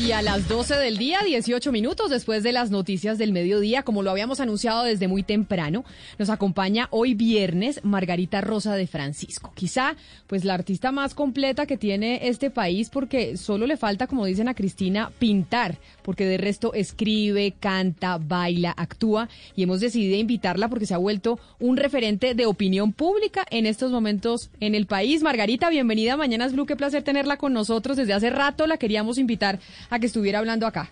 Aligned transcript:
Y 0.00 0.12
a 0.12 0.22
las 0.22 0.46
12 0.46 0.76
del 0.76 0.96
día, 0.96 1.18
18 1.26 1.72
minutos 1.72 2.08
después 2.08 2.44
de 2.44 2.52
las 2.52 2.70
noticias 2.70 3.18
del 3.18 3.32
mediodía, 3.32 3.82
como 3.82 4.04
lo 4.04 4.12
habíamos 4.12 4.38
anunciado 4.38 4.84
desde 4.84 5.08
muy 5.08 5.24
temprano, 5.24 5.84
nos 6.20 6.30
acompaña 6.30 6.86
hoy 6.92 7.14
viernes 7.14 7.80
Margarita 7.82 8.40
Rosa 8.40 8.76
de 8.76 8.86
Francisco. 8.86 9.52
Quizá, 9.56 9.96
pues 10.28 10.44
la 10.44 10.54
artista 10.54 10.92
más 10.92 11.14
completa 11.14 11.66
que 11.66 11.76
tiene 11.76 12.28
este 12.28 12.48
país 12.48 12.90
porque 12.90 13.36
solo 13.36 13.66
le 13.66 13.76
falta, 13.76 14.06
como 14.06 14.24
dicen 14.24 14.46
a 14.46 14.54
Cristina, 14.54 15.10
pintar, 15.18 15.78
porque 16.02 16.26
de 16.26 16.38
resto 16.38 16.74
escribe, 16.74 17.54
canta, 17.58 18.18
baila, 18.18 18.72
actúa 18.76 19.28
y 19.56 19.64
hemos 19.64 19.80
decidido 19.80 20.16
invitarla 20.16 20.68
porque 20.68 20.86
se 20.86 20.94
ha 20.94 20.98
vuelto 20.98 21.40
un 21.58 21.76
referente 21.76 22.36
de 22.36 22.46
opinión 22.46 22.92
pública 22.92 23.44
en 23.50 23.66
estos 23.66 23.90
momentos 23.90 24.50
en 24.60 24.76
el 24.76 24.86
país. 24.86 25.24
Margarita, 25.24 25.70
bienvenida 25.70 26.12
a 26.12 26.16
Mañanas 26.16 26.52
Blue, 26.52 26.66
qué 26.66 26.76
placer 26.76 27.02
tenerla 27.02 27.36
con 27.36 27.52
nosotros. 27.52 27.96
Desde 27.96 28.12
hace 28.12 28.30
rato 28.30 28.68
la 28.68 28.76
queríamos 28.76 29.18
invitar 29.18 29.58
a 29.90 29.98
que 29.98 30.06
estuviera 30.06 30.38
hablando 30.38 30.66
acá. 30.66 30.90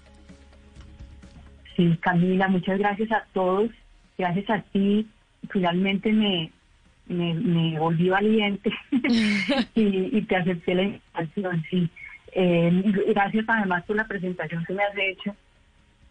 Sí, 1.77 1.97
Camila, 2.00 2.48
muchas 2.48 2.78
gracias 2.78 3.12
a 3.12 3.25
todos. 3.33 3.70
Gracias 4.16 4.48
a 4.50 4.62
ti. 4.62 5.06
Finalmente 5.50 6.12
me, 6.12 6.50
me, 7.06 7.34
me 7.34 7.78
volví 7.78 8.08
valiente 8.08 8.70
y, 9.75 10.16
y, 10.19 10.22
te 10.22 10.36
acepté 10.36 10.75
la 10.75 10.83
invitación. 10.83 11.64
Sí. 11.70 11.88
Eh, 12.33 12.83
gracias 13.08 13.44
además 13.48 13.84
por 13.84 13.97
la 13.97 14.06
presentación 14.06 14.64
que 14.66 14.75
me 14.75 14.83
has 14.83 14.97
hecho, 14.97 15.34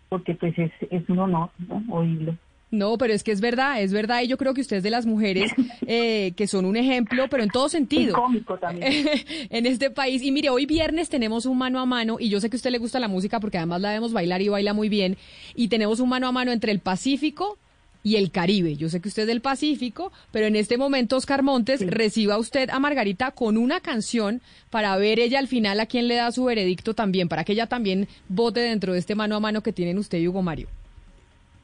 porque 0.10 0.34
pues 0.36 0.58
es, 0.58 0.72
es 0.90 1.08
un 1.10 1.20
honor 1.20 1.50
¿no? 1.68 1.84
oírlo. 1.90 2.36
No, 2.76 2.98
pero 2.98 3.14
es 3.14 3.24
que 3.24 3.32
es 3.32 3.42
verdad, 3.42 3.82
es 3.82 3.94
verdad, 3.94 4.22
y 4.22 4.28
yo 4.28 4.38
creo 4.38 4.54
que 4.54 4.62
usted 4.62 4.78
es 4.78 4.84
de 4.84 4.90
las 4.90 5.06
mujeres 5.06 5.52
eh, 5.88 6.34
que 6.36 6.48
son 6.48 6.66
un 6.66 6.76
ejemplo, 6.76 7.28
pero 7.30 7.44
en 7.44 7.50
todo 7.50 7.70
sentido. 7.70 8.14
cómico 8.14 8.58
también. 8.58 9.08
en 9.50 9.66
este 9.66 9.90
país. 9.90 10.22
Y 10.22 10.32
mire, 10.32 10.50
hoy 10.50 10.66
viernes 10.66 11.10
tenemos 11.10 11.46
un 11.46 11.58
mano 11.58 11.80
a 11.80 11.86
mano, 11.86 12.18
y 12.20 12.30
yo 12.30 12.42
sé 12.42 12.50
que 12.50 12.58
a 12.58 12.60
usted 12.60 12.72
le 12.72 12.78
gusta 12.78 13.00
la 13.00 13.08
música 13.08 13.40
porque 13.40 13.58
además 13.58 13.82
la 13.82 13.92
vemos 13.92 14.14
bailar 14.14 14.42
y 14.42 14.50
baila 14.50 14.74
muy 14.74 14.90
bien, 14.90 15.18
y 15.56 15.70
tenemos 15.70 16.00
un 16.00 16.10
mano 16.10 16.28
a 16.28 16.32
mano 16.32 16.52
entre 16.52 16.72
el 16.72 16.80
Pacífico 16.80 17.58
y 18.04 18.18
el 18.18 18.30
Caribe. 18.30 18.76
Yo 18.76 18.88
sé 18.88 19.02
que 19.02 19.08
usted 19.08 19.24
es 19.24 19.28
del 19.28 19.42
Pacífico, 19.42 20.12
pero 20.32 20.46
en 20.46 20.56
este 20.56 20.78
momento, 20.78 21.18
Oscar 21.18 21.42
Montes, 21.42 21.80
sí. 21.80 21.90
reciba 21.90 22.38
usted 22.38 22.70
a 22.70 22.80
Margarita 22.80 23.32
con 23.32 23.58
una 23.58 23.80
canción 23.80 24.42
para 24.70 24.96
ver 24.98 25.20
ella 25.20 25.40
al 25.40 25.48
final 25.48 25.80
a 25.80 25.88
quién 25.88 26.08
le 26.08 26.16
da 26.16 26.32
su 26.32 26.44
veredicto 26.44 26.94
también, 26.94 27.30
para 27.30 27.44
que 27.44 27.54
ella 27.54 27.68
también 27.68 28.08
vote 28.30 28.60
dentro 28.60 28.94
de 28.94 29.00
este 29.00 29.16
mano 29.16 29.36
a 29.36 29.40
mano 29.40 29.64
que 29.64 29.74
tienen 29.74 29.98
usted 29.98 30.20
y 30.20 30.28
Hugo 30.28 30.44
Mario. 30.44 30.68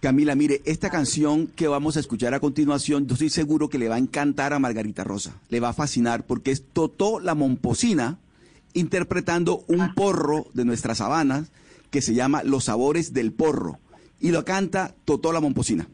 Camila, 0.01 0.33
mire, 0.33 0.63
esta 0.65 0.89
canción 0.89 1.45
que 1.45 1.67
vamos 1.67 1.95
a 1.95 1.99
escuchar 1.99 2.33
a 2.33 2.39
continuación, 2.39 3.05
yo 3.05 3.13
estoy 3.13 3.29
seguro 3.29 3.69
que 3.69 3.77
le 3.77 3.87
va 3.87 3.95
a 3.95 3.99
encantar 3.99 4.51
a 4.51 4.57
Margarita 4.57 5.03
Rosa, 5.03 5.35
le 5.49 5.59
va 5.59 5.69
a 5.69 5.73
fascinar 5.73 6.25
porque 6.25 6.49
es 6.49 6.63
Totó 6.73 7.19
la 7.19 7.35
Momposina 7.35 8.17
interpretando 8.73 9.63
un 9.67 9.93
porro 9.93 10.47
de 10.55 10.65
nuestras 10.65 10.97
sabanas 10.97 11.51
que 11.91 12.01
se 12.01 12.15
llama 12.15 12.41
Los 12.41 12.63
Sabores 12.63 13.13
del 13.13 13.31
Porro. 13.31 13.77
Y 14.19 14.31
lo 14.31 14.43
canta 14.43 14.95
Totó 15.05 15.31
la 15.33 15.39
Momposina. 15.39 15.87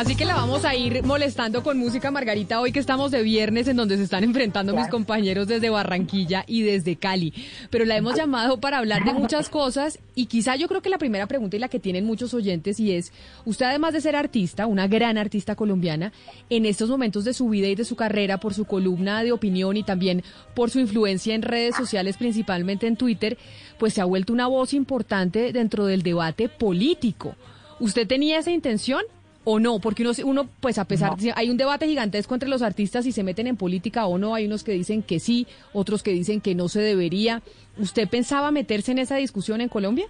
Así 0.00 0.16
que 0.16 0.24
la 0.24 0.34
vamos 0.34 0.64
a 0.64 0.74
ir 0.74 1.02
molestando 1.02 1.62
con 1.62 1.76
música, 1.76 2.10
Margarita, 2.10 2.58
hoy 2.58 2.72
que 2.72 2.78
estamos 2.78 3.10
de 3.10 3.22
viernes 3.22 3.68
en 3.68 3.76
donde 3.76 3.98
se 3.98 4.04
están 4.04 4.24
enfrentando 4.24 4.74
mis 4.74 4.88
compañeros 4.88 5.46
desde 5.46 5.68
Barranquilla 5.68 6.42
y 6.46 6.62
desde 6.62 6.96
Cali. 6.96 7.34
Pero 7.68 7.84
la 7.84 7.98
hemos 7.98 8.14
llamado 8.14 8.60
para 8.60 8.78
hablar 8.78 9.04
de 9.04 9.12
muchas 9.12 9.50
cosas 9.50 9.98
y 10.14 10.24
quizá 10.24 10.56
yo 10.56 10.68
creo 10.68 10.80
que 10.80 10.88
la 10.88 10.96
primera 10.96 11.26
pregunta 11.26 11.56
y 11.56 11.58
la 11.58 11.68
que 11.68 11.78
tienen 11.78 12.06
muchos 12.06 12.32
oyentes 12.32 12.80
y 12.80 12.92
es, 12.92 13.12
usted 13.44 13.66
además 13.66 13.92
de 13.92 14.00
ser 14.00 14.16
artista, 14.16 14.64
una 14.64 14.88
gran 14.88 15.18
artista 15.18 15.54
colombiana, 15.54 16.14
en 16.48 16.64
estos 16.64 16.88
momentos 16.88 17.24
de 17.24 17.34
su 17.34 17.50
vida 17.50 17.68
y 17.68 17.74
de 17.74 17.84
su 17.84 17.94
carrera, 17.94 18.40
por 18.40 18.54
su 18.54 18.64
columna 18.64 19.22
de 19.22 19.32
opinión 19.32 19.76
y 19.76 19.82
también 19.82 20.24
por 20.54 20.70
su 20.70 20.80
influencia 20.80 21.34
en 21.34 21.42
redes 21.42 21.76
sociales, 21.76 22.16
principalmente 22.16 22.86
en 22.86 22.96
Twitter, 22.96 23.36
pues 23.78 23.92
se 23.92 24.00
ha 24.00 24.06
vuelto 24.06 24.32
una 24.32 24.46
voz 24.46 24.72
importante 24.72 25.52
dentro 25.52 25.84
del 25.84 26.02
debate 26.02 26.48
político. 26.48 27.36
¿Usted 27.80 28.06
tenía 28.06 28.38
esa 28.38 28.50
intención? 28.50 29.02
O 29.52 29.58
no, 29.58 29.80
porque 29.80 30.02
uno, 30.02 30.12
uno 30.24 30.48
pues 30.60 30.78
a 30.78 30.84
pesar, 30.84 31.20
no. 31.20 31.32
hay 31.34 31.50
un 31.50 31.56
debate 31.56 31.86
gigantesco 31.86 32.34
entre 32.34 32.48
los 32.48 32.62
artistas 32.62 33.04
si 33.04 33.10
se 33.10 33.24
meten 33.24 33.48
en 33.48 33.56
política 33.56 34.06
o 34.06 34.16
no, 34.16 34.36
hay 34.36 34.46
unos 34.46 34.62
que 34.62 34.72
dicen 34.72 35.02
que 35.02 35.18
sí, 35.18 35.48
otros 35.72 36.04
que 36.04 36.12
dicen 36.12 36.40
que 36.40 36.54
no 36.54 36.68
se 36.68 36.80
debería. 36.80 37.42
¿Usted 37.76 38.08
pensaba 38.08 38.52
meterse 38.52 38.92
en 38.92 39.00
esa 39.00 39.16
discusión 39.16 39.60
en 39.60 39.68
Colombia? 39.68 40.06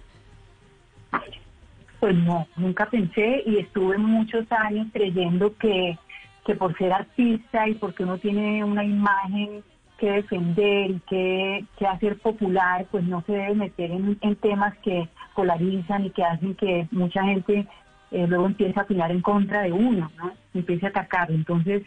Pues 1.99 2.15
no, 2.15 2.47
nunca 2.55 2.87
pensé 2.87 3.41
y 3.45 3.57
estuve 3.57 3.97
muchos 3.97 4.45
años 4.51 4.87
creyendo 4.93 5.55
que, 5.57 5.97
que 6.45 6.55
por 6.55 6.77
ser 6.77 6.93
artista 6.93 7.67
y 7.67 7.73
porque 7.73 8.03
uno 8.03 8.19
tiene 8.19 8.63
una 8.63 8.83
imagen 8.83 9.63
que 9.97 10.11
defender 10.11 10.91
y 10.91 10.99
que, 11.09 11.65
que 11.77 11.87
hacer 11.87 12.19
popular, 12.19 12.85
pues 12.91 13.03
no 13.03 13.23
se 13.25 13.33
debe 13.33 13.55
meter 13.55 13.91
en, 13.91 14.17
en 14.21 14.35
temas 14.35 14.77
que 14.79 15.09
polarizan 15.35 16.05
y 16.05 16.09
que 16.11 16.23
hacen 16.23 16.55
que 16.55 16.87
mucha 16.91 17.23
gente 17.23 17.67
eh, 18.11 18.27
luego 18.27 18.45
empieza 18.45 18.81
a 18.81 18.83
opinar 18.83 19.11
en 19.11 19.21
contra 19.21 19.61
de 19.63 19.71
uno, 19.71 20.11
¿no? 20.17 20.33
Empieza 20.53 20.87
a 20.87 20.89
atacarlo. 20.89 21.35
Entonces, 21.35 21.83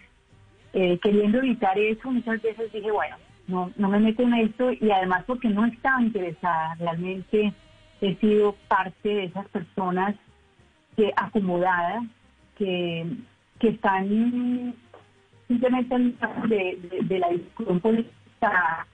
eh, 0.72 0.98
queriendo 1.02 1.38
evitar 1.38 1.78
eso, 1.78 2.10
muchas 2.10 2.40
veces 2.42 2.72
dije, 2.72 2.90
bueno, 2.90 3.16
no, 3.46 3.70
no 3.76 3.88
me 3.88 4.00
meto 4.00 4.22
en 4.22 4.34
esto 4.34 4.72
y 4.72 4.90
además 4.90 5.24
porque 5.26 5.48
no 5.48 5.66
estaba 5.66 6.02
interesada, 6.02 6.74
realmente 6.76 7.52
he 8.00 8.16
sido 8.16 8.56
parte 8.68 9.08
de 9.08 9.24
esas 9.24 9.46
personas 9.48 10.16
que 10.96 11.12
acomodadas, 11.16 12.04
que, 12.56 13.06
que 13.58 13.68
están 13.68 14.74
simplemente 15.46 15.94
en 15.94 16.16
de, 16.48 16.78
de, 16.90 17.00
de 17.02 17.18
la 17.18 17.28
discusión 17.28 17.80
política 17.80 18.86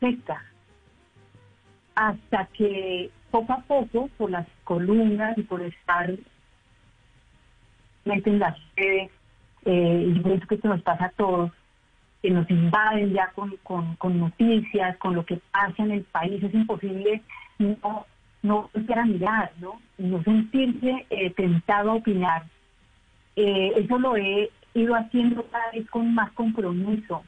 secta 0.00 0.42
hasta 1.94 2.46
que 2.46 3.10
poco 3.32 3.52
a 3.54 3.60
poco, 3.62 4.08
por 4.16 4.30
las 4.30 4.46
columnas 4.62 5.36
y 5.36 5.42
por 5.42 5.62
estar 5.62 6.10
en 8.04 8.38
las 8.38 8.56
redes, 8.76 9.10
eh, 9.64 10.12
y 10.14 10.20
por 10.20 10.32
eso 10.32 10.46
que 10.46 10.54
esto 10.56 10.68
nos 10.68 10.82
pasa 10.82 11.06
a 11.06 11.10
todos, 11.10 11.50
que 12.20 12.30
nos 12.30 12.48
invaden 12.50 13.12
ya 13.12 13.32
con, 13.34 13.56
con, 13.96 14.20
noticias, 14.20 14.96
con 14.98 15.14
lo 15.14 15.24
que 15.24 15.40
pasa 15.50 15.82
en 15.82 15.92
el 15.92 16.02
país, 16.04 16.42
es 16.42 16.54
imposible 16.54 17.22
no, 17.58 18.06
no 18.42 18.70
a 18.74 19.04
mirar, 19.04 19.52
¿no? 19.60 19.80
no 19.98 20.22
sentirse 20.22 21.06
eh, 21.10 21.30
tentado 21.30 21.90
a 21.90 21.94
opinar. 21.94 22.44
Eh, 23.34 23.72
eso 23.76 23.98
lo 23.98 24.16
he 24.16 24.50
ido 24.74 24.94
haciendo 24.94 25.44
cada 25.46 25.70
vez 25.72 25.88
con 25.90 26.14
más 26.14 26.30
compromiso, 26.32 27.24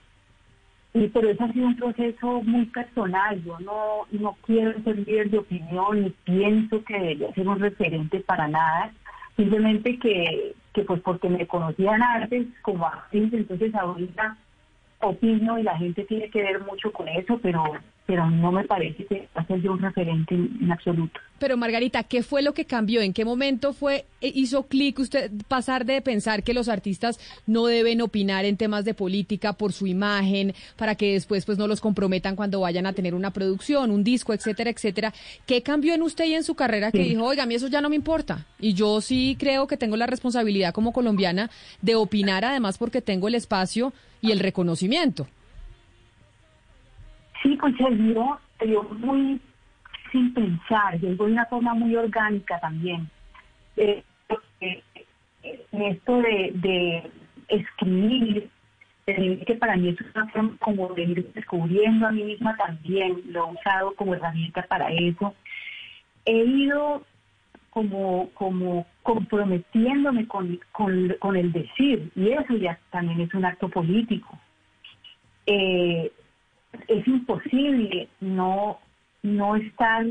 y 0.95 1.09
pero 1.09 1.29
eso 1.29 1.43
ha 1.43 1.53
sido 1.53 1.67
un 1.67 1.77
proceso 1.77 2.41
muy 2.43 2.67
personal. 2.67 3.43
Yo 3.43 3.59
no, 3.59 4.07
no 4.13 4.37
quiero 4.47 4.81
ser 4.85 4.97
líder 5.01 5.29
de 5.29 5.39
opinión 5.39 6.03
ni 6.03 6.11
pienso 6.11 6.85
que 6.85 6.95
debería 6.95 7.35
ser 7.35 7.49
un 7.49 7.59
referente 7.59 8.21
para 8.21 8.47
nada. 8.47 8.93
Simplemente 9.37 9.99
que, 9.99 10.55
que 10.73 10.83
pues 10.83 11.01
porque 11.01 11.29
me 11.29 11.49
conocían 11.49 12.01
antes 12.01 12.47
como 12.63 12.87
actriz, 12.87 13.33
entonces 13.33 13.75
ahorita 13.75 14.37
opino 15.01 15.59
y 15.59 15.65
la 15.65 15.77
gente 15.77 16.05
tiene 16.05 16.31
que 16.31 16.43
ver 16.43 16.61
mucho 16.61 16.93
con 16.93 17.09
eso, 17.09 17.41
pero 17.43 17.65
pero 18.07 18.29
no 18.31 18.53
me 18.53 18.65
parece 18.65 19.07
que 19.07 19.29
va 19.37 19.43
a 19.43 19.47
ser 19.47 19.63
yo 19.63 19.73
un 19.73 19.81
referente 19.81 20.35
en, 20.35 20.71
absoluto. 20.71 21.21
Pero 21.39 21.57
Margarita, 21.57 22.03
¿qué 22.03 22.23
fue 22.23 22.43
lo 22.43 22.53
que 22.53 22.67
cambió? 22.67 23.01
¿En 23.01 23.13
qué 23.13 23.25
momento 23.25 23.73
fue 23.73 24.05
eh, 24.21 24.31
hizo 24.35 24.67
clic 24.67 24.99
usted 24.99 25.31
pasar 25.49 25.85
de 25.87 26.01
pensar 26.03 26.43
que 26.43 26.55
los 26.55 26.69
artistas 26.69 27.19
no 27.47 27.67
deben 27.67 28.03
opinar 28.03 28.45
en 28.45 28.57
temas 28.57 28.85
de 28.85 28.95
política 28.95 29.55
por 29.55 29.73
su 29.73 29.87
imagen, 29.87 30.55
para 30.77 30.95
que 30.95 31.15
después 31.15 31.47
pues 31.47 31.57
no 31.57 31.67
los 31.67 31.81
comprometan 31.81 32.37
cuando 32.37 32.61
vayan 32.61 32.87
a 32.87 32.93
tener 32.93 33.15
una 33.15 33.33
producción, 33.33 33.91
un 33.91 34.05
disco, 34.05 34.35
etcétera, 34.35 34.71
etcétera? 34.71 35.15
¿Qué 35.47 35.63
cambió 35.63 35.95
en 35.95 36.03
usted 36.03 36.27
y 36.27 36.35
en 36.35 36.45
su 36.45 36.55
carrera 36.55 36.93
que 36.93 37.03
dijo, 37.03 37.25
oiga, 37.25 37.45
a 37.45 37.47
mí 37.47 37.55
eso 37.55 37.69
ya 37.69 37.81
no 37.81 37.89
me 37.89 37.97
importa? 37.97 38.47
Y 38.61 38.75
yo 38.75 39.01
sí 39.01 39.37
creo 39.39 39.67
que 39.67 39.77
tengo 39.77 39.97
la 39.97 40.07
responsabilidad 40.07 40.75
como 40.75 40.93
colombiana 40.93 41.51
de 41.81 41.95
opinar, 41.95 42.45
además 42.45 42.77
porque 42.77 43.01
tengo 43.01 43.29
el 43.29 43.35
espacio 43.35 43.93
y 44.21 44.33
el 44.33 44.41
reconocimiento. 44.41 45.27
Sí, 47.45 47.59
pues 47.61 47.75
se 47.77 47.91
dio, 47.91 48.83
muy 49.01 49.39
sin 50.11 50.33
pensar, 50.33 50.99
llegó 50.99 51.27
de 51.27 51.33
una 51.33 51.45
forma 51.45 51.75
muy 51.75 51.95
orgánica 51.95 52.59
también. 52.59 53.11
Eh, 53.77 54.03
esto 55.73 56.23
de, 56.23 57.11
escribir, 57.49 58.49
que 59.05 59.55
para 59.61 59.77
mí 59.77 59.91
es 59.91 59.97
una 60.15 60.27
forma 60.29 60.57
como 60.59 60.89
de 60.95 61.03
ir 61.03 61.33
descubriendo 61.35 62.07
a 62.07 62.13
mí 62.13 62.25
misma 62.25 62.57
también, 62.57 63.21
lo 63.27 63.49
he 63.49 63.53
usado 63.53 63.95
como 63.95 64.15
herramienta 64.15 64.63
para 64.63 64.89
eso. 64.91 65.35
He 66.25 66.45
ido 66.45 67.05
como, 67.69 68.31
comprometiéndome 69.03 70.27
con, 70.27 70.59
con, 70.73 71.37
el 71.37 71.53
decir, 71.53 72.11
y 72.17 72.31
eso 72.31 72.57
ya 72.57 72.79
también 72.91 73.21
es 73.21 73.35
un 73.35 73.45
acto 73.45 73.69
político. 73.69 74.39
Eh, 75.45 76.11
es 76.89 77.07
imposible 77.07 78.09
no, 78.21 78.79
no 79.23 79.57
estar 79.57 80.05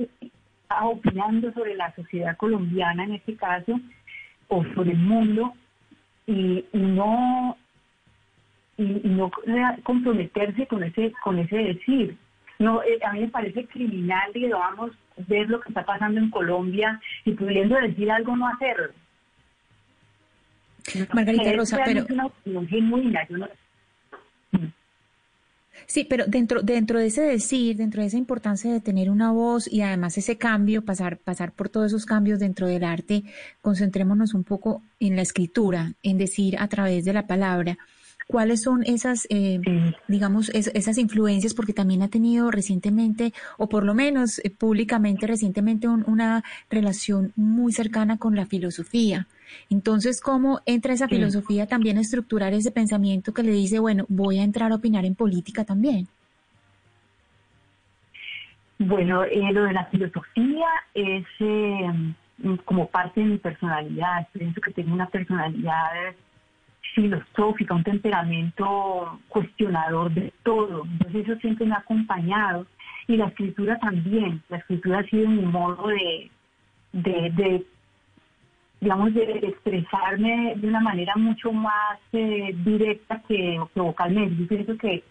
opinando 0.81 1.54
sobre 1.54 1.75
la 1.75 1.94
sociedad 1.95 2.38
colombiana 2.38 3.04
en 3.04 3.13
este 3.13 3.36
caso 3.36 3.80
o 4.48 4.63
sobre 4.74 4.92
el 4.92 4.98
mundo 4.98 5.54
y, 6.25 6.65
no 6.74 7.57
y, 8.77 8.83
no 8.83 9.31
comprometerse 9.83 10.68
con 10.68 10.83
ese 10.83 11.13
con 11.24 11.39
ese 11.39 11.56
decir. 11.57 12.18
No 12.60 12.81
eh, 12.83 13.00
a 13.06 13.13
mí 13.13 13.21
me 13.21 13.27
parece 13.27 13.66
criminal 13.66 14.31
digamos 14.33 14.92
ver 15.27 15.50
lo 15.50 15.59
que 15.59 15.69
está 15.69 15.86
pasando 15.86 16.19
en 16.19 16.30
Colombia 16.30 17.00
y 17.25 17.33
pudiendo 17.33 17.75
decir 17.75 18.09
algo 18.12 18.36
no 18.36 18.48
hacerlo. 18.48 18.94
Margarita 21.13 21.54
Rosa 21.54 21.81
pero 21.86 22.01
es 22.01 22.09
una 22.09 22.25
opinión 22.25 22.68
genuina 22.68 23.27
yo 23.30 23.38
no 23.38 23.48
Sí, 25.86 26.06
pero 26.06 26.25
dentro, 26.28 26.62
dentro 26.62 27.00
de 27.00 27.08
ese 27.08 27.22
decir, 27.22 27.78
dentro 27.78 28.02
de 28.02 28.08
esa 28.08 28.18
importancia 28.18 28.72
de 28.72 28.80
tener 28.80 29.10
una 29.10 29.31
voz 29.31 29.72
y 29.72 29.81
además 29.81 30.18
ese 30.18 30.38
cambio, 30.38 30.84
pasar, 30.84 31.18
pasar 31.18 31.52
por 31.52 31.70
todos 31.70 31.88
esos 31.88 32.06
cambios 32.06 32.40
dentro 32.40 32.68
del 32.68 32.84
arte, 32.84 33.24
concentrémonos 33.62 34.34
un 34.34 34.44
poco 34.44 34.81
en 35.00 35.16
la 35.16 35.22
escritura, 35.22 35.94
en 36.04 36.18
decir 36.18 36.58
a 36.58 36.68
través 36.68 37.06
de 37.06 37.14
la 37.14 37.28
palabra. 37.28 37.78
¿Cuáles 38.28 38.62
son 38.62 38.84
esas, 38.84 39.28
eh, 39.30 39.60
digamos, 40.08 40.50
esas 40.50 40.98
influencias? 40.98 41.54
Porque 41.54 41.74
también 41.74 42.02
ha 42.04 42.08
tenido 42.08 42.52
recientemente, 42.52 43.34
o 43.58 43.68
por 43.68 43.84
lo 43.84 43.94
menos 43.94 44.40
eh, 44.40 44.50
públicamente 44.50 45.28
recientemente, 45.28 45.88
una 45.88 46.44
relación 46.69 47.34
muy 47.36 47.74
cercana 47.74 48.18
con 48.18 48.36
la 48.36 48.46
filosofía. 48.46 49.28
Entonces, 49.69 50.22
¿cómo 50.22 50.62
entra 50.66 50.94
esa 50.94 51.07
filosofía 51.07 51.68
también 51.68 51.98
a 51.98 52.01
estructurar 52.01 52.54
ese 52.54 52.72
pensamiento 52.72 53.34
que 53.34 53.44
le 53.44 53.51
dice, 53.51 53.80
bueno, 53.80 54.06
voy 54.10 54.40
a 54.40 54.44
entrar 54.44 54.72
a 54.72 54.75
opinar 54.75 55.06
en 55.06 55.16
política 55.16 55.63
también? 55.63 56.07
Bueno, 58.80 59.24
eh, 59.24 59.51
lo 59.54 59.63
de 59.63 59.74
la 59.74 59.86
filosofía 59.86 60.68
es 60.94 61.25
como 62.66 62.88
parte 62.88 63.22
de 63.22 63.28
mi 63.28 63.38
personalidad. 63.38 64.28
Pienso 64.34 64.60
que 64.60 64.72
tengo 64.72 64.94
una 64.94 65.07
personalidad 65.07 66.13
filosófica, 66.94 67.74
un 67.74 67.84
temperamento 67.84 69.19
cuestionador 69.28 70.12
de 70.13 70.34
todo. 70.44 70.86
Entonces 70.86 71.28
eso 71.28 71.40
siempre 71.40 71.66
me 71.66 71.75
ha 71.75 71.80
acompañado. 71.80 72.66
Y 73.07 73.18
la 73.18 73.28
escritura 73.28 73.78
también. 73.80 74.42
La 74.50 74.57
escritura 74.57 75.00
ha 75.00 75.04
sido 75.04 75.30
mi 75.30 75.44
modo 75.44 75.88
de, 75.88 76.31
de, 76.94 77.66
digamos, 78.83 79.13
de 79.13 79.24
expresarme 79.41 80.56
de 80.57 80.68
una 80.68 80.81
manera 80.81 81.13
mucho 81.15 81.53
más 81.53 82.00
eh, 82.12 82.53
directa 82.65 83.21
que, 83.27 83.57
vocalmente. 83.75 84.35
Yo 84.41 84.47
pienso 84.47 84.77
que, 84.77 85.03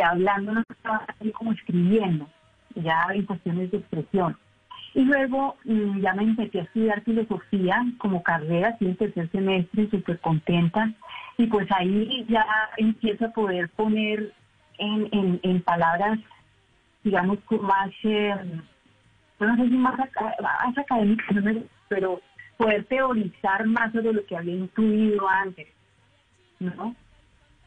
hablando 0.00 0.52
no 0.52 0.62
estaba 0.68 1.04
así 1.08 1.32
como 1.32 1.50
escribiendo, 1.52 2.28
ya 2.76 3.08
en 3.12 3.26
cuestiones 3.26 3.72
de 3.72 3.78
expresión. 3.78 4.38
Y 4.94 5.02
luego 5.02 5.56
mm, 5.64 6.00
ya 6.00 6.14
me 6.14 6.22
empecé 6.22 6.60
a 6.60 6.62
estudiar 6.62 7.02
filosofía 7.02 7.84
como 7.98 8.22
carrera, 8.22 8.68
así 8.68 8.84
en 8.86 8.96
tercer 8.96 9.28
semestre, 9.32 9.90
súper 9.90 10.20
contenta. 10.20 10.92
Y 11.36 11.46
pues 11.48 11.66
ahí 11.72 12.24
ya 12.28 12.46
empiezo 12.76 13.26
a 13.26 13.30
poder 13.30 13.68
poner 13.70 14.32
en, 14.78 15.40
en, 15.42 15.62
palabras, 15.62 16.20
digamos, 17.02 17.38
más, 17.60 17.90
eh, 18.04 18.32
no 19.40 19.56
sé 19.56 19.68
si 19.68 19.76
más, 19.76 19.98
académicas, 20.76 21.36
pero 21.88 22.20
poder 22.58 22.84
teorizar 22.84 23.64
más 23.66 23.92
sobre 23.92 24.12
lo 24.12 24.26
que 24.26 24.36
había 24.36 24.56
intuido 24.56 25.26
antes, 25.28 25.68
¿no? 26.58 26.94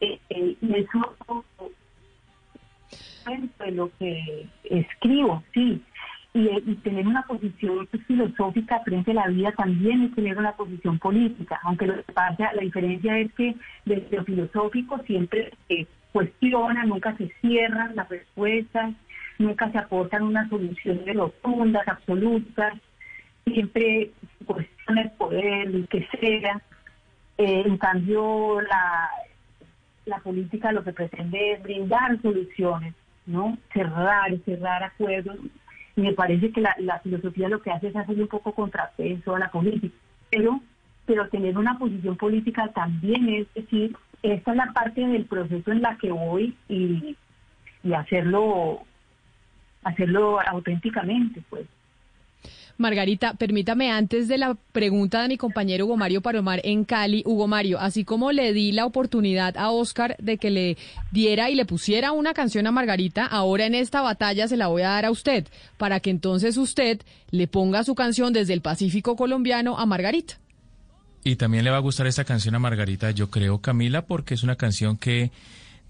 Eh, 0.00 0.20
eh, 0.30 0.56
y 0.60 0.74
eso 0.74 1.44
es 3.26 3.74
lo 3.74 3.90
que 3.98 4.46
escribo, 4.64 5.42
sí, 5.54 5.82
y, 6.34 6.74
tener 6.76 7.06
una 7.06 7.22
posición 7.22 7.88
filosófica 8.06 8.80
frente 8.80 9.10
a 9.12 9.14
la 9.14 9.28
vida 9.28 9.52
también 9.52 10.02
es 10.02 10.14
tener 10.14 10.38
una 10.38 10.52
posición 10.52 10.98
política, 10.98 11.58
aunque 11.62 11.86
lo 11.86 11.96
que 11.96 12.12
pasa, 12.12 12.52
la 12.54 12.62
diferencia 12.62 13.18
es 13.18 13.32
que 13.34 13.54
desde 13.84 14.16
lo 14.16 14.24
filosófico 14.24 14.98
siempre 15.06 15.52
se 15.68 15.86
cuestiona, 16.12 16.84
nunca 16.84 17.16
se 17.16 17.32
cierran 17.40 17.96
las 17.96 18.08
respuestas, 18.08 18.94
nunca 19.38 19.70
se 19.72 19.78
aportan 19.78 20.22
unas 20.22 20.48
soluciones 20.50 21.16
rotundas, 21.16 21.86
absolutas, 21.88 22.74
siempre 23.44 24.10
cuestiona 24.46 25.02
el 25.02 25.10
poder, 25.12 25.70
lo 25.70 25.86
que 25.88 26.06
sea. 26.20 26.60
Eh, 27.38 27.62
en 27.66 27.78
cambio, 27.78 28.60
la, 28.60 29.10
la 30.06 30.18
política 30.18 30.72
lo 30.72 30.84
que 30.84 30.92
pretende 30.92 31.52
es 31.52 31.62
brindar 31.62 32.20
soluciones, 32.20 32.94
¿no? 33.26 33.56
Cerrar, 33.72 34.36
cerrar 34.44 34.82
acuerdos 34.82 35.38
y 35.96 36.00
me 36.00 36.12
parece 36.12 36.50
que 36.52 36.60
la, 36.60 37.00
filosofía 37.02 37.48
lo 37.48 37.60
que 37.60 37.70
hace 37.70 37.88
es 37.88 37.96
hacer 37.96 38.20
un 38.20 38.28
poco 38.28 38.52
contrapeso 38.52 39.34
a 39.34 39.38
la 39.38 39.50
política. 39.50 39.94
Pero, 40.30 40.60
pero 41.04 41.28
tener 41.28 41.58
una 41.58 41.78
posición 41.78 42.16
política 42.16 42.68
también 42.68 43.28
es 43.28 43.54
decir, 43.54 43.96
esta 44.22 44.52
es 44.52 44.56
la 44.56 44.72
parte 44.72 45.06
del 45.06 45.26
proceso 45.26 45.70
en 45.70 45.82
la 45.82 45.96
que 45.98 46.10
voy 46.10 46.56
y, 46.68 47.16
y 47.82 47.92
hacerlo, 47.92 48.80
hacerlo 49.84 50.40
auténticamente, 50.40 51.42
pues. 51.50 51.66
Margarita, 52.78 53.34
permítame 53.34 53.90
antes 53.90 54.28
de 54.28 54.38
la 54.38 54.56
pregunta 54.72 55.22
de 55.22 55.28
mi 55.28 55.36
compañero 55.36 55.86
Hugo 55.86 55.96
Mario 55.96 56.20
Palomar 56.20 56.60
en 56.64 56.84
Cali, 56.84 57.22
Hugo 57.26 57.46
Mario, 57.46 57.78
así 57.80 58.04
como 58.04 58.32
le 58.32 58.52
di 58.52 58.72
la 58.72 58.86
oportunidad 58.86 59.56
a 59.56 59.70
Oscar 59.70 60.16
de 60.18 60.38
que 60.38 60.50
le 60.50 60.76
diera 61.10 61.50
y 61.50 61.54
le 61.54 61.64
pusiera 61.64 62.12
una 62.12 62.34
canción 62.34 62.66
a 62.66 62.72
Margarita, 62.72 63.26
ahora 63.26 63.66
en 63.66 63.74
esta 63.74 64.00
batalla 64.00 64.48
se 64.48 64.56
la 64.56 64.66
voy 64.66 64.82
a 64.82 64.88
dar 64.88 65.04
a 65.04 65.10
usted, 65.10 65.46
para 65.76 66.00
que 66.00 66.10
entonces 66.10 66.56
usted 66.56 67.00
le 67.30 67.46
ponga 67.46 67.84
su 67.84 67.94
canción 67.94 68.32
desde 68.32 68.52
el 68.54 68.60
Pacífico 68.60 69.16
colombiano 69.16 69.78
a 69.78 69.86
Margarita. 69.86 70.38
Y 71.24 71.36
también 71.36 71.64
le 71.64 71.70
va 71.70 71.76
a 71.76 71.80
gustar 71.80 72.06
esta 72.06 72.24
canción 72.24 72.54
a 72.54 72.58
Margarita, 72.58 73.12
yo 73.12 73.30
creo, 73.30 73.60
Camila, 73.60 74.06
porque 74.06 74.34
es 74.34 74.42
una 74.42 74.56
canción 74.56 74.96
que 74.96 75.30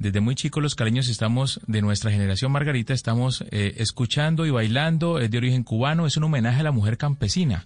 desde 0.02 0.20
muy 0.20 0.34
chicos 0.34 0.62
los 0.62 0.74
caleños 0.74 1.08
estamos, 1.08 1.60
de 1.68 1.80
nuestra 1.80 2.10
generación 2.10 2.50
Margarita, 2.50 2.92
estamos 2.92 3.44
eh, 3.52 3.74
escuchando 3.76 4.44
y 4.44 4.50
bailando, 4.50 5.20
es 5.20 5.30
de 5.30 5.38
origen 5.38 5.62
cubano, 5.62 6.06
es 6.06 6.16
un 6.16 6.24
homenaje 6.24 6.60
a 6.60 6.64
la 6.64 6.72
mujer 6.72 6.98
campesina. 6.98 7.64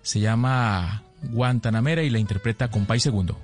Se 0.00 0.20
llama 0.20 1.02
Guantanamera 1.22 2.02
y 2.02 2.10
la 2.10 2.20
interpreta 2.20 2.70
Compay 2.70 3.00
Segundo. 3.00 3.36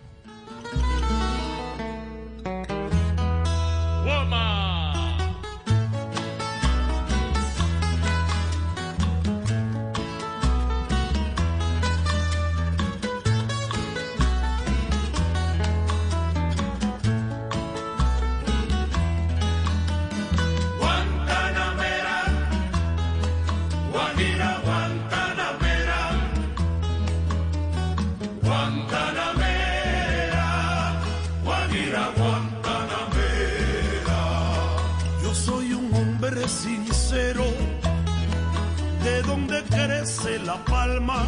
La 40.45 40.57
palma. 40.65 41.25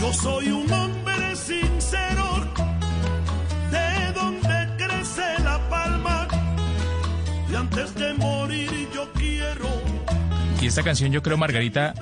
Yo 0.00 0.12
soy 0.12 0.48
un 0.48 0.70
hombre 0.70 1.36
sincero, 1.36 2.46
de 3.70 4.12
donde 4.12 4.84
crece 4.84 5.42
la 5.44 5.58
palma. 5.70 6.28
Y 7.50 7.54
antes 7.54 7.94
de 7.94 8.14
morir 8.14 8.88
yo 8.92 9.10
quiero. 9.12 9.68
Y 10.60 10.66
esta 10.66 10.82
canción 10.82 11.12
yo 11.12 11.22
creo, 11.22 11.36
Margarita, 11.36 11.94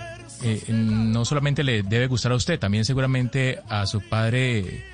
eh, 0.42 0.62
no 0.68 1.24
solamente 1.24 1.62
le 1.62 1.82
debe 1.82 2.06
gustar 2.06 2.32
a 2.32 2.36
usted, 2.36 2.58
también 2.58 2.84
seguramente 2.84 3.60
a 3.68 3.86
su 3.86 4.00
padre 4.00 4.84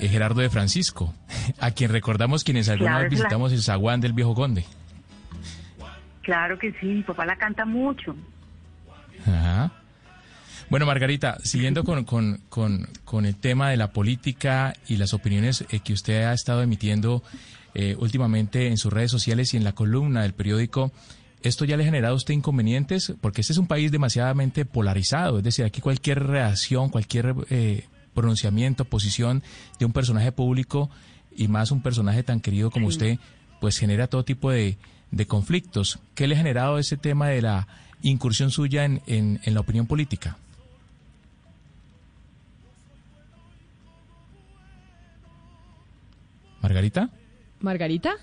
eh, 0.00 0.08
Gerardo 0.08 0.40
de 0.40 0.50
Francisco, 0.50 1.14
a 1.60 1.70
quien 1.70 1.90
recordamos 1.90 2.44
quienes 2.44 2.68
alguna 2.68 2.98
vez 2.98 3.10
visitamos 3.10 3.52
el 3.52 3.62
zaguán 3.62 4.00
del 4.00 4.12
Viejo 4.12 4.34
Conde. 4.34 4.64
Claro 6.22 6.58
que 6.58 6.72
sí, 6.80 6.86
mi 6.86 7.02
papá 7.02 7.26
la 7.26 7.36
canta 7.36 7.64
mucho. 7.64 8.14
Ajá. 9.26 9.70
Bueno, 10.70 10.86
Margarita, 10.86 11.38
siguiendo 11.44 11.84
con, 11.84 12.04
con, 12.04 12.40
con, 12.48 12.88
con, 13.04 13.26
el 13.26 13.36
tema 13.36 13.70
de 13.70 13.76
la 13.76 13.92
política 13.92 14.74
y 14.88 14.96
las 14.96 15.12
opiniones 15.12 15.64
eh, 15.70 15.80
que 15.80 15.92
usted 15.92 16.22
ha 16.24 16.32
estado 16.32 16.62
emitiendo 16.62 17.22
eh, 17.74 17.96
últimamente 17.98 18.68
en 18.68 18.78
sus 18.78 18.92
redes 18.92 19.10
sociales 19.10 19.52
y 19.52 19.56
en 19.56 19.64
la 19.64 19.72
columna 19.72 20.22
del 20.22 20.32
periódico, 20.32 20.90
¿esto 21.42 21.64
ya 21.64 21.76
le 21.76 21.82
ha 21.82 21.86
generado 21.86 22.14
a 22.14 22.16
usted 22.16 22.34
inconvenientes? 22.34 23.12
Porque 23.20 23.42
este 23.42 23.52
es 23.52 23.58
un 23.58 23.66
país 23.66 23.92
demasiadamente 23.92 24.64
polarizado, 24.64 25.38
es 25.38 25.44
decir, 25.44 25.64
aquí 25.64 25.80
cualquier 25.80 26.24
reacción, 26.24 26.88
cualquier 26.88 27.34
eh, 27.50 27.84
pronunciamiento, 28.14 28.84
posición 28.86 29.42
de 29.78 29.84
un 29.84 29.92
personaje 29.92 30.32
público 30.32 30.88
y 31.36 31.48
más 31.48 31.72
un 31.72 31.82
personaje 31.82 32.22
tan 32.22 32.40
querido 32.40 32.70
como 32.70 32.86
usted, 32.86 33.18
pues 33.60 33.76
genera 33.78 34.06
todo 34.06 34.24
tipo 34.24 34.50
de, 34.50 34.78
de 35.10 35.26
conflictos. 35.26 35.98
¿Qué 36.14 36.26
le 36.26 36.34
ha 36.34 36.38
generado 36.38 36.78
ese 36.78 36.96
tema 36.96 37.28
de 37.28 37.42
la 37.42 37.68
incursión 38.02 38.50
suya 38.50 38.84
en, 38.84 39.02
en, 39.06 39.40
en 39.44 39.54
la 39.54 39.60
opinión 39.60 39.86
política? 39.86 40.38
Margarita. 46.64 47.10
Margarita. 47.60 48.14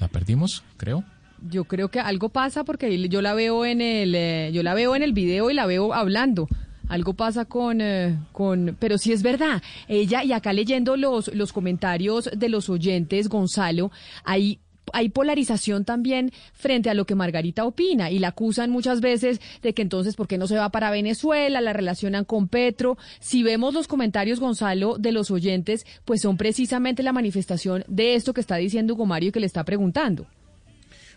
La 0.00 0.08
perdimos, 0.08 0.64
creo. 0.78 1.04
Yo 1.50 1.64
creo 1.64 1.90
que 1.90 2.00
algo 2.00 2.30
pasa 2.30 2.64
porque 2.64 3.10
yo 3.10 3.20
la 3.20 3.34
veo 3.34 3.66
en 3.66 3.82
el, 3.82 4.14
eh, 4.14 4.50
yo 4.54 4.62
la 4.62 4.72
veo 4.72 4.96
en 4.96 5.02
el 5.02 5.12
video 5.12 5.50
y 5.50 5.54
la 5.54 5.66
veo 5.66 5.92
hablando. 5.92 6.48
Algo 6.88 7.12
pasa 7.12 7.44
con, 7.44 7.82
eh, 7.82 8.18
con, 8.32 8.74
pero 8.80 8.96
sí 8.96 9.12
es 9.12 9.22
verdad. 9.22 9.62
Ella, 9.86 10.24
y 10.24 10.32
acá 10.32 10.54
leyendo 10.54 10.96
los, 10.96 11.28
los 11.34 11.52
comentarios 11.52 12.30
de 12.34 12.48
los 12.48 12.70
oyentes, 12.70 13.28
Gonzalo, 13.28 13.92
hay 14.24 14.60
hay 14.94 15.08
polarización 15.08 15.84
también 15.84 16.32
frente 16.52 16.88
a 16.88 16.94
lo 16.94 17.04
que 17.04 17.14
Margarita 17.14 17.64
opina 17.64 18.10
y 18.10 18.18
la 18.18 18.28
acusan 18.28 18.70
muchas 18.70 19.00
veces 19.00 19.40
de 19.60 19.74
que 19.74 19.82
entonces, 19.82 20.14
¿por 20.14 20.28
qué 20.28 20.38
no 20.38 20.46
se 20.46 20.56
va 20.56 20.70
para 20.70 20.90
Venezuela? 20.90 21.60
La 21.60 21.72
relacionan 21.72 22.24
con 22.24 22.48
Petro. 22.48 22.96
Si 23.18 23.42
vemos 23.42 23.74
los 23.74 23.88
comentarios, 23.88 24.40
Gonzalo, 24.40 24.96
de 24.96 25.12
los 25.12 25.30
oyentes, 25.30 25.84
pues 26.04 26.22
son 26.22 26.36
precisamente 26.36 27.02
la 27.02 27.12
manifestación 27.12 27.84
de 27.88 28.14
esto 28.14 28.32
que 28.32 28.40
está 28.40 28.56
diciendo 28.56 28.94
Hugo 28.94 29.06
Mario 29.06 29.30
y 29.30 29.32
que 29.32 29.40
le 29.40 29.46
está 29.46 29.64
preguntando. 29.64 30.26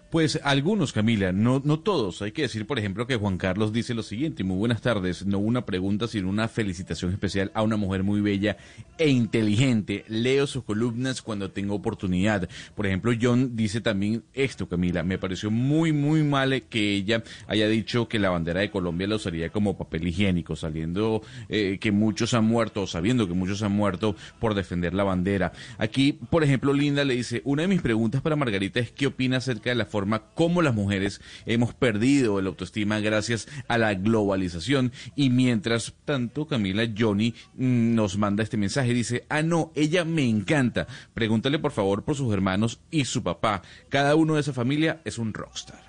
Pues 0.10 0.40
algunos, 0.46 0.94
Camila, 0.94 1.34
no, 1.34 1.62
no 1.66 1.82
todos. 1.82 2.22
Hay 2.22 2.32
que 2.32 2.44
decir, 2.44 2.66
por 2.66 2.80
ejemplo, 2.80 3.06
que 3.08 3.18
Juan 3.18 3.38
Carlos 3.38 3.74
dice 3.74 3.94
lo 3.94 4.04
siguiente, 4.04 4.46
muy 4.46 4.56
buenas 4.56 4.82
tardes, 4.82 5.26
no 5.26 5.38
una 5.38 5.66
pregunta, 5.66 6.08
sino 6.08 6.30
una 6.30 6.48
felicitación 6.48 7.12
especial 7.12 7.52
a 7.54 7.62
una 7.62 7.76
mujer 7.76 8.04
muy 8.04 8.22
bella 8.22 8.56
e 8.98 9.10
inteligente. 9.10 10.06
Leo 10.08 10.48
sus 10.48 10.64
columnas 10.64 11.22
cuando 11.22 11.52
tengo 11.52 11.76
oportunidad. 11.76 12.48
Por 12.74 12.88
ejemplo, 12.88 13.12
John 13.22 13.58
dice 13.58 13.82
también 13.82 14.24
esto, 14.34 14.70
Camila, 14.70 15.04
me 15.04 15.18
pareció 15.18 15.52
muy, 15.52 15.92
muy 15.92 16.24
mal 16.24 16.64
que 16.70 16.94
ella 16.96 17.22
haya 17.48 17.68
dicho 17.68 18.08
que 18.08 18.18
la 18.18 18.30
bandera 18.30 18.62
de 18.62 18.72
Colombia 18.72 19.08
la 19.08 19.18
usaría 19.18 19.50
como 19.50 19.78
papel 19.78 20.08
higiénico, 20.08 20.56
saliendo 20.56 21.22
eh, 21.50 21.80
que 21.82 21.92
muchos 21.92 22.34
han 22.34 22.46
muerto, 22.46 22.88
sabiendo 22.88 23.28
que 23.28 23.34
muchos 23.34 23.62
han 23.62 23.74
muerto 23.74 24.16
por 24.40 24.54
defender 24.54 24.94
la 24.94 25.04
bandera. 25.04 25.52
Aquí, 25.78 26.14
por 26.14 26.46
ejemplo, 26.46 26.72
Linda 26.72 27.04
le 27.04 27.16
dice, 27.16 27.42
una 27.44 27.64
de 27.64 27.68
mis 27.68 27.82
preguntas 27.82 28.22
para 28.22 28.38
Margarita 28.38 28.80
es 28.80 28.90
qué 28.90 29.08
opina 29.08 29.38
acerca 29.38 29.70
de 29.70 29.76
la 29.76 29.86
forma 29.98 30.20
como 30.36 30.62
las 30.62 30.76
mujeres 30.76 31.22
hemos 31.48 31.74
perdido 31.74 32.40
la 32.40 32.50
autoestima 32.50 33.00
gracias 33.00 33.48
a 33.68 33.80
la 33.80 33.96
globalización. 33.96 34.92
Y 35.16 35.32
mientras 35.32 35.96
tanto, 36.06 36.46
Camila 36.46 36.88
Johnny 36.96 37.34
mm, 37.56 37.96
nos 37.96 38.16
manda 38.16 38.44
este 38.44 38.58
mensaje. 38.58 38.94
Dice, 38.94 39.26
ah, 39.28 39.42
no, 39.42 39.72
ella 39.74 40.06
me 40.06 40.30
encanta. 40.30 40.86
Pregúntale 41.16 41.58
por 41.58 41.72
favor 41.72 42.04
por 42.04 42.16
sus 42.16 42.32
hermanos 42.32 42.80
y 42.92 43.06
su 43.06 43.24
papá. 43.24 43.64
Cada 43.90 44.14
uno 44.14 44.36
de 44.36 44.42
esa 44.42 44.54
familia 44.54 45.02
es 45.04 45.18
un 45.18 45.34
rockstar. 45.34 45.87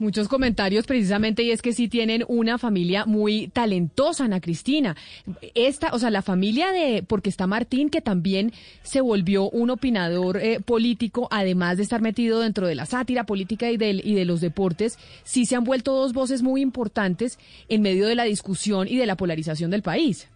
Muchos 0.00 0.28
comentarios 0.28 0.86
precisamente 0.86 1.42
y 1.42 1.50
es 1.50 1.60
que 1.60 1.74
sí 1.74 1.86
tienen 1.86 2.24
una 2.26 2.56
familia 2.56 3.04
muy 3.04 3.48
talentosa, 3.48 4.24
Ana 4.24 4.40
Cristina. 4.40 4.96
Esta, 5.54 5.90
o 5.92 5.98
sea, 5.98 6.08
la 6.08 6.22
familia 6.22 6.72
de, 6.72 7.04
porque 7.06 7.28
está 7.28 7.46
Martín, 7.46 7.90
que 7.90 8.00
también 8.00 8.50
se 8.82 9.02
volvió 9.02 9.50
un 9.50 9.68
opinador 9.68 10.38
eh, 10.38 10.60
político, 10.60 11.28
además 11.30 11.76
de 11.76 11.82
estar 11.82 12.00
metido 12.00 12.40
dentro 12.40 12.66
de 12.66 12.76
la 12.76 12.86
sátira 12.86 13.24
política 13.24 13.70
y, 13.70 13.76
del, 13.76 14.00
y 14.02 14.14
de 14.14 14.24
los 14.24 14.40
deportes, 14.40 14.98
sí 15.22 15.44
se 15.44 15.54
han 15.54 15.64
vuelto 15.64 15.92
dos 15.92 16.14
voces 16.14 16.40
muy 16.40 16.62
importantes 16.62 17.38
en 17.68 17.82
medio 17.82 18.06
de 18.06 18.14
la 18.14 18.24
discusión 18.24 18.88
y 18.88 18.96
de 18.96 19.04
la 19.04 19.18
polarización 19.18 19.70
del 19.70 19.82
país. 19.82 20.30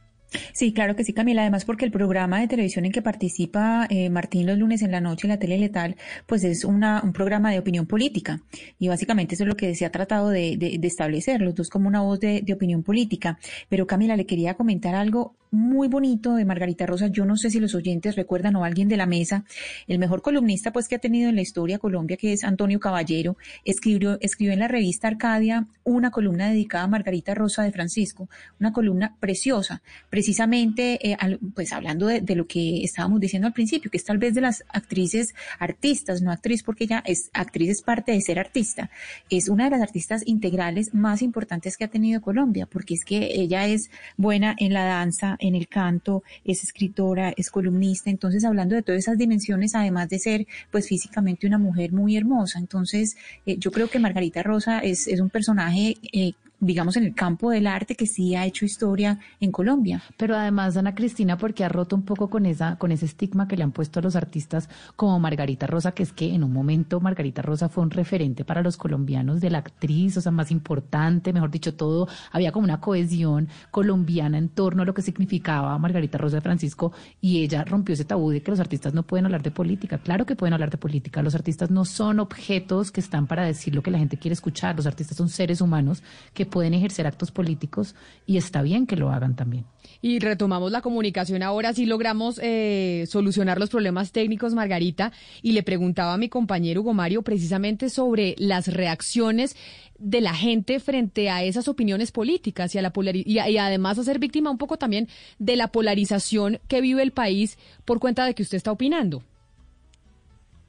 Sí, 0.53 0.73
claro 0.73 0.97
que 0.97 1.05
sí, 1.05 1.13
Camila. 1.13 1.43
Además, 1.43 1.65
porque 1.65 1.85
el 1.85 1.91
programa 1.91 2.41
de 2.41 2.49
televisión 2.49 2.85
en 2.85 2.93
que 2.93 3.03
participa 3.03 3.87
eh, 3.91 4.11
Martín 4.11 4.47
los 4.47 4.59
lunes 4.59 4.83
en 4.83 4.91
la 4.91 5.01
noche 5.01 5.29
la 5.29 5.39
tele 5.39 5.59
letal, 5.59 5.97
pues 6.27 6.45
es 6.45 6.65
una, 6.65 7.03
un 7.03 7.13
programa 7.13 7.51
de 7.51 7.59
opinión 7.59 7.87
política. 7.87 8.41
Y 8.79 8.89
básicamente 8.89 9.35
eso 9.35 9.45
es 9.45 9.49
lo 9.49 9.57
que 9.57 9.75
se 9.75 9.85
ha 9.85 9.91
tratado 9.91 10.31
de, 10.31 10.81
establecer, 10.83 11.41
los 11.41 11.55
dos 11.55 11.71
como 11.71 11.89
una 11.89 12.03
voz 12.03 12.21
de, 12.21 12.45
opinión 12.55 12.83
política. 12.83 13.39
Pero 13.69 13.87
Camila, 13.87 14.17
le 14.17 14.27
quería 14.27 14.55
comentar 14.55 14.95
algo 14.95 15.35
muy 15.51 15.89
bonito 15.89 16.35
de 16.35 16.45
Margarita 16.45 16.85
Rosa. 16.85 17.07
Yo 17.07 17.25
no 17.25 17.37
sé 17.37 17.51
si 17.51 17.61
los 17.61 17.75
oyentes 17.75 18.17
recuerdan 18.17 18.57
o 18.57 18.65
alguien 18.65 18.89
de 18.89 18.97
la 18.97 19.07
mesa, 19.07 19.45
el 19.87 19.99
mejor 19.99 20.21
columnista 20.21 20.73
pues 20.73 20.89
que 20.89 20.97
ha 20.97 20.99
tenido 20.99 21.29
en 21.29 21.37
la 21.37 21.43
historia 21.43 21.79
Colombia, 21.79 22.17
que 22.17 22.33
es 22.33 22.45
Antonio 22.45 22.81
Caballero, 22.81 23.37
escribió, 23.65 24.19
escribió 24.21 24.53
en 24.53 24.59
la 24.59 24.69
revista 24.69 25.09
Arcadia 25.09 25.69
una 25.85 26.11
columna 26.11 26.49
dedicada 26.49 26.85
a 26.85 26.89
Margarita 26.89 27.35
Rosa 27.35 27.63
de 27.63 27.73
Francisco, 27.73 28.29
una 28.59 28.73
columna 28.73 29.17
preciosa, 29.21 29.83
precisamente 30.25 31.11
eh, 31.11 31.39
pues 31.55 31.71
hablando 31.75 32.07
de, 32.07 32.35
lo 32.35 32.47
que 32.47 32.83
estábamos 32.83 33.21
diciendo 33.21 33.47
al 33.47 33.53
principio, 33.53 33.91
que 33.91 33.99
es 33.99 34.05
tal 34.05 34.17
vez 34.17 34.33
de 34.33 34.41
las 34.41 34.65
actrices 34.71 35.35
artistas, 35.59 36.23
no 36.23 36.33
actriz 36.33 36.63
porque 36.63 36.85
ella 36.85 37.03
es 37.05 37.29
actriz 37.35 37.69
es 37.69 37.83
parte 37.83 38.13
de 38.13 38.23
ser 38.23 38.39
artista, 38.39 38.91
es 39.29 39.51
una 39.51 39.65
de 39.65 39.73
las 39.73 39.83
artistas 39.83 40.23
integrales 40.25 40.95
más 40.95 41.21
importantes 41.21 41.77
que 41.77 41.85
ha 41.85 41.89
tenido 41.89 42.23
Colombia, 42.23 42.65
porque 42.65 42.95
es 42.95 43.05
que 43.05 43.39
ella 43.39 43.67
es 43.67 43.91
buena 44.17 44.57
en 44.59 44.73
la 44.73 44.85
danza, 44.85 45.37
en 45.41 45.55
el 45.55 45.69
canto, 45.69 46.23
es 46.47 46.65
escritora, 46.65 47.35
es 47.37 47.51
columnista, 47.51 48.09
entonces 48.09 48.45
hablando 48.45 48.77
de 48.77 48.83
todas 48.83 49.01
esas 49.01 49.19
dimensiones, 49.19 49.75
además 49.75 50.09
de 50.09 50.21
ser 50.21 50.47
pues 50.71 50.89
físicamente 50.89 51.47
una 51.47 51.59
mujer 51.59 51.93
muy 51.93 52.17
hermosa, 52.17 52.59
entonces 52.59 53.19
eh, 53.45 53.59
yo 53.59 53.71
creo 53.71 53.91
que 53.91 53.99
Margarita 53.99 54.43
Rosa 54.43 54.79
es, 54.79 55.07
es 55.07 55.21
un 55.21 55.29
personaje 55.29 55.99
eh, 56.15 56.33
digamos, 56.65 56.97
en 56.97 57.05
el 57.05 57.15
campo 57.15 57.51
del 57.51 57.67
arte 57.67 57.95
que 57.95 58.07
sí 58.07 58.35
ha 58.35 58.47
hecho 58.47 58.65
historia 58.65 59.19
en 59.41 59.53
Colombia. 59.53 60.03
Pero 60.17 60.37
además, 60.37 60.77
Ana 60.77 60.95
Cristina, 60.95 61.37
porque 61.37 61.65
ha 61.65 61.69
roto 61.69 61.97
un 61.97 62.03
poco 62.03 62.31
con 62.31 62.47
esa, 62.47 62.77
con 62.77 62.93
ese 62.93 63.07
estigma 63.07 63.47
que 63.49 63.57
le 63.57 63.63
han 63.63 63.73
puesto 63.73 64.01
a 64.01 64.03
los 64.03 64.17
artistas 64.17 64.69
como 64.97 65.19
Margarita 65.21 65.67
Rosa, 65.67 65.93
que 65.93 66.03
es 66.03 66.13
que 66.13 66.35
en 66.35 66.45
un 66.45 66.53
momento 66.53 67.01
Margarita 67.01 67.43
Rosa 67.43 67.69
fue 67.69 67.83
un 67.83 67.91
referente 67.91 68.45
para 68.45 68.63
los 68.63 68.77
colombianos 68.77 69.41
de 69.41 69.51
la 69.51 69.59
actriz, 69.59 70.17
o 70.17 70.21
sea, 70.21 70.33
más 70.33 70.51
importante, 70.51 71.33
mejor 71.33 71.51
dicho, 71.51 71.75
todo, 71.75 72.09
había 72.33 72.53
como 72.53 72.65
una 72.65 72.81
cohesión 72.81 73.49
colombiana 73.71 74.39
en 74.39 74.49
torno 74.49 74.83
a 74.83 74.87
lo 74.87 74.95
que 74.95 75.03
significaba 75.03 75.77
Margarita 75.79 76.19
Rosa 76.19 76.37
de 76.37 76.43
Francisco, 76.43 76.93
y 77.21 77.43
ella 77.43 77.65
rompió 77.65 77.93
ese 77.93 78.05
tabú 78.05 78.31
de 78.31 78.43
que 78.43 78.51
los 78.51 78.61
artistas 78.61 78.95
no 78.95 79.03
pueden 79.03 79.27
hablar 79.27 79.43
de 79.43 79.51
política. 79.51 79.99
Claro 79.99 80.27
que 80.27 80.37
pueden 80.37 80.55
hablar 80.55 80.71
de 80.71 80.79
política, 80.79 81.23
los 81.23 81.35
artistas 81.35 81.71
no 81.71 81.85
son 81.85 82.21
objetos 82.21 82.91
que 82.91 83.01
están 83.01 83.27
para 83.27 83.45
decir 83.45 83.75
lo 83.75 83.83
que 83.83 83.91
la 83.91 83.99
gente 83.99 84.17
quiere 84.17 84.33
escuchar, 84.33 84.77
los 84.77 84.87
artistas 84.87 85.17
son 85.17 85.29
seres 85.29 85.61
humanos 85.61 86.03
que 86.33 86.47
pueden 86.55 86.73
ejercer 86.73 87.05
actos 87.09 87.33
políticos 87.33 87.97
y 88.27 88.37
está 88.37 88.63
bien 88.63 88.87
que 88.87 88.95
lo 88.95 89.11
hagan 89.11 89.35
también. 89.35 89.65
Y 90.01 90.21
retomamos 90.21 90.71
la 90.71 90.83
comunicación 90.83 91.43
ahora, 91.43 91.73
sí 91.73 91.85
logramos 91.85 92.39
eh, 92.41 93.07
solucionar 93.09 93.59
los 93.59 93.71
problemas 93.71 94.13
técnicos, 94.13 94.55
Margarita, 94.55 95.11
y 95.43 95.51
le 95.51 95.65
preguntaba 95.65 96.13
a 96.13 96.17
mi 96.17 96.29
compañero 96.29 96.83
Hugo 96.83 96.95
Mario 96.95 97.23
precisamente 97.23 97.91
sobre 97.91 98.37
las 98.39 98.69
reacciones 98.69 99.57
de 99.99 100.21
la 100.21 100.33
gente 100.33 100.79
frente 100.79 101.29
a 101.29 101.43
esas 101.43 101.67
opiniones 101.67 102.13
políticas 102.13 102.73
y, 102.77 102.79
a 102.79 102.83
la 102.83 102.93
y, 103.13 103.25
y, 103.37 103.59
además 103.59 103.99
a 103.99 104.05
ser 104.05 104.21
víctima 104.21 104.53
un 104.53 104.59
poco 104.59 104.77
también 104.77 105.09
de 105.41 105.57
la 105.57 105.73
polarización 105.73 106.61
que 106.69 106.81
vive 106.81 107.03
el 107.03 107.11
país 107.11 107.59
por 107.85 107.99
cuenta 107.99 108.25
de 108.27 108.37
que 108.37 108.45
usted 108.45 108.59
está 108.59 108.71
opinando. 108.71 109.25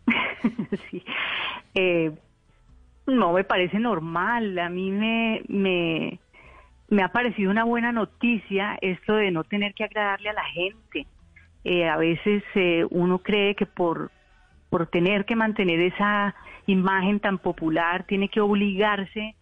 sí. 0.90 1.04
Eh, 1.76 2.12
no 3.08 3.34
me 3.34 3.44
parece 3.44 3.80
normal. 3.80 4.58
A 4.60 4.70
mí 4.70 4.92
me, 4.92 5.42
me, 5.48 7.04
ha 7.04 7.10
parecido 7.10 7.52
una 7.52 7.64
buena 7.64 7.92
noticia 7.92 8.78
esto 8.82 9.16
de 9.16 9.32
no 9.32 9.44
tener 9.44 9.74
que 9.74 9.84
agradarle 9.84 10.30
a 10.30 10.34
la 10.34 10.46
gente. 10.46 11.08
Eh, 11.64 11.88
a 11.88 11.98
veces 11.98 12.44
eh, 12.56 12.86
uno 12.92 13.20
cree 13.20 13.56
que 13.56 13.66
por, 13.66 14.12
por 14.70 14.88
tener 14.88 15.26
que 15.26 15.36
mantener 15.36 15.80
esa 15.80 16.36
imagen 16.68 17.20
tan 17.20 17.38
popular 17.38 18.06
tiene 18.06 18.30
que 18.30 18.42
obligarse 18.42 19.36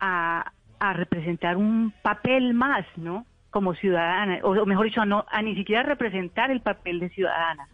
a, 0.00 0.52
a 0.78 0.92
representar 0.92 1.56
un 1.56 1.92
papel 2.02 2.54
más, 2.54 2.84
¿no? 2.96 3.26
Como 3.50 3.74
ciudadana, 3.74 4.40
o 4.42 4.66
mejor 4.66 4.86
dicho, 4.86 5.00
a, 5.00 5.06
no, 5.06 5.24
a 5.30 5.40
ni 5.42 5.54
siquiera 5.54 5.82
representar 5.84 6.50
el 6.50 6.60
papel 6.60 7.00
de 7.00 7.08
ciudadana. 7.10 7.68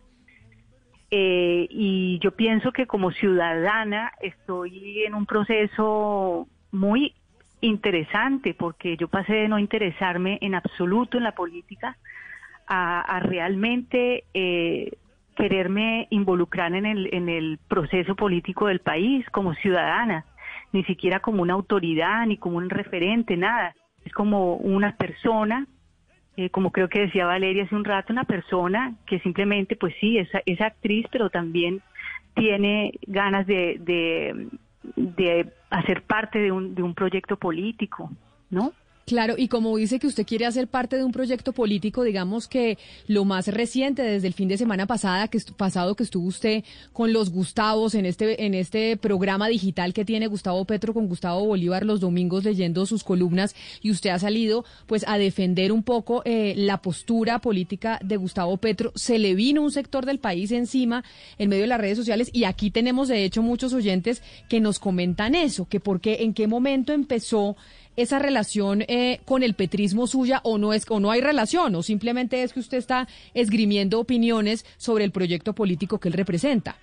Eh, 1.10 1.66
y 1.70 2.20
yo 2.20 2.30
pienso 2.30 2.70
que 2.70 2.86
como 2.86 3.10
ciudadana 3.10 4.12
estoy 4.20 5.02
en 5.02 5.14
un 5.14 5.26
proceso 5.26 6.46
muy 6.70 7.14
interesante 7.60 8.54
porque 8.54 8.96
yo 8.96 9.08
pasé 9.08 9.34
de 9.34 9.48
no 9.48 9.58
interesarme 9.58 10.38
en 10.40 10.54
absoluto 10.54 11.18
en 11.18 11.24
la 11.24 11.34
política 11.34 11.96
a, 12.72 13.18
realmente 13.24 14.22
eh, 14.32 14.92
quererme 15.34 16.06
involucrar 16.10 16.72
en 16.76 16.86
el, 16.86 17.12
en 17.12 17.28
el 17.28 17.58
proceso 17.66 18.14
político 18.14 18.68
del 18.68 18.78
país 18.78 19.28
como 19.30 19.54
ciudadana, 19.54 20.24
ni 20.72 20.84
siquiera 20.84 21.18
como 21.18 21.42
una 21.42 21.54
autoridad 21.54 22.24
ni 22.26 22.36
como 22.36 22.58
un 22.58 22.70
referente, 22.70 23.36
nada. 23.36 23.74
Es 24.04 24.12
como 24.12 24.54
una 24.54 24.94
persona 24.96 25.66
eh, 26.40 26.48
como 26.48 26.72
creo 26.72 26.88
que 26.88 27.00
decía 27.00 27.26
Valeria 27.26 27.64
hace 27.64 27.74
un 27.74 27.84
rato, 27.84 28.14
una 28.14 28.24
persona 28.24 28.94
que 29.06 29.18
simplemente, 29.20 29.76
pues 29.76 29.94
sí, 30.00 30.16
es, 30.16 30.60
actriz, 30.62 31.06
pero 31.12 31.28
también 31.28 31.82
tiene 32.34 32.92
ganas 33.06 33.46
de, 33.46 33.76
de, 33.80 34.48
de 34.96 35.52
hacer 35.68 36.02
parte 36.02 36.38
de 36.38 36.50
un, 36.50 36.74
de 36.74 36.82
un 36.82 36.94
proyecto 36.94 37.36
político, 37.36 38.10
¿no? 38.48 38.72
Claro, 39.10 39.34
y 39.36 39.48
como 39.48 39.76
dice 39.76 39.98
que 39.98 40.06
usted 40.06 40.24
quiere 40.24 40.46
hacer 40.46 40.68
parte 40.68 40.96
de 40.96 41.02
un 41.02 41.10
proyecto 41.10 41.52
político, 41.52 42.04
digamos 42.04 42.46
que 42.46 42.78
lo 43.08 43.24
más 43.24 43.48
reciente 43.48 44.02
desde 44.02 44.28
el 44.28 44.34
fin 44.34 44.46
de 44.46 44.56
semana 44.56 44.86
pasada 44.86 45.26
que 45.26 45.40
pasado 45.56 45.96
que 45.96 46.04
estuvo 46.04 46.28
usted 46.28 46.62
con 46.92 47.12
los 47.12 47.32
Gustavos 47.32 47.96
en 47.96 48.06
este 48.06 48.46
en 48.46 48.54
este 48.54 48.96
programa 48.96 49.48
digital 49.48 49.94
que 49.94 50.04
tiene 50.04 50.28
Gustavo 50.28 50.64
Petro 50.64 50.94
con 50.94 51.08
Gustavo 51.08 51.44
Bolívar 51.44 51.84
los 51.84 51.98
domingos 51.98 52.44
leyendo 52.44 52.86
sus 52.86 53.02
columnas 53.02 53.56
y 53.82 53.90
usted 53.90 54.10
ha 54.10 54.20
salido 54.20 54.64
pues 54.86 55.04
a 55.08 55.18
defender 55.18 55.72
un 55.72 55.82
poco 55.82 56.22
eh, 56.24 56.54
la 56.56 56.80
postura 56.80 57.40
política 57.40 57.98
de 58.04 58.16
Gustavo 58.16 58.58
Petro. 58.58 58.92
Se 58.94 59.18
le 59.18 59.34
vino 59.34 59.60
un 59.60 59.72
sector 59.72 60.06
del 60.06 60.20
país 60.20 60.52
encima 60.52 61.02
en 61.36 61.48
medio 61.48 61.62
de 61.62 61.66
las 61.66 61.80
redes 61.80 61.98
sociales 61.98 62.30
y 62.32 62.44
aquí 62.44 62.70
tenemos 62.70 63.08
de 63.08 63.24
hecho 63.24 63.42
muchos 63.42 63.72
oyentes 63.72 64.22
que 64.48 64.60
nos 64.60 64.78
comentan 64.78 65.34
eso, 65.34 65.66
que 65.68 65.80
por 65.80 66.00
qué, 66.00 66.18
en 66.20 66.32
qué 66.32 66.46
momento 66.46 66.92
empezó 66.92 67.56
esa 68.02 68.18
relación 68.18 68.82
eh, 68.82 69.20
con 69.24 69.42
el 69.42 69.54
petrismo 69.54 70.06
suya 70.06 70.40
o 70.44 70.58
no 70.58 70.72
es 70.72 70.86
o 70.90 71.00
no 71.00 71.10
hay 71.10 71.20
relación 71.20 71.74
o 71.74 71.82
simplemente 71.82 72.42
es 72.42 72.52
que 72.52 72.60
usted 72.60 72.78
está 72.78 73.06
esgrimiendo 73.34 74.00
opiniones 74.00 74.64
sobre 74.76 75.04
el 75.04 75.12
proyecto 75.12 75.54
político 75.54 75.98
que 75.98 76.08
él 76.08 76.14
representa. 76.14 76.76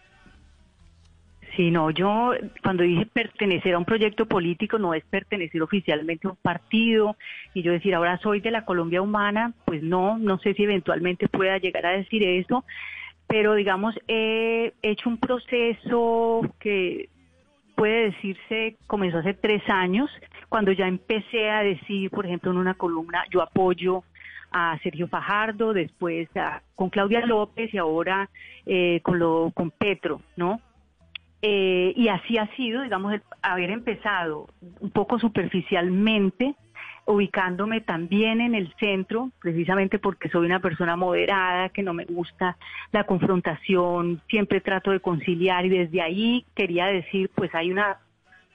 Sí, 1.58 1.72
no, 1.72 1.90
yo 1.90 2.34
cuando 2.62 2.84
dije 2.84 3.08
pertenecer 3.08 3.74
a 3.74 3.80
un 3.80 3.86
proyecto 3.86 4.28
político 4.28 4.78
no 4.78 4.94
es 4.94 5.04
pertenecer 5.06 5.60
oficialmente 5.64 6.28
a 6.28 6.32
un 6.32 6.38
partido 6.38 7.18
y 7.56 7.64
yo 7.64 7.72
decir 7.72 7.96
ahora 7.96 8.20
soy 8.20 8.42
de 8.42 8.52
la 8.52 8.64
Colombia 8.64 9.02
humana, 9.02 9.54
pues 9.66 9.82
no, 9.82 10.20
no 10.20 10.38
sé 10.38 10.54
si 10.54 10.64
eventualmente 10.64 11.28
pueda 11.28 11.58
llegar 11.58 11.88
a 11.88 11.98
decir 11.98 12.22
eso, 12.22 12.64
pero 13.26 13.56
digamos 13.56 13.96
he 14.08 14.72
hecho 14.84 15.10
un 15.10 15.18
proceso 15.18 16.42
que 16.60 17.10
puede 17.76 18.12
decirse 18.12 18.76
comenzó 18.86 19.18
hace 19.18 19.34
tres 19.34 19.64
años, 19.68 20.12
cuando 20.50 20.72
ya 20.72 20.88
empecé 20.88 21.50
a 21.50 21.64
decir, 21.64 22.10
por 22.10 22.26
ejemplo, 22.26 22.52
en 22.52 22.58
una 22.58 22.74
columna, 22.74 23.24
yo 23.30 23.42
apoyo 23.42 24.04
a 24.52 24.78
Sergio 24.82 25.08
Fajardo, 25.08 25.74
después 25.74 26.30
con 26.76 26.90
Claudia 26.90 27.26
López 27.26 27.74
y 27.74 27.78
ahora 27.78 28.30
eh, 28.66 29.02
con, 29.04 29.20
lo, 29.20 29.52
con 29.54 29.72
Petro, 29.72 30.22
¿no? 30.36 30.62
Eh, 31.42 31.94
y 31.96 32.08
así 32.08 32.38
ha 32.38 32.48
sido, 32.56 32.82
digamos, 32.82 33.14
haber 33.42 33.70
empezado 33.70 34.48
un 34.80 34.90
poco 34.90 35.20
superficialmente 35.20 36.56
ubicándome 37.08 37.80
también 37.80 38.42
en 38.42 38.54
el 38.54 38.74
centro, 38.80 39.32
precisamente 39.40 39.98
porque 39.98 40.30
soy 40.30 40.46
una 40.46 40.60
persona 40.60 40.98
moderada, 40.98 41.70
que 41.70 41.82
no 41.82 41.94
me 41.94 42.04
gusta 42.04 42.58
la 42.92 43.06
confrontación, 43.06 44.22
siempre 44.30 44.60
trato 44.60 44.92
de 44.92 45.00
conciliar 45.00 45.66
y 45.66 45.70
desde 45.70 46.02
ahí 46.02 46.46
quería 46.54 46.88
decir, 46.88 47.32
pues 47.34 47.56
hay 47.56 47.72
una, 47.72 48.00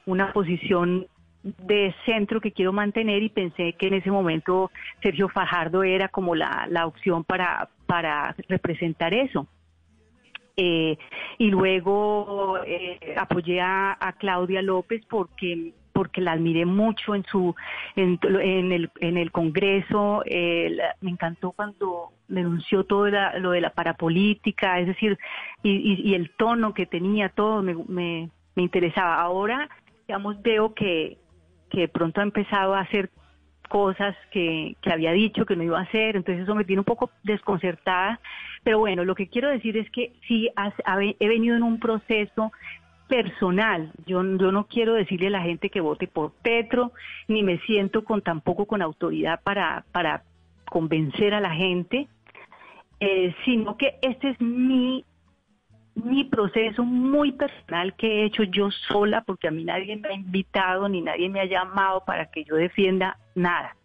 una 0.05 0.35
posición 0.35 1.07
de 1.43 1.95
centro 2.07 2.41
que 2.41 2.53
quiero 2.53 2.73
mantener 2.73 3.23
y 3.23 3.29
pensé 3.29 3.73
que 3.75 3.89
en 3.89 3.95
ese 3.95 4.11
momento 4.11 4.71
Sergio 5.03 5.29
Fajardo 5.29 5.83
era 5.83 6.09
como 6.09 6.35
la, 6.35 6.67
la 6.71 6.87
opción 6.87 7.25
para, 7.25 7.69
para 7.87 8.35
representar 8.49 9.13
eso. 9.15 9.47
Eh, 10.57 10.99
y 11.39 11.49
luego 11.49 12.59
eh, 12.67 13.15
apoyé 13.17 13.61
a, 13.63 14.15
Claudia 14.19 14.61
López 14.61 15.03
porque 15.09 15.73
porque 15.95 16.21
la 16.21 16.33
admiré 16.33 16.67
mucho 16.67 17.15
en 17.15 17.25
su 17.25 17.55
en, 17.97 18.19
el 18.73 18.91
en 19.01 19.17
el 19.17 19.33
Congreso 19.33 20.23
eh, 20.27 20.77
me 21.01 21.11
encantó 21.11 21.53
cuando 21.53 22.13
denunció 22.29 22.85
todo 22.85 23.09
lo 23.09 23.53
de 23.53 23.61
la 23.63 23.71
parapolítica 23.71 24.79
es 24.79 24.89
decir 24.89 25.19
y, 25.63 26.11
y, 26.11 26.15
el 26.15 26.31
tono 26.31 26.75
que 26.75 26.85
tenía 26.85 27.31
todo 27.31 27.63
me, 27.63 27.75
me, 27.75 28.29
me, 28.55 28.63
interesaba 28.63 29.21
ahora 29.23 29.71
digamos 30.07 30.41
veo 30.43 30.75
que 30.75 31.17
que 31.73 31.89
pronto 31.89 32.21
ha 32.21 32.25
empezado 32.25 32.75
a 32.75 32.81
hacer 32.81 33.11
cosas 33.69 34.15
que, 34.31 34.77
había 34.85 35.13
dicho 35.13 35.47
que 35.47 35.57
no 35.57 35.63
iba 35.63 35.79
a 35.79 35.85
hacer 35.85 36.17
entonces 36.17 36.45
eso 36.45 36.55
me 36.55 36.65
tiene 36.65 36.81
un 36.81 36.85
poco 36.85 37.11
desconcertada 37.23 38.21
pero 38.63 38.79
bueno 38.79 39.05
lo 39.05 39.15
que 39.15 39.29
quiero 39.29 39.49
decir 39.49 39.77
es 39.79 39.91
que 39.91 40.13
sí 40.29 40.51
he 41.19 41.29
venido 41.29 41.57
en 41.57 41.63
un 41.63 41.81
proceso 41.81 42.53
personal. 43.13 43.93
Yo, 44.07 44.23
yo 44.39 44.53
no 44.53 44.65
quiero 44.65 44.95
decirle 44.95 45.27
a 45.27 45.31
la 45.31 45.43
gente 45.43 45.69
que 45.69 45.83
vote 45.83 46.07
por 46.07 46.33
Petro, 46.33 46.93
ni 47.29 47.43
me 47.43 47.59
siento 47.59 48.05
con 48.05 48.23
tampoco 48.23 48.65
con 48.65 48.81
autoridad 48.81 49.43
para, 49.43 49.85
para 49.93 50.23
convencer 50.65 51.35
a 51.35 51.41
la 51.41 51.51
gente, 51.51 52.09
eh, 53.01 53.35
sino 53.45 53.77
que 53.77 53.97
este 54.01 54.31
es 54.31 54.41
mi, 54.41 55.05
mi 55.95 56.25
proceso 56.25 56.85
muy 56.85 57.33
personal 57.33 57.95
que 57.97 58.07
he 58.07 58.25
hecho 58.25 58.45
yo 58.45 58.71
sola, 58.89 59.23
porque 59.27 59.49
a 59.49 59.51
mí 59.51 59.65
nadie 59.65 59.97
me 59.97 60.09
ha 60.09 60.15
invitado 60.15 60.89
ni 60.89 61.03
nadie 61.03 61.29
me 61.29 61.41
ha 61.41 61.45
llamado 61.45 62.05
para 62.05 62.27
que 62.31 62.45
yo 62.45 62.57
defienda 62.57 63.19
nada. 63.35 63.77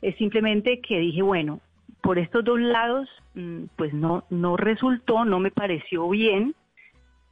Es 0.00 0.16
simplemente 0.16 0.80
que 0.80 0.98
dije, 0.98 1.22
bueno, 1.22 1.60
por 2.00 2.18
estos 2.18 2.44
dos 2.44 2.60
lados, 2.60 3.08
mm, 3.34 3.64
pues 3.76 3.94
no, 3.94 4.24
no 4.30 4.56
resultó, 4.56 5.24
no 5.24 5.38
me 5.38 5.50
pareció 5.50 6.08
bien 6.08 6.54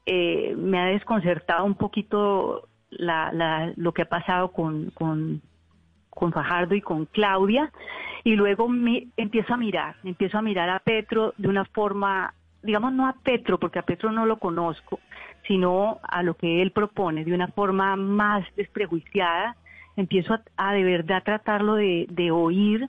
eh, 0.06 0.54
me 0.56 0.80
ha 0.80 0.86
desconcertado 0.86 1.64
un 1.64 1.74
poquito 1.74 2.68
la, 2.90 3.72
lo 3.76 3.92
que 3.92 4.02
ha 4.02 4.08
pasado 4.08 4.50
con, 4.50 4.90
con, 4.90 5.42
Fajardo 6.32 6.74
y 6.74 6.82
con 6.82 7.06
Claudia, 7.06 7.72
y 8.24 8.34
luego 8.34 8.68
me, 8.68 9.06
empiezo 9.16 9.54
a 9.54 9.56
mirar, 9.56 9.96
empiezo 10.04 10.36
a 10.36 10.42
mirar 10.42 10.68
a 10.68 10.80
Petro 10.80 11.32
de 11.38 11.48
una 11.48 11.64
forma, 11.64 12.34
digamos 12.62 12.92
no 12.92 13.06
a 13.06 13.14
Petro, 13.22 13.58
porque 13.58 13.78
a 13.78 13.82
Petro 13.82 14.12
no 14.12 14.26
lo 14.26 14.38
conozco, 14.38 15.00
sino 15.46 15.98
a 16.02 16.22
lo 16.22 16.34
que 16.34 16.62
él 16.62 16.72
propone, 16.72 17.24
de 17.24 17.34
una 17.34 17.48
forma 17.48 17.96
más 17.96 18.44
desprejuiciada, 18.56 19.56
empiezo 19.96 20.38
a, 20.56 20.72
de 20.72 20.84
verdad 20.84 21.22
tratarlo 21.24 21.74
de, 21.74 22.06
de 22.10 22.30
oír 22.30 22.88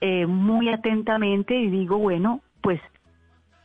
eh, 0.00 0.26
muy 0.26 0.68
atentamente 0.68 1.54
y 1.54 1.70
digo, 1.70 1.98
bueno, 1.98 2.40
pues 2.60 2.80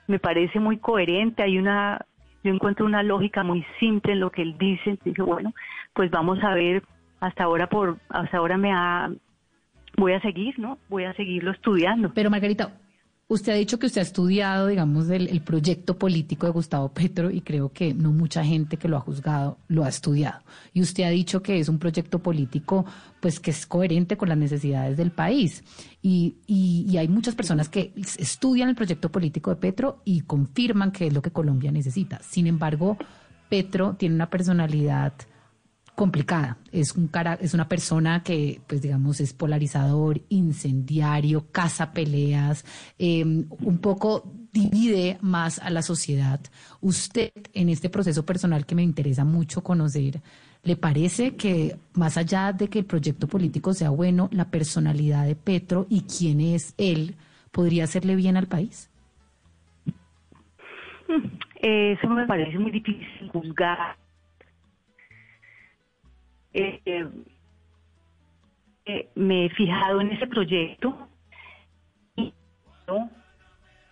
me 0.08 0.20
parece 0.20 0.60
muy 0.60 0.78
coherente, 0.78 1.44
hay 1.44 1.58
una 1.58 2.06
yo 2.44 2.54
encuentro 2.54 2.86
una 2.86 3.04
lógica 3.04 3.44
muy 3.44 3.66
simple 3.78 4.14
en 4.14 4.22
lo 4.22 4.32
que 4.32 4.42
él 4.42 4.58
dice. 4.58 4.98
Dije, 5.04 5.22
bueno, 5.22 5.54
pues 5.94 6.10
vamos 6.10 6.42
a 6.44 6.54
ver, 6.54 6.82
hasta 7.20 7.44
ahora 7.44 7.68
por, 7.68 7.98
hasta 8.08 8.38
ahora 8.38 8.58
me 8.58 8.72
ha, 8.72 9.10
voy 9.98 10.14
a 10.14 10.22
seguir, 10.22 10.58
¿no? 10.58 10.78
Voy 10.88 11.04
a 11.04 11.14
seguirlo 11.14 11.52
estudiando. 11.52 12.14
Pero 12.14 12.30
Margarita, 12.30 12.72
Usted 13.30 13.52
ha 13.52 13.56
dicho 13.56 13.78
que 13.78 13.88
usted 13.88 14.00
ha 14.00 14.04
estudiado, 14.04 14.68
digamos, 14.68 15.10
el, 15.10 15.42
proyecto 15.42 15.98
político 15.98 16.46
de 16.48 16.54
Gustavo 16.54 16.94
Petro 16.94 17.30
y 17.30 17.42
creo 17.42 17.74
que 17.74 17.94
no 17.94 18.14
mucha 18.14 18.42
gente 18.42 18.78
que 18.78 18.88
lo 18.88 18.96
ha 18.96 19.02
juzgado 19.02 19.58
lo 19.68 19.84
ha 19.84 19.90
estudiado. 19.90 20.40
Y 20.72 20.82
usted 20.82 21.04
ha 21.04 21.10
dicho 21.10 21.44
que 21.44 21.60
es 21.60 21.68
un 21.68 21.78
proyecto 21.78 22.20
político, 22.20 22.86
pues, 23.20 23.42
que 23.42 23.52
es 23.52 23.66
coherente 23.68 24.16
con 24.16 24.30
las 24.30 24.38
necesidades 24.38 24.96
del 24.96 25.12
país. 25.12 25.62
Y, 26.02 26.38
y 26.48 26.96
hay 26.96 27.10
muchas 27.10 27.36
personas 27.36 27.68
que 27.68 27.92
estudian 28.18 28.70
el 28.70 28.76
proyecto 28.76 29.12
político 29.12 29.50
de 29.50 29.58
Petro 29.58 30.02
y 30.06 30.22
confirman 30.22 30.94
que 30.94 31.08
es 31.08 31.14
lo 31.14 31.22
que 31.22 31.32
Colombia 31.32 31.70
necesita. 31.70 32.22
Sin 32.24 32.48
embargo, 32.48 32.98
Petro 33.50 33.96
tiene 33.96 34.16
una 34.16 34.30
personalidad 34.30 35.12
complicada. 35.98 36.60
Es, 36.72 36.96
un 36.96 37.08
cara, 37.08 37.40
es 37.42 37.56
una 37.56 37.68
persona 37.68 38.22
que, 38.22 38.62
pues 38.68 38.84
digamos, 38.84 39.20
es 39.20 39.34
polarizador, 39.34 40.22
incendiario, 40.30 41.48
caza 41.52 41.92
peleas, 41.92 42.64
em, 43.00 43.48
un 43.62 43.80
poco 43.80 44.32
divide 44.54 45.18
más 45.22 45.58
a 45.58 45.72
la 45.72 45.82
sociedad. 45.82 46.40
Usted, 46.82 47.32
en 47.52 47.70
este 47.70 47.90
proceso 47.90 48.24
personal 48.28 48.68
que 48.68 48.76
me 48.76 48.84
interesa 48.84 49.26
mucho 49.26 49.64
conocer, 49.64 50.22
¿le 50.62 50.76
parece 50.76 51.36
que 51.36 51.78
más 51.94 52.16
allá 52.18 52.54
de 52.54 52.68
que 52.68 52.78
el 52.78 52.86
proyecto 52.86 53.28
político 53.28 53.74
sea 53.74 53.90
bueno, 53.90 54.30
la 54.32 54.52
personalidad 54.52 55.26
de 55.26 55.36
Petro 55.36 55.88
y 55.90 56.02
quién 56.02 56.42
es 56.42 56.76
él 56.78 57.16
podría 57.52 57.86
hacerle 57.86 58.16
bien 58.16 58.38
al 58.38 58.46
país? 58.46 58.92
Eso 61.60 62.08
me 62.08 62.28
parece 62.28 62.60
muy 62.60 62.70
difícil 62.70 63.32
juzgar 63.34 63.98
eh, 66.58 67.08
eh, 68.86 69.10
me 69.16 69.46
he 69.46 69.50
fijado 69.50 70.02
en 70.02 70.12
ese 70.12 70.28
proyecto 70.28 71.08
y 72.16 72.34
¿no? 72.88 73.10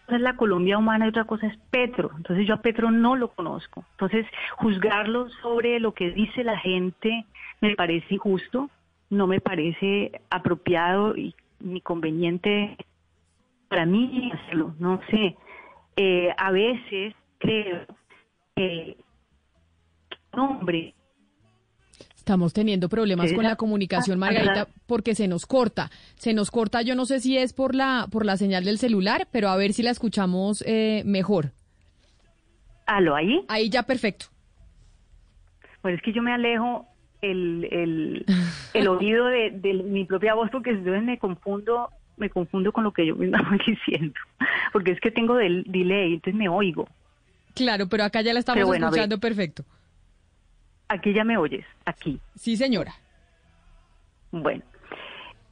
es 0.07 0.21
la 0.21 0.35
Colombia 0.35 0.77
humana 0.77 1.05
y 1.05 1.09
otra 1.09 1.25
cosa 1.25 1.47
es 1.47 1.57
Petro. 1.69 2.11
Entonces 2.15 2.47
yo 2.47 2.53
a 2.53 2.61
Petro 2.61 2.91
no 2.91 3.15
lo 3.15 3.29
conozco. 3.29 3.83
Entonces 3.91 4.25
juzgarlo 4.57 5.29
sobre 5.41 5.79
lo 5.79 5.93
que 5.93 6.11
dice 6.11 6.43
la 6.43 6.57
gente 6.57 7.25
me 7.61 7.75
parece 7.75 8.15
injusto, 8.15 8.69
no 9.09 9.27
me 9.27 9.41
parece 9.41 10.21
apropiado 10.29 11.15
y 11.15 11.35
ni 11.59 11.81
conveniente 11.81 12.77
para 13.67 13.85
mí 13.85 14.31
hacerlo. 14.33 14.75
No 14.79 15.01
sé. 15.09 15.37
Eh, 15.97 16.33
a 16.37 16.51
veces 16.51 17.15
creo 17.39 17.85
que 18.55 18.97
un 20.33 20.39
hombre 20.39 20.93
Estamos 22.25 22.53
teniendo 22.53 22.89
problemas 22.89 23.31
con 23.33 23.43
la 23.43 23.55
comunicación, 23.55 24.17
Margarita, 24.17 24.67
porque 24.87 25.13
se 25.13 25.27
nos 25.27 25.45
corta. 25.45 25.91
Se 26.15 26.33
nos 26.33 26.49
corta, 26.49 26.81
yo 26.81 26.95
no 26.95 27.05
sé 27.05 27.19
si 27.19 27.37
es 27.37 27.53
por 27.53 27.75
la, 27.75 28.07
por 28.11 28.25
la 28.25 28.35
señal 28.35 28.63
del 28.65 28.79
celular, 28.79 29.27
pero 29.31 29.49
a 29.49 29.55
ver 29.57 29.73
si 29.73 29.83
la 29.83 29.91
escuchamos 29.91 30.63
eh, 30.65 31.03
mejor. 31.05 31.51
¿Aló 32.87 33.15
ahí? 33.15 33.45
Ahí 33.47 33.69
ya 33.69 33.83
perfecto. 33.83 34.25
Pues 35.83 35.97
es 35.97 36.01
que 36.01 36.13
yo 36.13 36.23
me 36.23 36.33
alejo 36.33 36.87
el, 37.21 37.67
el, 37.69 38.25
el 38.73 38.87
oído 38.87 39.27
de, 39.27 39.51
de, 39.51 39.73
mi 39.83 40.03
propia 40.05 40.33
voz 40.33 40.49
porque 40.49 40.71
entonces 40.71 41.03
me 41.03 41.19
confundo 41.19 41.91
me 42.17 42.31
confundo 42.31 42.71
con 42.71 42.85
lo 42.85 42.91
que 42.91 43.05
yo 43.05 43.15
misma 43.15 43.39
voy 43.51 43.59
diciendo. 43.67 44.19
Porque 44.73 44.93
es 44.93 44.99
que 44.99 45.11
tengo 45.11 45.35
del 45.35 45.63
delay, 45.67 46.15
entonces 46.15 46.33
me 46.33 46.49
oigo. 46.49 46.89
Claro, 47.53 47.87
pero 47.87 48.03
acá 48.03 48.21
ya 48.21 48.33
la 48.33 48.39
estamos 48.39 48.67
escuchando 48.67 49.19
perfecto. 49.19 49.63
Aquí 50.87 51.13
ya 51.13 51.23
me 51.23 51.37
oyes, 51.37 51.65
aquí. 51.85 52.19
Sí, 52.35 52.55
señora. 52.57 52.93
Bueno, 54.31 54.63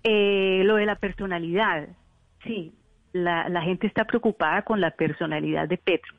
eh, 0.04 0.62
lo 0.65 0.76
de 0.76 0.86
la 0.86 0.96
personalidad, 0.96 1.88
sí, 2.43 2.74
la, 3.13 3.50
la, 3.50 3.62
gente 3.62 3.88
está 3.88 4.06
preocupada 4.06 4.63
con 4.63 4.82
la 4.82 4.91
personalidad 4.91 5.67
de 5.67 5.78
Petro, 5.78 6.13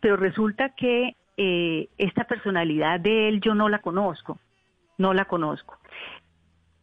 pero 0.00 0.16
resulta 0.16 0.70
que 0.70 1.16
eh, 1.36 1.88
esta 1.98 2.24
personalidad 2.24 3.00
de 3.00 3.28
él 3.28 3.40
yo 3.40 3.54
no 3.54 3.68
la 3.68 3.80
conozco, 3.80 4.38
no 4.98 5.14
la 5.14 5.24
conozco. 5.24 5.78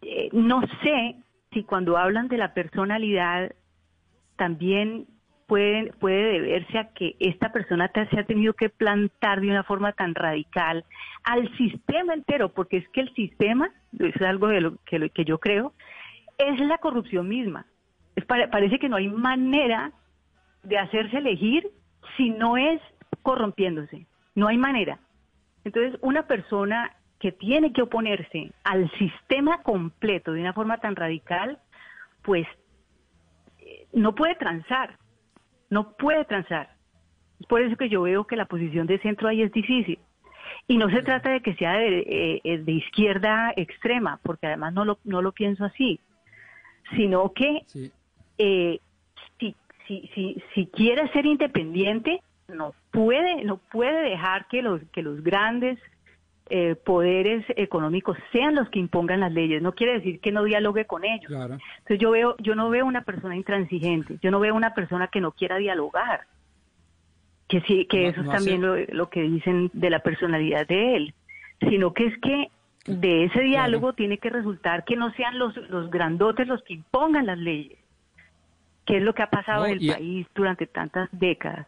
Eh, 0.01 0.29
no 0.33 0.61
sé 0.83 1.15
si 1.53 1.63
cuando 1.63 1.97
hablan 1.97 2.27
de 2.27 2.37
la 2.37 2.53
personalidad 2.53 3.53
también 4.35 5.05
puede, 5.51 5.91
puede 5.99 6.39
deberse 6.39 6.77
a 6.77 6.93
que 6.93 7.17
esta 7.19 7.51
persona 7.51 7.91
se 7.93 8.17
ha 8.17 8.23
tenido 8.23 8.53
que 8.53 8.69
plantar 8.69 9.41
de 9.41 9.49
una 9.49 9.65
forma 9.65 9.91
tan 9.91 10.15
radical 10.15 10.85
al 11.25 11.53
sistema 11.57 12.13
entero, 12.13 12.53
porque 12.53 12.77
es 12.77 12.87
que 12.93 13.01
el 13.01 13.13
sistema, 13.15 13.69
es 13.99 14.21
algo 14.21 14.47
de 14.47 14.61
lo 14.61 14.77
que, 14.85 15.09
que 15.09 15.25
yo 15.25 15.39
creo, 15.39 15.73
es 16.37 16.57
la 16.61 16.77
corrupción 16.77 17.27
misma. 17.27 17.65
Parece 18.27 18.79
que 18.79 18.87
no 18.87 18.95
hay 18.95 19.09
manera 19.09 19.91
de 20.63 20.77
hacerse 20.77 21.17
elegir 21.17 21.69
si 22.15 22.29
no 22.29 22.55
es 22.55 22.79
corrompiéndose. 23.21 24.05
No 24.35 24.47
hay 24.47 24.57
manera. 24.57 24.99
Entonces, 25.65 25.99
una 26.01 26.27
persona 26.27 26.95
que 27.19 27.33
tiene 27.33 27.73
que 27.73 27.81
oponerse 27.81 28.53
al 28.63 28.89
sistema 28.91 29.63
completo 29.63 30.31
de 30.31 30.39
una 30.39 30.53
forma 30.53 30.77
tan 30.77 30.95
radical, 30.95 31.59
pues 32.21 32.47
eh, 33.59 33.85
no 33.91 34.15
puede 34.15 34.35
transar 34.35 35.00
no 35.71 35.93
puede 35.93 36.25
transar. 36.25 36.69
Es 37.39 37.47
por 37.47 37.61
eso 37.61 37.75
que 37.75 37.89
yo 37.89 38.03
veo 38.03 38.27
que 38.27 38.35
la 38.35 38.45
posición 38.45 38.85
de 38.85 38.99
centro 38.99 39.27
ahí 39.27 39.41
es 39.41 39.51
difícil. 39.51 39.97
Y 40.67 40.77
no 40.77 40.89
se 40.89 41.01
trata 41.01 41.31
de 41.31 41.41
que 41.41 41.55
sea 41.55 41.73
de, 41.73 42.41
eh, 42.43 42.57
de 42.59 42.71
izquierda 42.73 43.53
extrema, 43.55 44.19
porque 44.21 44.47
además 44.47 44.73
no 44.73 44.85
lo, 44.85 44.99
no 45.05 45.21
lo 45.21 45.31
pienso 45.31 45.65
así, 45.65 45.99
sino 46.95 47.31
que 47.33 47.63
eh, 48.37 48.79
si, 49.39 49.55
si, 49.87 50.09
si, 50.13 50.43
si 50.53 50.67
quiere 50.67 51.07
ser 51.13 51.25
independiente, 51.25 52.21
no 52.49 52.75
puede, 52.91 53.43
no 53.45 53.57
puede 53.57 54.09
dejar 54.09 54.47
que 54.49 54.61
los, 54.61 54.81
que 54.91 55.01
los 55.01 55.23
grandes 55.23 55.79
eh, 56.49 56.75
poderes 56.75 57.45
económicos 57.55 58.17
sean 58.31 58.55
los 58.55 58.69
que 58.69 58.79
impongan 58.79 59.21
las 59.21 59.31
leyes. 59.31 59.61
No 59.61 59.73
quiere 59.73 59.93
decir 59.93 60.19
que 60.19 60.31
no 60.31 60.43
dialogue 60.43 60.85
con 60.85 61.05
ellos. 61.05 61.31
Entonces 61.31 61.99
yo 61.99 62.11
veo, 62.11 62.35
yo 62.39 62.55
no 62.55 62.69
veo 62.69 62.85
una 62.85 63.03
persona 63.03 63.35
intransigente, 63.35 64.17
yo 64.21 64.31
no 64.31 64.39
veo 64.39 64.53
una 64.53 64.73
persona 64.73 65.07
que 65.07 65.21
no 65.21 65.31
quiera 65.31 65.57
dialogar. 65.57 66.21
Que 67.47 67.61
sí, 67.61 67.85
que 67.85 68.07
eso 68.07 68.21
es 68.21 68.29
también 68.29 68.61
lo, 68.61 69.09
que 69.09 69.21
dicen 69.21 69.69
de 69.73 69.89
la 69.89 69.99
personalidad 69.99 70.67
de 70.67 70.95
él, 70.95 71.13
sino 71.59 71.93
que 71.93 72.07
es 72.07 72.17
que 72.19 72.49
de 72.85 73.25
ese 73.25 73.41
diálogo 73.41 73.93
tiene 73.93 74.17
que 74.17 74.29
resultar 74.29 74.83
que 74.85 74.95
no 74.95 75.11
sean 75.13 75.37
los, 75.37 75.55
los 75.69 75.89
grandotes 75.91 76.47
los 76.47 76.63
que 76.63 76.73
impongan 76.73 77.27
las 77.27 77.37
leyes, 77.37 77.77
que 78.85 78.97
es 78.97 79.03
lo 79.03 79.13
que 79.13 79.23
ha 79.23 79.29
pasado 79.29 79.65
en 79.65 79.79
el 79.79 79.87
país 79.87 80.27
durante 80.33 80.65
tantas 80.65 81.09
décadas. 81.11 81.67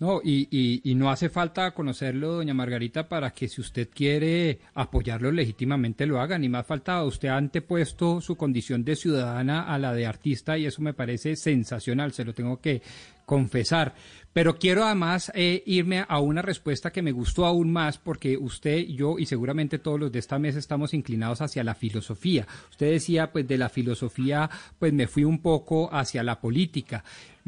No, 0.00 0.20
y, 0.22 0.46
y, 0.50 0.80
y, 0.88 0.94
no 0.94 1.10
hace 1.10 1.28
falta 1.28 1.72
conocerlo, 1.72 2.34
doña 2.34 2.54
Margarita, 2.54 3.08
para 3.08 3.32
que 3.32 3.48
si 3.48 3.60
usted 3.60 3.88
quiere 3.92 4.60
apoyarlo 4.74 5.32
legítimamente 5.32 6.06
lo 6.06 6.20
haga. 6.20 6.38
Ni 6.38 6.48
más 6.48 6.66
falta, 6.66 7.02
usted 7.02 7.28
ha 7.28 7.36
antepuesto 7.36 8.20
su 8.20 8.36
condición 8.36 8.84
de 8.84 8.94
ciudadana 8.94 9.64
a 9.64 9.76
la 9.76 9.92
de 9.92 10.06
artista 10.06 10.56
y 10.56 10.66
eso 10.66 10.82
me 10.82 10.94
parece 10.94 11.34
sensacional, 11.34 12.12
se 12.12 12.24
lo 12.24 12.32
tengo 12.32 12.60
que 12.60 12.80
confesar. 13.26 13.94
Pero 14.38 14.56
quiero 14.56 14.84
además 14.84 15.32
eh, 15.34 15.64
irme 15.66 16.04
a 16.06 16.20
una 16.20 16.42
respuesta 16.42 16.92
que 16.92 17.02
me 17.02 17.10
gustó 17.10 17.44
aún 17.44 17.72
más 17.72 17.98
porque 17.98 18.36
usted, 18.36 18.86
yo 18.86 19.18
y 19.18 19.26
seguramente 19.26 19.80
todos 19.80 19.98
los 19.98 20.12
de 20.12 20.20
esta 20.20 20.38
mesa 20.38 20.60
estamos 20.60 20.94
inclinados 20.94 21.40
hacia 21.40 21.64
la 21.64 21.74
filosofía. 21.74 22.46
Usted 22.70 22.88
decía, 22.88 23.32
pues 23.32 23.48
de 23.48 23.58
la 23.58 23.68
filosofía, 23.68 24.48
pues 24.78 24.92
me 24.92 25.08
fui 25.08 25.24
un 25.24 25.42
poco 25.42 25.92
hacia 25.92 26.22
la 26.22 26.40
política 26.40 27.02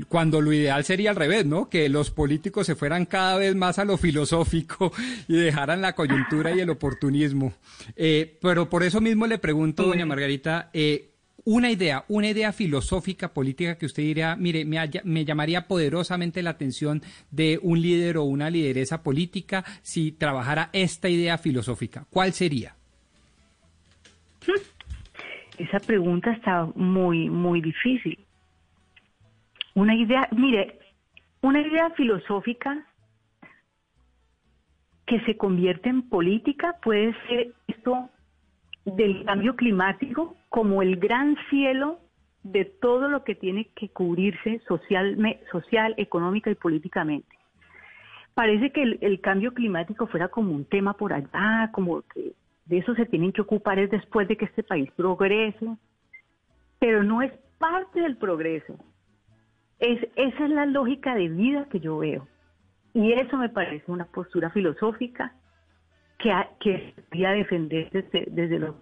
cuando 0.09 0.41
lo 0.41 0.53
ideal 0.53 0.85
sería 0.85 1.11
al 1.11 1.17
revés, 1.17 1.47
¿no? 1.47 1.69
Que 1.69 1.89
los 1.89 2.11
políticos 2.11 2.67
se 2.67 2.75
fueran 2.75 3.07
cada 3.07 3.37
vez 3.37 3.55
más 3.55 3.79
a 3.79 3.85
lo 3.85 3.97
filosófico 3.97 4.93
y 5.29 5.35
dejaran 5.35 5.83
la 5.83 5.95
coyuntura 5.95 6.55
y 6.55 6.61
el 6.61 6.71
oportunismo. 6.71 7.53
Eh, 7.97 8.39
pero 8.41 8.69
por 8.69 8.83
eso 8.83 9.01
mismo 9.01 9.27
le 9.27 9.39
pregunto, 9.39 9.85
doña 9.85 10.07
Margarita, 10.07 10.71
eh, 10.73 11.10
una 11.45 11.71
idea, 11.71 12.05
una 12.09 12.29
idea 12.29 12.53
filosófica, 12.53 13.33
política 13.33 13.79
que 13.79 13.87
usted 13.87 14.03
diría, 14.03 14.37
mire, 14.37 14.65
me, 14.65 14.79
me, 15.05 15.25
llamaría 15.25 15.67
poderosamente 15.67 16.43
la 16.43 16.51
atención 16.51 17.03
de 17.31 17.59
un 17.63 17.81
líder 17.81 18.17
o 18.19 18.25
una 18.25 18.51
lideresa 18.51 19.03
política 19.03 19.65
si 19.83 20.13
trabajara 20.13 20.71
esta 20.73 21.09
idea 21.09 21.39
filosófica. 21.39 22.07
¿Cuál 22.11 22.33
sería? 22.33 22.75
Esa 25.59 25.79
pregunta 25.81 26.33
está 26.33 26.67
muy, 26.75 27.29
muy 27.29 27.61
difícil. 27.61 28.19
Una 29.75 29.95
idea, 29.95 30.29
mire, 30.33 30.79
una 31.43 31.61
idea 31.61 31.91
filosófica 31.91 32.87
que 35.07 35.21
se 35.21 35.37
convierte 35.37 35.89
en 35.89 36.09
política 36.09 36.77
puede 36.83 37.15
ser 37.27 37.53
esto 37.67 38.09
del 38.85 39.25
cambio 39.25 39.57
climático 39.57 40.37
como 40.49 40.83
el 40.83 40.97
gran 40.97 41.37
cielo 41.49 42.01
de 42.43 42.65
todo 42.65 43.09
lo 43.09 43.25
que 43.25 43.35
tiene 43.35 43.67
que 43.75 43.91
cubrirse 43.91 44.61
social, 44.67 45.17
social 45.53 45.95
económica 45.99 46.51
y 46.51 46.55
políticamente. 46.55 47.37
Parece 48.35 48.73
que 48.73 48.83
el, 48.83 49.21
cambio 49.21 49.53
climático 49.53 50.07
fuera 50.07 50.29
como 50.29 50.53
un 50.53 50.65
tema 50.65 50.95
por 50.95 51.13
allá, 51.13 51.71
como 51.73 52.03
que 52.03 52.33
de 52.65 52.79
eso 52.79 52.95
se 52.95 53.05
tienen 53.05 53.33
que 53.33 53.43
ocupar 53.43 53.79
es 53.79 53.91
después 53.91 54.29
de 54.29 54.37
que 54.37 54.47
este 54.47 54.63
país 54.63 54.91
progrese, 54.93 55.77
pero 56.79 57.03
no 57.03 57.21
es 57.21 57.33
parte 57.59 58.01
del 58.01 58.17
progreso. 58.17 58.79
Es, 59.79 60.01
esa 60.15 60.45
es 60.45 60.51
la 60.51 60.67
lógica 60.67 61.15
de 61.15 61.29
vida 61.29 61.67
que 61.71 61.81
yo 61.81 61.99
veo. 61.99 62.27
Y 62.95 63.13
eso 63.13 63.37
me 63.37 63.49
parece 63.49 63.91
una 63.91 64.07
postura 64.07 64.51
filosófica 64.51 65.35
que, 66.23 66.31
que 66.61 66.95
debería 66.97 67.31
defender 67.31 67.91
desde, 67.91 68.31
desde 68.31 68.59
los 68.59 68.75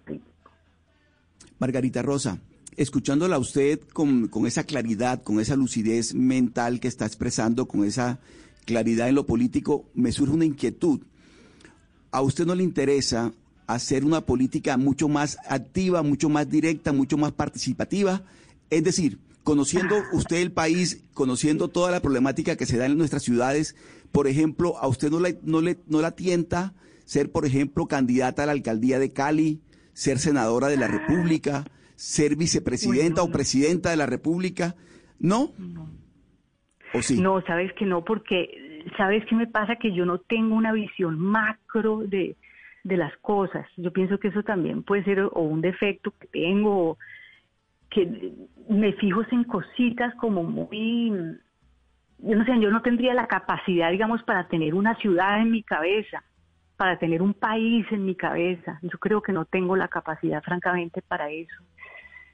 Margarita 1.59 2.01
Rosa, 2.01 2.39
escuchándola 2.77 3.35
a 3.35 3.39
usted 3.39 3.81
con, 3.93 4.27
con, 4.27 4.47
esa 4.47 4.63
claridad, 4.63 5.21
con 5.23 5.39
esa 5.39 5.55
lucidez 5.55 6.13
mental 6.13 6.79
que 6.79 6.87
está 6.87 7.05
expresando, 7.05 7.67
con 7.67 7.83
esa 7.83 8.19
claridad 8.65 9.09
en 9.09 9.15
lo 9.15 9.25
político, 9.25 9.85
me 9.93 10.11
surge 10.11 10.33
una 10.33 10.45
inquietud. 10.45 11.01
¿A 12.11 12.21
usted 12.21 12.45
no 12.45 12.55
le 12.55 12.63
interesa 12.63 13.33
hacer 13.67 14.05
una 14.05 14.21
política 14.21 14.77
mucho 14.77 15.07
más 15.07 15.37
activa, 15.47 16.01
mucho 16.01 16.29
más 16.29 16.49
directa, 16.49 16.93
mucho 16.93 17.17
más 17.17 17.33
participativa? 17.33 18.23
Es 18.69 18.83
decir, 18.83 19.19
conociendo 19.43 19.95
usted 20.13 20.37
el 20.37 20.51
país, 20.51 21.03
conociendo 21.13 21.67
toda 21.67 21.91
la 21.91 22.01
problemática 22.01 22.55
que 22.55 22.65
se 22.65 22.77
da 22.77 22.85
en 22.85 22.97
nuestras 22.97 23.23
ciudades, 23.23 23.75
por 24.11 24.27
ejemplo, 24.27 24.77
¿a 24.77 24.87
usted 24.87 25.11
no, 25.11 25.19
le, 25.19 25.39
no, 25.43 25.61
le, 25.61 25.77
no 25.87 26.01
la 26.01 26.11
tienta 26.11 26.73
ser, 27.09 27.31
por 27.31 27.43
ejemplo, 27.43 27.87
candidata 27.87 28.43
a 28.43 28.45
la 28.45 28.51
alcaldía 28.51 28.99
de 28.99 29.11
Cali, 29.11 29.63
ser 29.93 30.19
senadora 30.19 30.67
de 30.67 30.77
la 30.77 30.87
República, 30.87 31.63
ser 31.95 32.35
vicepresidenta 32.35 33.23
o 33.23 33.31
presidenta 33.31 33.89
de 33.89 33.97
la 33.97 34.05
República? 34.05 34.75
¿No? 35.19 35.49
No. 35.57 35.89
¿O 36.93 37.01
sí? 37.01 37.19
No, 37.19 37.41
sabes 37.47 37.73
que 37.73 37.85
no, 37.85 38.05
porque 38.05 38.83
¿sabes 38.95 39.25
qué 39.25 39.35
me 39.35 39.47
pasa? 39.47 39.77
Que 39.77 39.91
yo 39.91 40.05
no 40.05 40.19
tengo 40.19 40.53
una 40.53 40.71
visión 40.71 41.17
macro 41.17 42.03
de, 42.05 42.35
de 42.83 42.97
las 42.97 43.17
cosas. 43.17 43.65
Yo 43.75 43.91
pienso 43.91 44.19
que 44.19 44.27
eso 44.27 44.43
también 44.43 44.83
puede 44.83 45.03
ser 45.03 45.21
o 45.21 45.41
un 45.41 45.61
defecto 45.61 46.11
que 46.11 46.27
tengo, 46.27 46.99
que 47.89 48.35
me 48.69 48.93
fijo 48.93 49.23
en 49.31 49.45
cositas 49.45 50.13
como 50.17 50.43
muy, 50.43 51.09
yo 52.19 52.35
no 52.35 52.45
sé, 52.45 52.51
yo 52.61 52.69
no 52.69 52.83
tendría 52.83 53.15
la 53.15 53.25
capacidad, 53.25 53.89
digamos, 53.89 54.21
para 54.21 54.47
tener 54.47 54.75
una 54.75 54.93
ciudad 54.97 55.41
en 55.41 55.49
mi 55.49 55.63
cabeza, 55.63 56.23
para 56.79 56.97
tener 56.97 57.21
un 57.21 57.33
país 57.33 57.85
en 57.91 58.05
mi 58.05 58.15
cabeza. 58.15 58.79
Yo 58.81 58.97
creo 58.99 59.21
que 59.21 59.33
no 59.33 59.43
tengo 59.43 59.75
la 59.75 59.89
capacidad, 59.89 60.41
francamente, 60.41 61.01
para 61.01 61.29
eso. 61.29 61.57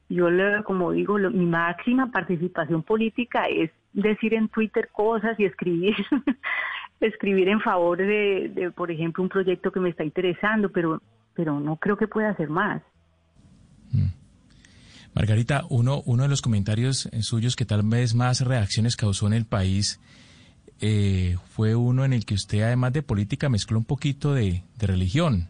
Yo, 0.08 0.28
como 0.66 0.92
digo, 0.92 1.18
mi 1.18 1.48
máxima 1.48 2.12
participación 2.12 2.84
política 2.84 3.46
es 3.46 3.72
decir 3.92 4.36
en 4.36 4.48
Twitter 4.50 4.90
cosas 4.92 5.40
y 5.40 5.46
escribir 5.46 5.96
escribir 7.02 7.50
en 7.50 7.60
favor 7.60 7.98
de, 7.98 8.72
por 8.76 8.92
ejemplo, 8.92 9.24
un 9.24 9.30
proyecto 9.30 9.72
que 9.72 9.80
me 9.80 9.90
está 9.90 10.04
interesando, 10.04 10.70
pero, 10.70 11.02
pero 11.34 11.60
no 11.60 11.78
creo 11.78 11.98
que 11.98 12.08
pueda 12.08 12.30
hacer 12.30 12.50
más. 12.50 12.84
Mm. 13.94 14.14
Margarita, 15.16 15.64
uno, 15.72 16.04
uno 16.06 16.22
de 16.22 16.30
los 16.30 16.44
comentarios 16.44 17.10
suyos 17.22 17.56
que 17.56 17.66
tal 17.66 17.82
vez 17.82 18.14
más 18.14 18.42
reacciones 18.42 18.96
causó 18.96 19.26
en 19.26 19.34
el 19.34 19.46
país 19.46 20.00
eh, 20.82 21.38
fue 21.50 21.76
uno 21.76 22.06
en 22.06 22.14
el 22.14 22.26
que 22.26 22.34
usted, 22.34 22.62
además 22.62 22.94
de 22.94 23.02
política, 23.02 23.50
mezcló 23.50 23.78
un 23.78 23.86
poquito 23.86 24.34
de, 24.34 24.64
religión. 24.78 25.50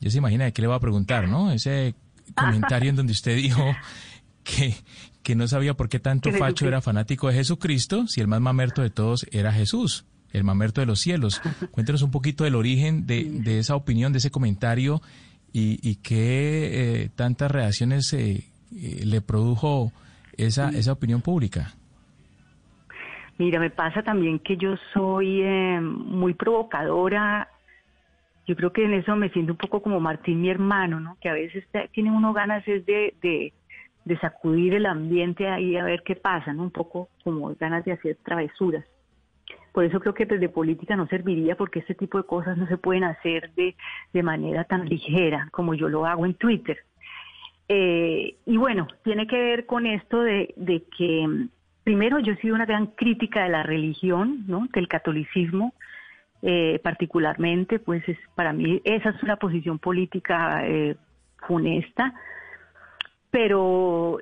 Ya 0.00 0.10
se 0.10 0.18
imagina 0.18 0.44
de 0.44 0.52
qué 0.52 0.62
le 0.62 0.68
va 0.68 0.76
a 0.76 0.80
preguntar, 0.80 1.28
¿no? 1.28 1.52
Ese 1.52 1.94
comentario 2.34 2.90
en 2.90 2.96
donde 2.96 3.12
usted 3.12 3.36
dijo 3.36 3.64
que, 4.44 4.74
que 5.22 5.34
no 5.34 5.48
sabía 5.48 5.74
por 5.74 5.88
qué 5.88 5.98
tanto 6.00 6.30
Facho 6.32 6.66
era 6.66 6.82
fanático 6.82 7.28
de 7.28 7.34
Jesucristo 7.34 8.06
si 8.06 8.20
el 8.20 8.28
más 8.28 8.40
mamerto 8.40 8.82
de 8.82 8.90
todos 8.90 9.26
era 9.30 9.52
Jesús 9.52 10.04
el 10.36 10.44
mamerto 10.44 10.80
de 10.80 10.86
los 10.86 11.00
cielos. 11.00 11.40
Cuéntenos 11.70 12.02
un 12.02 12.10
poquito 12.10 12.44
del 12.44 12.54
origen 12.54 13.06
de, 13.06 13.58
esa 13.58 13.74
opinión, 13.74 14.12
de 14.12 14.18
ese 14.18 14.30
comentario 14.30 15.02
y, 15.52 15.96
qué 15.96 17.04
eh, 17.04 17.10
tantas 17.14 17.50
reacciones 17.50 18.12
eh, 18.12 18.44
eh, 18.74 19.00
le 19.04 19.20
produjo 19.22 19.92
esa, 20.36 20.68
esa 20.70 20.92
opinión 20.92 21.22
pública. 21.22 21.75
Mira, 23.38 23.60
me 23.60 23.70
pasa 23.70 24.02
también 24.02 24.38
que 24.38 24.56
yo 24.56 24.76
soy 24.92 25.42
muy 25.80 26.34
provocadora. 26.34 27.48
Yo 28.46 28.56
creo 28.56 28.72
que 28.72 28.84
en 28.84 28.94
eso 28.94 29.16
me 29.16 29.28
siento 29.30 29.52
un 29.52 29.58
poco 29.58 29.82
como 29.82 30.00
Martín, 30.00 30.40
mi 30.40 30.48
hermano, 30.48 31.00
¿no? 31.00 31.16
Que 31.20 31.28
a 31.28 31.34
veces 31.34 31.64
tiene 31.92 32.10
uno 32.10 32.32
ganas 32.32 32.66
es 32.66 32.86
de, 32.86 33.14
de, 33.20 33.52
de 34.04 34.18
sacudir 34.18 34.74
el 34.74 34.86
ambiente 34.86 35.48
ahí 35.48 35.76
a 35.76 35.84
ver 35.84 36.02
qué 36.04 36.16
pasa, 36.16 36.52
¿no? 36.52 36.62
Un 36.62 36.70
poco 36.70 37.08
como 37.24 37.54
ganas 37.56 37.84
de 37.84 37.92
hacer 37.92 38.16
travesuras. 38.24 38.84
Por 39.72 39.84
eso 39.84 40.00
creo 40.00 40.14
que 40.14 40.24
desde 40.24 40.48
política 40.48 40.96
no 40.96 41.06
serviría 41.06 41.56
porque 41.56 41.80
este 41.80 41.94
tipo 41.94 42.16
de 42.16 42.24
cosas 42.24 42.56
no 42.56 42.66
se 42.66 42.78
pueden 42.78 43.04
hacer 43.04 43.52
de, 43.54 43.74
de 44.12 44.22
manera 44.22 44.64
tan 44.64 44.88
ligera 44.88 45.48
como 45.50 45.74
yo 45.74 45.90
lo 45.90 46.06
hago 46.06 46.24
en 46.24 46.32
Twitter. 46.34 46.78
Eh, 47.68 48.36
y 48.46 48.56
bueno, 48.56 48.86
tiene 49.04 49.26
que 49.26 49.36
ver 49.36 49.66
con 49.66 49.86
esto 49.86 50.22
de, 50.22 50.54
de, 50.56 50.84
que, 50.96 51.48
primero, 51.86 52.18
yo 52.18 52.32
he 52.32 52.36
sido 52.38 52.56
una 52.56 52.66
gran 52.66 52.88
crítica 52.88 53.44
de 53.44 53.48
la 53.48 53.62
religión, 53.62 54.42
¿no? 54.48 54.66
del 54.74 54.88
catolicismo, 54.88 55.72
eh, 56.42 56.80
particularmente, 56.82 57.78
pues 57.78 58.02
es, 58.08 58.18
para 58.34 58.52
mí 58.52 58.82
esa 58.82 59.10
es 59.10 59.22
una 59.22 59.36
posición 59.36 59.78
política 59.78 60.66
eh, 60.66 60.96
funesta, 61.46 62.12
pero 63.30 64.18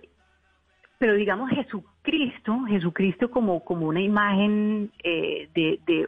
pero 0.98 1.14
digamos 1.14 1.50
Jesucristo, 1.50 2.64
Jesucristo 2.68 3.30
como, 3.30 3.64
como 3.64 3.86
una 3.86 4.02
imagen 4.02 4.90
eh, 5.02 5.48
de, 5.54 5.80
de, 5.86 6.06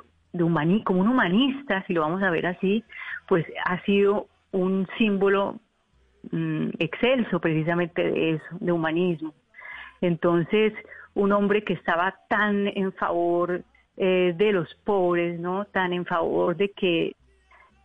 como 0.84 1.00
un 1.00 1.08
humanista, 1.08 1.82
si 1.86 1.94
lo 1.94 2.02
vamos 2.02 2.22
a 2.22 2.30
ver 2.30 2.48
así, 2.48 2.84
pues 3.28 3.46
ha 3.64 3.82
sido 3.84 4.26
un 4.52 4.86
símbolo 4.98 5.58
mm, 6.30 6.68
excelso 6.80 7.40
precisamente 7.40 8.10
de 8.10 8.32
eso, 8.32 8.44
de 8.60 8.72
humanismo. 8.72 9.32
Entonces, 10.02 10.74
un 11.16 11.32
hombre 11.32 11.64
que 11.64 11.72
estaba 11.72 12.14
tan 12.28 12.68
en 12.68 12.92
favor 12.92 13.64
eh, 13.96 14.34
de 14.36 14.52
los 14.52 14.72
pobres, 14.84 15.40
¿no? 15.40 15.64
Tan 15.64 15.92
en 15.92 16.04
favor 16.04 16.56
de 16.56 16.70
que, 16.70 17.16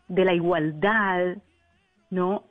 de 0.07 0.25
la 0.25 0.33
igualdad, 0.33 1.37
¿no? 2.09 2.43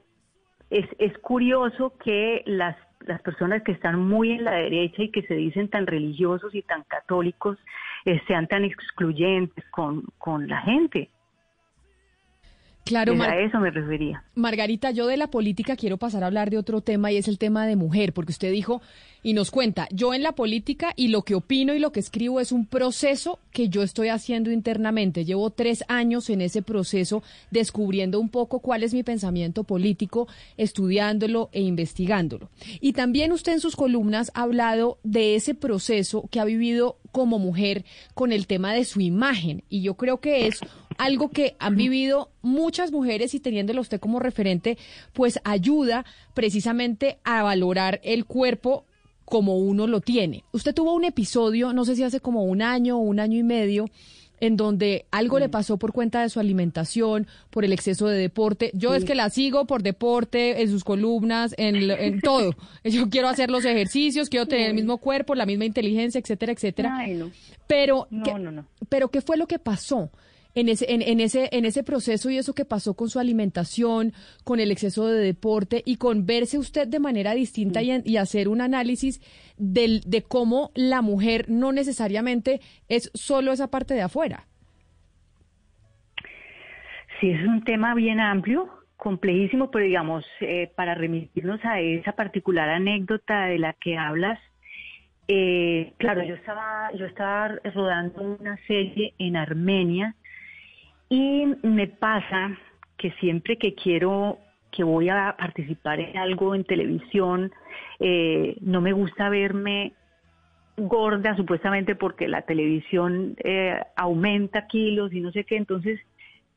Es, 0.71 0.87
es 0.99 1.17
curioso 1.19 1.97
que 2.03 2.43
las 2.47 2.77
las 3.07 3.23
personas 3.23 3.63
que 3.63 3.73
están 3.73 3.99
muy 3.99 4.33
en 4.33 4.45
la 4.45 4.53
derecha 4.53 5.03
y 5.03 5.11
que 5.11 5.23
se 5.23 5.35
dicen 5.35 5.69
tan 5.69 5.87
religiosos 5.87 6.55
y 6.55 6.63
tan 6.63 6.83
católicos 6.85 7.59
eh, 8.05 8.21
sean 8.27 8.47
tan 8.47 8.65
excluyentes 8.65 9.65
con, 9.71 10.05
con 10.19 10.49
la 10.49 10.61
gente. 10.63 11.09
Claro, 12.85 13.15
a 13.23 13.41
eso 13.41 13.61
me 13.61 13.71
refería. 13.71 14.25
Margarita, 14.35 14.91
yo 14.91 15.07
de 15.07 15.17
la 15.17 15.29
política 15.29 15.77
quiero 15.77 15.97
pasar 15.97 16.25
a 16.25 16.27
hablar 16.27 16.51
de 16.51 16.59
otro 16.59 16.81
tema 16.81 17.13
y 17.13 17.17
es 17.17 17.29
el 17.29 17.39
tema 17.39 17.67
de 17.67 17.77
mujer, 17.77 18.13
porque 18.13 18.33
usted 18.33 18.51
dijo 18.51 18.81
y 19.23 19.35
nos 19.35 19.51
cuenta, 19.51 19.87
yo 19.91 20.15
en 20.15 20.23
la 20.23 20.33
política 20.33 20.93
y 20.97 21.09
lo 21.09 21.23
que 21.23 21.35
opino 21.35 21.75
y 21.75 21.79
lo 21.79 21.93
que 21.93 22.01
escribo 22.01 22.41
es 22.41 22.53
un 22.53 22.65
proceso 22.65 23.39
que 23.53 23.69
yo 23.69 23.83
estoy 23.83 24.09
haciendo 24.09 24.51
internamente. 24.51 25.25
Llevo 25.25 25.51
tres 25.51 25.85
años 25.89 26.31
en 26.31 26.41
ese 26.41 26.63
proceso 26.63 27.23
descubriendo 27.51 28.19
un 28.19 28.31
poco 28.31 28.61
cuál 28.61 28.83
es 28.83 28.95
mi 28.95 29.03
pensamiento 29.03 29.65
político, 29.65 30.27
estudiándolo 30.57 31.51
e 31.53 31.61
investigándolo. 31.61 32.49
Y 32.81 32.95
también 32.95 33.33
usted 33.33 33.53
en 33.53 33.61
sus 33.61 33.77
columnas 33.77 34.33
ha 34.35 34.43
hablado 34.43 34.99
de 35.03 35.35
ese 35.35 35.55
proceso 35.55 36.27
que 36.31 36.41
ha 36.41 36.45
vivido 36.45 36.97
como 37.13 37.39
mujer 37.39 37.85
con 38.15 38.33
el 38.33 38.47
tema 38.47 38.73
de 38.73 38.85
su 38.85 39.01
imagen. 39.01 39.63
Y 39.69 39.83
yo 39.83 39.95
creo 39.95 40.21
que 40.21 40.47
es 40.47 40.61
algo 40.99 41.31
que 41.31 41.57
han 41.59 41.77
vivido 41.77 42.31
muchas 42.43 42.93
mujeres 42.93 43.35
y 43.35 43.41
teniéndolo 43.41 43.81
usted 43.81 44.01
como 44.01 44.21
referente, 44.21 44.79
pues 45.13 45.41
ayuda 45.45 46.05
precisamente 46.35 47.19
a 47.25 47.43
valorar 47.43 48.01
el 48.05 48.27
cuerpo 48.27 48.85
como 49.25 49.57
uno 49.57 49.87
lo 49.87 50.01
tiene. 50.01 50.45
Usted 50.53 50.75
tuvo 50.75 50.93
un 50.93 51.05
episodio, 51.05 51.73
no 51.73 51.85
sé 51.85 51.97
si 51.97 52.03
hace 52.03 52.21
como 52.21 52.45
un 52.45 52.63
año 52.63 52.99
o 52.99 53.01
un 53.01 53.21
año 53.21 53.39
y 53.39 53.45
medio, 53.45 53.87
en 54.41 54.57
donde 54.57 55.07
algo 55.11 55.39
le 55.39 55.49
mm. 55.49 55.51
pasó 55.51 55.77
por 55.77 55.93
cuenta 55.93 56.23
de 56.23 56.29
su 56.29 56.41
alimentación, 56.41 57.27
por 57.51 57.65
el 57.65 57.73
exceso 57.73 58.09
de 58.09 58.19
deporte. 58.19 58.71
Yo 58.75 58.95
es 58.95 59.05
que 59.05 59.15
la 59.15 59.31
sigo 59.31 59.67
por 59.67 59.83
deporte, 59.83 60.63
en 60.63 60.71
sus 60.71 60.83
columnas, 60.83 61.55
en, 61.59 62.21
todo. 62.23 62.55
Yo 62.85 63.09
quiero 63.11 63.29
hacer 63.29 63.51
los 63.51 63.65
ejercicios, 63.65 64.29
quiero 64.29 64.47
tener 64.47 64.71
el 64.71 64.75
mismo 64.75 64.99
cuerpo, 64.99 65.35
la 65.35 65.47
misma 65.47 65.67
inteligencia, 65.67 66.19
etcétera, 66.19 66.53
etcétera. 66.53 67.07
Pero, 67.67 68.09
pero 68.89 69.09
¿qué 69.11 69.21
fue 69.21 69.37
lo 69.37 69.47
que 69.47 69.59
pasó? 69.59 70.11
En 70.55 70.69
ese, 70.69 70.87
en, 70.93 71.21
ese, 71.21 71.49
en 71.53 71.65
ese 71.65 71.83
proceso 71.83 72.31
y 72.31 72.39
eso 72.39 72.55
que 72.55 72.65
pasó 72.65 72.95
con 72.95 73.09
su 73.09 73.19
alimentación, 73.19 74.13
con 74.45 74.61
el 74.61 74.71
exceso 74.71 75.07
de 75.07 75.21
deporte 75.21 75.83
y 75.85 75.97
con 75.97 76.27
verse 76.27 76.59
usted 76.59 76.89
de 76.89 77.01
manera 77.01 77.35
distinta 77.35 77.83
y, 77.83 77.91
y, 78.05 78.17
hacer 78.17 78.49
un 78.49 78.61
análisis 78.61 79.21
del, 79.57 80.01
de 80.07 80.23
cómo 80.23 80.71
la 80.75 81.03
mujer 81.03 81.47
no 81.49 81.73
necesariamente 81.73 82.61
es 82.89 83.11
solo 83.15 83.53
esa 83.53 83.71
parte 83.71 83.95
de 83.95 84.03
afuera. 84.03 84.47
Sí, 87.21 87.31
es 87.31 87.47
un 87.47 87.63
tema 87.65 87.95
bien 87.95 88.19
amplio, 88.19 88.71
complejísimo, 88.97 89.71
pero 89.71 89.85
digamos, 89.85 90.25
eh, 90.41 90.71
para 90.75 90.95
remitirnos 90.95 91.63
a 91.65 91.81
esa 91.81 92.13
particular 92.13 92.69
anécdota 92.69 93.47
de 93.47 93.59
la 93.59 93.75
que 93.75 93.97
hablas, 93.97 94.39
eh, 95.29 95.93
claro, 95.99 96.25
yo 96.25 96.35
estaba, 96.35 96.91
yo 96.95 97.07
estaba 97.07 97.49
rodando 97.73 98.37
una 98.41 98.57
serie 98.67 99.15
en 99.19 99.37
Armenia 99.37 100.17
y 101.11 101.45
me 101.63 101.89
pasa 101.89 102.57
que 102.97 103.11
siempre 103.21 103.59
que 103.59 103.75
quiero, 103.75 104.39
que 104.71 104.85
voy 104.85 105.09
a 105.09 105.35
participar 105.37 105.99
en 105.99 106.17
algo 106.17 106.55
en 106.55 106.65
televisión, 106.65 107.53
eh, 107.99 108.57
no 108.61 108.81
me 108.81 108.93
gusta 108.93 109.29
verme 109.29 109.93
gorda 110.77 111.37
supuestamente 111.37 111.97
porque 111.97 112.29
la 112.29 112.43
televisión 112.43 113.35
eh, 113.43 113.79
aumenta 113.97 114.69
kilos 114.69 115.13
y 115.13 115.21
no 115.21 115.33
sé 115.33 115.45
qué, 115.45 115.57
entonces 115.57 116.01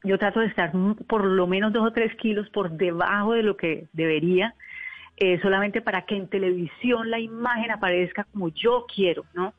yo 0.04 0.20
trato 0.20 0.40
de 0.40 0.48
estar 0.48 0.72
por 1.08 1.26
lo 1.26 1.48
menos 1.48 1.74
dos 1.74 1.88
o 1.88 1.92
tres 1.92 2.16
kilos 2.18 2.48
por 2.52 2.72
debajo 2.72 3.34
de 3.34 3.42
lo 3.42 3.58
que 3.58 3.88
debería, 3.92 4.54
eh, 5.18 5.40
solamente 5.42 5.82
para 5.82 6.04
que 6.06 6.16
en 6.16 6.28
televisión 6.28 7.10
la 7.10 7.20
imagen 7.20 7.72
aparezca 7.72 8.26
como 8.26 8.50
yo 8.50 8.86
quiero, 8.94 9.26
¿no? 9.34 9.54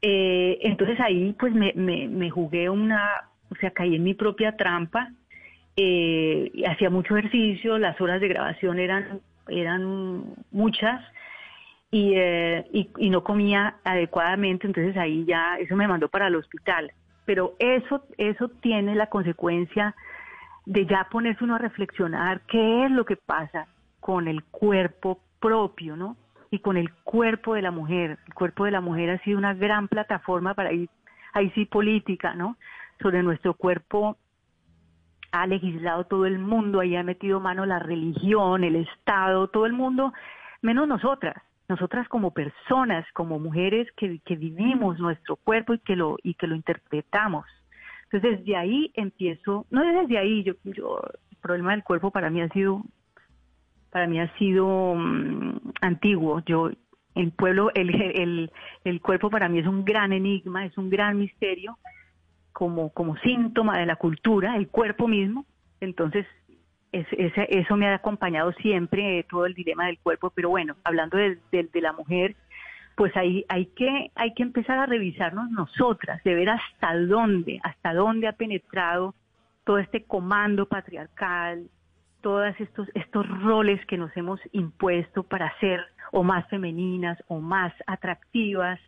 entonces 0.00 1.00
ahí 1.00 1.34
pues 1.40 1.52
me, 1.52 1.72
me, 1.74 2.06
me 2.06 2.30
jugué 2.30 2.70
una, 2.70 3.28
o 3.50 3.54
sea, 3.56 3.70
caí 3.70 3.96
en 3.96 4.04
mi 4.04 4.14
propia 4.14 4.56
trampa, 4.56 5.10
eh, 5.76 6.50
hacía 6.66 6.90
mucho 6.90 7.16
ejercicio, 7.16 7.78
las 7.78 8.00
horas 8.00 8.20
de 8.20 8.28
grabación 8.28 8.78
eran, 8.78 9.20
eran 9.48 10.24
muchas 10.50 11.00
eh, 11.92 12.64
y, 12.72 12.90
y, 12.98 13.10
no 13.10 13.24
comía 13.24 13.76
adecuadamente, 13.84 14.66
entonces 14.66 14.96
ahí 14.96 15.24
ya 15.24 15.56
eso 15.58 15.74
me 15.76 15.88
mandó 15.88 16.08
para 16.08 16.26
el 16.26 16.34
hospital. 16.34 16.92
Pero 17.24 17.54
eso, 17.58 18.04
eso 18.16 18.48
tiene 18.48 18.94
la 18.94 19.06
consecuencia 19.06 19.94
de 20.66 20.84
ya 20.84 21.08
ponerse 21.10 21.44
uno 21.44 21.54
a 21.54 21.58
reflexionar 21.58 22.42
qué 22.42 22.84
es 22.84 22.90
lo 22.90 23.06
que 23.06 23.16
pasa 23.16 23.66
con 24.00 24.28
el 24.28 24.44
cuerpo 24.44 25.20
propio, 25.40 25.96
¿no? 25.96 26.16
Y 26.50 26.58
con 26.58 26.76
el 26.76 26.92
cuerpo 27.04 27.54
de 27.54 27.62
la 27.62 27.70
mujer. 27.70 28.18
El 28.26 28.34
cuerpo 28.34 28.64
de 28.64 28.70
la 28.70 28.80
mujer 28.80 29.10
ha 29.10 29.18
sido 29.20 29.38
una 29.38 29.54
gran 29.54 29.88
plataforma 29.88 30.54
para 30.54 30.72
ir, 30.72 30.90
ahí 31.32 31.50
sí 31.54 31.64
política, 31.64 32.34
¿no? 32.34 32.56
Sobre 33.00 33.22
nuestro 33.22 33.54
cuerpo 33.54 34.16
ha 35.32 35.46
legislado 35.46 36.04
todo 36.04 36.26
el 36.26 36.38
mundo, 36.38 36.80
ahí 36.80 36.96
ha 36.96 37.02
metido 37.02 37.40
mano 37.40 37.66
la 37.66 37.78
religión, 37.78 38.64
el 38.64 38.76
Estado, 38.76 39.48
todo 39.48 39.66
el 39.66 39.72
mundo, 39.72 40.12
menos 40.62 40.88
nosotras. 40.88 41.36
Nosotras 41.68 42.08
como 42.08 42.32
personas, 42.32 43.04
como 43.12 43.38
mujeres 43.38 43.88
que, 43.94 44.20
que 44.24 44.36
vivimos 44.36 44.98
nuestro 44.98 45.36
cuerpo 45.36 45.74
y 45.74 45.78
que 45.80 45.96
lo 45.96 46.16
y 46.22 46.32
que 46.32 46.46
lo 46.46 46.54
interpretamos. 46.54 47.44
Entonces 48.04 48.38
desde 48.38 48.56
ahí 48.56 48.90
empiezo, 48.94 49.66
no 49.70 49.82
desde 49.82 50.16
ahí, 50.16 50.42
yo, 50.44 50.54
yo 50.64 50.98
el 51.30 51.36
problema 51.42 51.72
del 51.72 51.84
cuerpo 51.84 52.10
para 52.10 52.30
mí 52.30 52.40
ha 52.40 52.48
sido 52.48 52.82
para 53.90 54.06
mí 54.06 54.18
ha 54.18 54.34
sido 54.38 54.94
mm, 54.94 55.58
antiguo. 55.82 56.42
Yo 56.46 56.70
el 57.14 57.32
pueblo, 57.32 57.70
el, 57.74 57.94
el, 57.94 58.50
el 58.84 59.00
cuerpo 59.02 59.28
para 59.28 59.50
mí 59.50 59.58
es 59.58 59.66
un 59.66 59.84
gran 59.84 60.14
enigma, 60.14 60.64
es 60.64 60.78
un 60.78 60.88
gran 60.88 61.18
misterio 61.18 61.76
como, 62.58 62.90
como 62.90 63.16
síntoma 63.18 63.78
de 63.78 63.86
la 63.86 63.94
cultura, 63.94 64.56
el 64.56 64.66
cuerpo 64.66 65.06
mismo. 65.06 65.46
Entonces, 65.80 66.26
eso 66.90 67.76
me 67.76 67.86
ha 67.86 67.94
acompañado 67.94 68.50
siempre, 68.54 69.20
eh, 69.20 69.26
todo 69.30 69.46
el 69.46 69.54
dilema 69.54 69.86
del 69.86 70.00
cuerpo. 70.00 70.30
Pero 70.30 70.48
bueno, 70.48 70.74
hablando 70.82 71.16
de, 71.18 71.38
de, 71.52 71.80
la 71.80 71.92
mujer, 71.92 72.34
pues 72.96 73.16
ahí 73.16 73.44
hay 73.48 73.66
que, 73.66 74.10
hay 74.16 74.34
que 74.34 74.42
empezar 74.42 74.76
a 74.76 74.86
revisarnos 74.86 75.48
nosotras, 75.52 76.20
de 76.24 76.34
ver 76.34 76.48
hasta 76.50 76.98
dónde, 76.98 77.60
hasta 77.62 77.94
dónde 77.94 78.26
ha 78.26 78.32
penetrado 78.32 79.14
todo 79.62 79.78
este 79.78 80.02
comando 80.02 80.66
patriarcal, 80.66 81.70
todos 82.22 82.58
estos, 82.58 82.88
estos 82.94 83.28
roles 83.40 83.86
que 83.86 83.98
nos 83.98 84.10
hemos 84.16 84.40
impuesto 84.50 85.22
para 85.22 85.56
ser 85.60 85.80
o 86.10 86.24
más 86.24 86.48
femeninas 86.48 87.22
o 87.28 87.38
más 87.38 87.72
atractivas. 87.86 88.80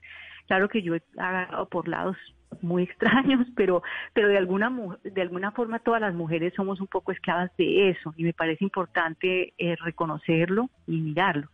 Claro 0.48 0.68
que 0.68 0.82
yo 0.82 0.96
he 0.96 1.02
agarrado 1.16 1.68
por 1.68 1.86
lados 1.86 2.16
muy 2.60 2.84
extraños, 2.84 3.46
pero, 3.56 3.82
pero 4.12 4.28
de 4.28 4.38
alguna 4.38 4.70
de 5.02 5.22
alguna 5.22 5.52
forma 5.52 5.78
todas 5.78 6.00
las 6.00 6.14
mujeres 6.14 6.52
somos 6.54 6.80
un 6.80 6.86
poco 6.86 7.12
esclavas 7.12 7.50
de 7.56 7.90
eso 7.90 8.14
y 8.16 8.24
me 8.24 8.32
parece 8.32 8.64
importante 8.64 9.54
eh, 9.58 9.76
reconocerlo 9.76 10.70
y 10.86 11.00
mirarlo. 11.00 11.48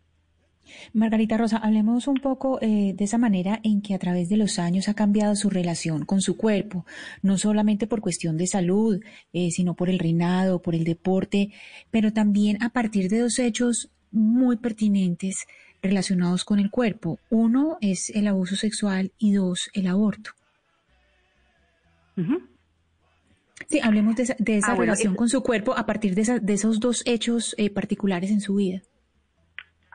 Margarita 0.92 1.37
Rosa, 1.37 1.59
hablemos 1.59 2.09
un 2.09 2.16
poco 2.16 2.59
eh, 2.61 2.92
de 2.94 3.04
esa 3.04 3.18
manera 3.18 3.61
en 3.62 3.82
que 3.82 3.94
a 3.94 3.98
través 3.98 4.28
de 4.28 4.37
los 4.37 4.59
años 4.59 4.88
ha 4.88 4.94
cambiado 4.94 5.37
su 5.37 5.48
relación 5.48 6.04
con 6.04 6.20
su 6.20 6.37
cuerpo, 6.37 6.85
no 7.22 7.38
solamente 7.38 7.87
por 7.87 8.00
cuestión 8.00 8.37
de 8.37 8.46
salud, 8.46 9.00
eh, 9.32 9.50
sino 9.50 9.74
por 9.74 9.88
el 9.88 9.98
reinado, 9.98 10.61
por 10.61 10.74
el 10.74 10.85
deporte, 10.85 11.52
pero 11.90 12.12
también 12.12 12.62
a 12.62 12.70
partir 12.70 13.09
de 13.09 13.20
dos 13.20 13.38
hechos 13.38 13.90
muy 14.11 14.56
pertinentes 14.56 15.46
relacionados 15.82 16.44
con 16.44 16.59
el 16.59 16.70
cuerpo. 16.70 17.18
Uno 17.30 17.78
es 17.80 18.11
el 18.11 18.26
abuso 18.26 18.56
sexual 18.56 19.12
y 19.18 19.35
dos, 19.35 19.70
el 19.74 19.87
aborto. 19.87 20.32
Sí, 23.68 23.81
hablemos 23.83 24.16
de 24.16 24.22
esa, 24.57 24.72
ah, 24.72 24.76
relación 24.76 25.14
con 25.14 25.29
su 25.29 25.42
cuerpo 25.42 25.76
a 25.76 25.87
partir 25.87 26.14
de, 26.14 26.40
de 26.40 26.52
esos 26.52 26.79
dos 26.79 27.02
hechos 27.07 27.55
eh, 27.59 27.70
particulares 27.70 28.31
en 28.31 28.40
su 28.40 28.57
vida. 28.57 28.81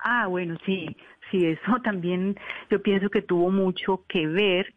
Ah, 0.03 0.27
bueno, 0.27 0.57
sí, 0.65 0.95
sí, 1.29 1.45
eso 1.45 1.79
también 1.84 2.36
yo 2.69 2.81
pienso 2.81 3.10
que 3.10 3.21
tuvo 3.21 3.49
mucho 3.49 4.03
que 4.07 4.27
ver 4.27 4.73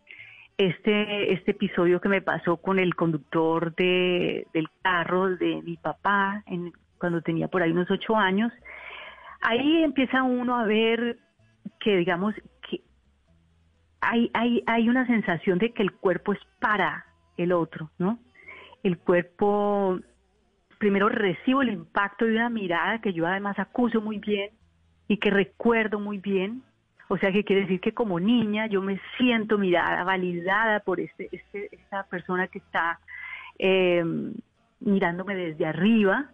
este, 0.59 1.33
este 1.33 1.50
episodio 1.50 2.00
que 2.00 2.09
me 2.09 2.22
pasó 2.22 2.59
con 2.59 2.78
el 2.78 2.94
conductor 2.94 3.74
de, 3.74 4.46
del 4.52 4.68
carro 4.83 5.37
de 5.37 5.62
mi 5.62 5.76
papá 5.76 6.44
en, 6.46 6.72
cuando 6.98 7.22
tenía 7.22 7.48
por 7.48 7.62
ahí 7.62 7.72
unos 7.72 7.90
ocho 7.90 8.16
años. 8.16 8.52
Ahí 9.40 9.83
empieza 9.83 10.22
uno 10.22 10.57
a 10.57 10.64
ver 10.64 11.18
que, 11.80 11.96
digamos, 11.96 12.35
que 12.68 12.80
hay, 14.00 14.30
hay, 14.33 14.62
hay 14.66 14.88
una 14.88 15.07
sensación 15.07 15.59
de 15.59 15.72
que 15.72 15.83
el 15.83 15.92
cuerpo 15.92 16.33
es 16.33 16.38
para 16.61 17.04
el 17.37 17.53
otro, 17.53 17.90
¿no? 17.99 18.18
El 18.83 18.99
cuerpo, 18.99 19.99
primero 20.79 21.09
recibo 21.09 21.62
el 21.62 21.70
impacto 21.70 22.25
de 22.25 22.33
una 22.33 22.51
mirada 22.51 23.01
que 23.01 23.12
yo 23.12 23.27
además 23.27 23.59
acuso 23.59 24.01
muy 24.01 24.18
bien 24.18 24.51
y 25.09 25.16
que 25.18 25.31
recuerdo 25.31 25.99
muy 25.99 26.18
bien, 26.18 26.62
o 27.09 27.18
sea 27.18 27.33
que 27.33 27.44
quiere 27.44 27.62
decir 27.62 27.81
que 27.81 27.92
como 27.92 28.18
niña 28.18 28.66
yo 28.66 28.81
me 28.81 29.01
siento 29.18 29.59
mirada, 29.59 30.05
validada 30.05 30.81
por 30.81 31.01
este, 31.01 31.29
este 31.33 31.68
esta 31.75 32.05
persona 32.05 32.49
que 32.49 32.59
está 32.59 32.99
em, 33.59 34.35
mirándome 34.81 35.35
desde 35.35 35.66
arriba, 35.66 36.31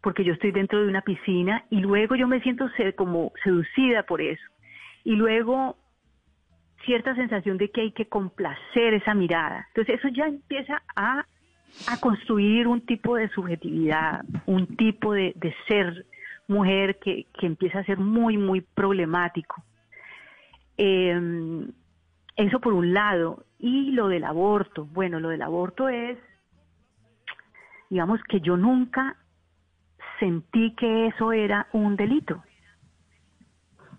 porque 0.00 0.24
yo 0.24 0.32
estoy 0.32 0.50
dentro 0.50 0.80
de 0.82 0.88
una 0.88 1.02
piscina 1.02 1.64
y 1.70 1.80
luego 1.80 2.16
yo 2.16 2.26
me 2.26 2.40
siento 2.40 2.68
como 2.96 3.32
seducida 3.44 4.02
por 4.02 4.20
eso. 4.20 4.42
Y 5.04 5.14
luego 5.14 5.76
cierta 6.84 7.14
sensación 7.14 7.58
de 7.58 7.70
que 7.70 7.82
hay 7.82 7.92
que 7.92 8.06
complacer 8.06 8.94
esa 8.94 9.14
mirada. 9.14 9.66
Entonces 9.68 9.98
eso 9.98 10.08
ya 10.08 10.26
empieza 10.26 10.82
a, 10.94 11.24
construir 12.00 12.66
un 12.68 12.82
tipo 12.82 13.16
de 13.16 13.30
subjetividad, 13.30 14.24
un 14.44 14.66
tipo 14.76 15.14
de, 15.14 15.34
ser 15.66 16.04
mujer 16.46 16.98
que, 16.98 17.26
empieza 17.40 17.78
a 17.78 17.84
ser 17.84 17.98
muy, 17.98 18.36
muy 18.36 18.60
problemático. 18.60 19.62
Em, 20.76 21.72
eso 22.36 22.60
por 22.60 22.74
un 22.74 22.92
lado. 22.92 23.44
Y 23.58 23.92
lo 23.92 24.08
del 24.08 24.24
aborto. 24.24 24.86
Bueno, 24.86 25.18
lo 25.20 25.30
del 25.30 25.40
aborto 25.40 25.88
es, 25.88 26.18
digamos 27.88 28.20
que 28.24 28.40
yo 28.40 28.56
nunca 28.56 29.16
sentí 30.18 30.74
que 30.74 31.06
eso 31.06 31.32
era 31.32 31.68
un 31.72 31.96
delito 31.96 32.42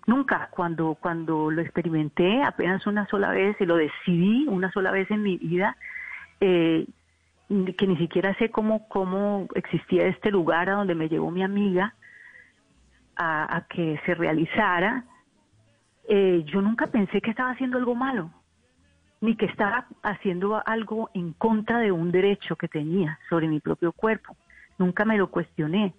nunca. 0.05 0.49
Cuando, 0.51 0.95
cuando 0.99 1.51
lo 1.51 1.61
experimenté 1.61 2.43
apenas 2.43 2.85
una 2.87 3.07
sola 3.07 3.31
vez 3.31 3.55
y 3.59 3.65
lo 3.65 3.75
decidí 3.75 4.47
una 4.47 4.71
sola 4.71 4.91
vez 4.91 5.09
en 5.11 5.23
mi 5.23 5.37
vida, 5.37 5.77
eh, 6.39 6.85
que 7.77 7.87
ni 7.87 7.97
siquiera 7.97 8.33
sé 8.35 8.49
cómo, 8.49 8.87
cómo 8.87 9.47
existía 9.55 10.07
este 10.07 10.31
lugar 10.31 10.69
a 10.69 10.73
donde 10.73 10.95
me 10.95 11.09
llevó 11.09 11.31
mi 11.31 11.43
amiga 11.43 11.93
a, 13.15 13.65
que 13.69 13.99
se 14.05 14.15
realizara, 14.15 15.05
eh, 16.09 16.43
yo 16.45 16.61
nunca 16.61 16.87
pensé 16.87 17.21
que 17.21 17.29
estaba 17.29 17.51
haciendo 17.51 17.77
algo 17.77 17.95
malo, 17.95 18.31
ni 19.21 19.35
que 19.35 19.45
estaba 19.45 19.87
haciendo 20.01 20.61
algo 20.65 21.09
en 21.13 21.33
contra 21.33 21.79
de 21.79 21.91
un 21.91 22.11
derecho 22.11 22.55
que 22.55 22.67
tenía 22.67 23.19
sobre 23.29 23.47
mi 23.47 23.59
propio 23.59 23.91
cuerpo. 23.91 24.35
Nunca 24.77 25.05
me 25.05 25.17
lo 25.17 25.29
cuestioné. 25.29 25.93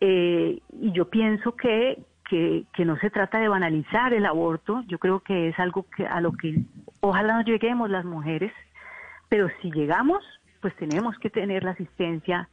Eh, 0.00 0.60
y 0.80 0.92
yo 0.92 1.08
pienso 1.10 1.54
que 1.54 2.02
que, 2.32 2.84
no 2.84 2.96
se 2.96 3.10
trata 3.10 3.38
de 3.38 3.48
banalizar 3.48 4.14
el 4.14 4.24
aborto, 4.24 4.82
yo 4.86 4.98
creo 4.98 5.20
que 5.20 5.48
es 5.48 5.58
algo 5.58 5.84
que 5.94 6.06
a 6.06 6.20
lo 6.22 6.32
que 6.32 6.62
ojalá 7.00 7.34
no 7.34 7.42
lleguemos 7.42 7.90
las 7.90 8.06
mujeres, 8.06 8.52
pero 9.28 9.48
si 9.60 9.70
llegamos, 9.70 10.24
pues 10.60 10.74
tenemos 10.76 11.18
que 11.18 11.28
tener 11.28 11.62
la 11.62 11.72
asistencia 11.72 12.48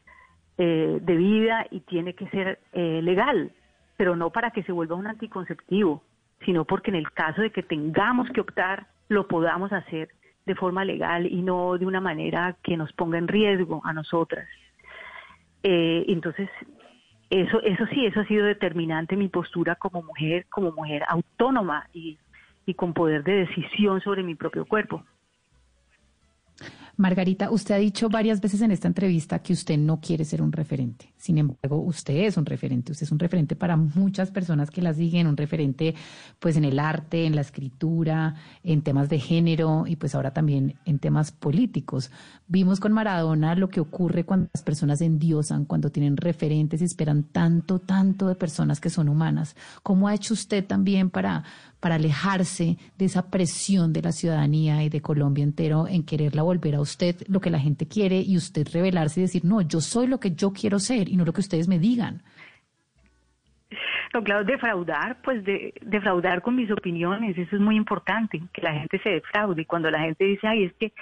eh, 0.57 0.99
debida 1.01 1.65
y 1.71 1.79
tiene 1.81 2.13
que 2.13 2.27
ser 2.29 2.59
eh, 2.73 2.99
legal, 3.01 3.53
pero 3.95 4.17
no 4.17 4.31
para 4.31 4.51
que 4.51 4.63
se 4.63 4.73
vuelva 4.73 4.95
un 4.95 5.07
anticonceptivo, 5.07 6.03
sino 6.45 6.65
porque 6.65 6.91
en 6.91 6.95
el 6.95 7.11
caso 7.11 7.41
de 7.41 7.51
que 7.51 7.63
tengamos 7.63 8.29
que 8.31 8.41
optar, 8.41 8.87
lo 9.07 9.27
podamos 9.27 9.71
hacer 9.71 10.09
de 10.45 10.55
forma 10.55 10.83
legal 10.83 11.25
y 11.25 11.41
no 11.41 11.77
de 11.77 11.85
una 11.85 12.01
manera 12.01 12.57
que 12.63 12.75
nos 12.75 12.91
ponga 12.93 13.17
en 13.17 13.29
riesgo 13.29 13.81
a 13.85 13.93
nosotras. 13.93 14.47
Eh, 15.63 16.05
entonces, 16.09 16.49
eso, 17.29 17.61
eso 17.61 17.85
sí, 17.87 18.05
eso 18.05 18.21
ha 18.21 18.25
sido 18.25 18.45
determinante 18.45 19.15
mi 19.15 19.27
postura 19.27 19.75
como 19.75 20.01
mujer, 20.01 20.45
como 20.49 20.71
mujer 20.71 21.03
autónoma 21.07 21.87
y, 21.93 22.17
y 22.65 22.73
con 22.73 22.93
poder 22.93 23.23
de 23.23 23.45
decisión 23.45 24.01
sobre 24.01 24.23
mi 24.23 24.35
propio 24.35 24.65
cuerpo. 24.65 25.03
Margarita, 26.99 27.49
usted 27.49 27.75
ha 27.75 27.77
dicho 27.77 28.09
varias 28.09 28.41
veces 28.41 28.59
en 28.59 28.71
esta 28.71 28.89
entrevista 28.89 29.39
que 29.39 29.53
usted 29.53 29.77
no 29.77 30.01
quiere 30.01 30.25
ser 30.25 30.41
un 30.41 30.51
referente. 30.51 31.13
Sin 31.15 31.37
embargo, 31.37 31.77
usted 31.77 32.25
es 32.25 32.35
un 32.35 32.45
referente. 32.45 32.91
Usted 32.91 33.05
es 33.05 33.11
un 33.13 33.19
referente 33.19 33.55
para 33.55 33.77
muchas 33.77 34.31
personas 34.31 34.69
que 34.69 34.81
la 34.81 34.93
siguen, 34.93 35.25
un 35.25 35.37
referente 35.37 35.95
pues 36.39 36.57
en 36.57 36.65
el 36.65 36.77
arte, 36.77 37.25
en 37.25 37.35
la 37.35 37.41
escritura, 37.41 38.35
en 38.65 38.81
temas 38.81 39.07
de 39.07 39.17
género 39.17 39.85
y 39.87 39.95
pues 39.95 40.13
ahora 40.13 40.33
también 40.33 40.75
en 40.83 40.99
temas 40.99 41.31
políticos. 41.31 42.11
Vimos 42.49 42.81
con 42.81 42.91
Maradona 42.91 43.55
lo 43.55 43.69
que 43.69 43.79
ocurre 43.79 44.25
cuando 44.25 44.49
las 44.53 44.63
personas 44.63 44.99
endiosan, 44.99 45.63
cuando 45.63 45.91
tienen 45.91 46.17
referentes 46.17 46.81
y 46.81 46.83
esperan 46.83 47.23
tanto, 47.23 47.79
tanto 47.79 48.27
de 48.27 48.35
personas 48.35 48.81
que 48.81 48.89
son 48.89 49.07
humanas. 49.07 49.55
¿Cómo 49.83 50.09
ha 50.09 50.15
hecho 50.15 50.33
usted 50.33 50.65
también 50.65 51.09
para 51.09 51.45
para 51.79 51.95
alejarse 51.95 52.77
de 52.97 53.05
esa 53.05 53.29
presión 53.29 53.93
de 53.93 54.01
la 54.01 54.11
ciudadanía 54.11 54.83
y 54.83 54.89
de 54.89 55.01
Colombia 55.01 55.43
entero 55.43 55.87
en 55.87 56.03
quererla 56.03 56.43
volver 56.43 56.75
a 56.75 56.81
usted 56.81 57.15
lo 57.27 57.39
que 57.39 57.49
la 57.49 57.59
gente 57.59 57.87
quiere 57.87 58.19
y 58.19 58.37
usted 58.37 58.67
revelarse 58.71 59.19
y 59.19 59.23
decir, 59.23 59.45
no, 59.45 59.61
yo 59.61 59.81
soy 59.81 60.07
lo 60.07 60.19
que 60.19 60.31
yo 60.31 60.51
quiero 60.51 60.79
ser 60.79 61.09
y 61.09 61.15
no 61.15 61.25
lo 61.25 61.33
que 61.33 61.41
ustedes 61.41 61.67
me 61.67 61.79
digan. 61.79 62.21
No, 64.13 64.23
claro, 64.23 64.43
defraudar, 64.43 65.17
pues 65.21 65.43
de, 65.45 65.73
defraudar 65.81 66.41
con 66.41 66.55
mis 66.55 66.71
opiniones, 66.71 67.37
eso 67.37 67.55
es 67.55 67.61
muy 67.61 67.75
importante, 67.75 68.41
que 68.51 68.61
la 68.61 68.73
gente 68.73 68.99
se 68.99 69.09
defraude. 69.09 69.61
Y 69.61 69.65
cuando 69.65 69.91
la 69.91 69.99
gente 69.99 70.25
dice, 70.25 70.47
ay, 70.47 70.63
es 70.63 70.73
que 70.73 70.93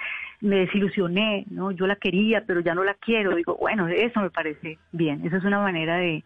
me 0.42 0.56
desilusioné, 0.56 1.46
no, 1.50 1.70
yo 1.70 1.86
la 1.86 1.96
quería, 1.96 2.44
pero 2.46 2.60
ya 2.60 2.74
no 2.74 2.84
la 2.84 2.94
quiero, 2.94 3.34
digo, 3.34 3.56
bueno, 3.56 3.88
eso 3.88 4.20
me 4.20 4.28
parece 4.28 4.78
bien. 4.92 5.26
Esa 5.26 5.38
es 5.38 5.44
una 5.44 5.60
manera 5.60 5.96
de, 5.96 6.22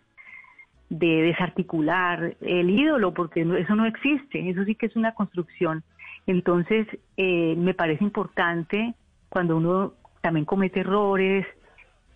de 0.93 1.23
desarticular 1.23 2.37
el 2.43 2.69
ídolo, 2.69 3.15
porque 3.15 3.41
eso 3.41 3.75
no 3.75 3.87
existe, 3.87 4.51
eso 4.51 4.63
sí 4.65 4.75
que 4.75 4.87
es 4.87 4.95
una 4.95 5.15
construcción. 5.15 5.83
Entonces, 6.27 6.87
eh, 7.17 7.55
me 7.57 7.73
parece 7.73 8.05
importante 8.05 8.95
cuando 9.31 9.57
uno 9.57 9.95
también 10.21 10.45
comete 10.45 10.81
errores, 10.81 11.47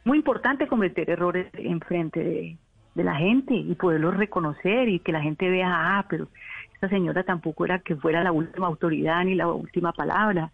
muy 0.04 0.18
importante 0.18 0.68
cometer 0.68 1.08
errores 1.08 1.48
en 1.54 1.80
frente 1.80 2.22
de, 2.94 3.02
la 3.02 3.16
gente 3.16 3.54
y 3.54 3.74
poderlos 3.74 4.16
reconocer 4.16 4.88
y 4.88 5.00
que 5.00 5.12
la 5.12 5.20
gente 5.20 5.50
vea, 5.50 5.68
ah, 5.70 6.06
pero 6.08 6.28
esta 6.74 6.88
señora 6.88 7.24
tampoco 7.24 7.64
era 7.64 7.78
que 7.78 7.96
fuera 7.96 8.22
la 8.22 8.32
última 8.32 8.66
autoridad 8.66 9.24
ni 9.24 9.34
la 9.34 9.48
última 9.48 9.92
palabra. 9.92 10.50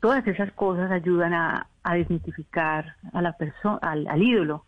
Todas 0.00 0.26
esas 0.26 0.52
cosas 0.52 0.90
ayudan 0.90 1.34
a, 1.34 1.66
desmitificar 1.92 2.96
a 3.14 3.22
la 3.22 3.32
persona, 3.32 3.78
al 3.80 4.22
ídolo. 4.22 4.64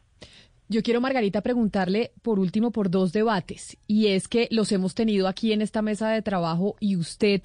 Yo 0.72 0.84
quiero, 0.84 1.00
Margarita, 1.00 1.40
preguntarle 1.40 2.12
por 2.22 2.38
último 2.38 2.70
por 2.70 2.92
dos 2.92 3.12
debates, 3.12 3.76
y 3.88 4.06
es 4.06 4.28
que 4.28 4.46
los 4.52 4.70
hemos 4.70 4.94
tenido 4.94 5.26
aquí 5.26 5.52
en 5.52 5.62
esta 5.62 5.82
mesa 5.82 6.10
de 6.10 6.22
trabajo 6.22 6.76
y 6.78 6.94
usted 6.94 7.42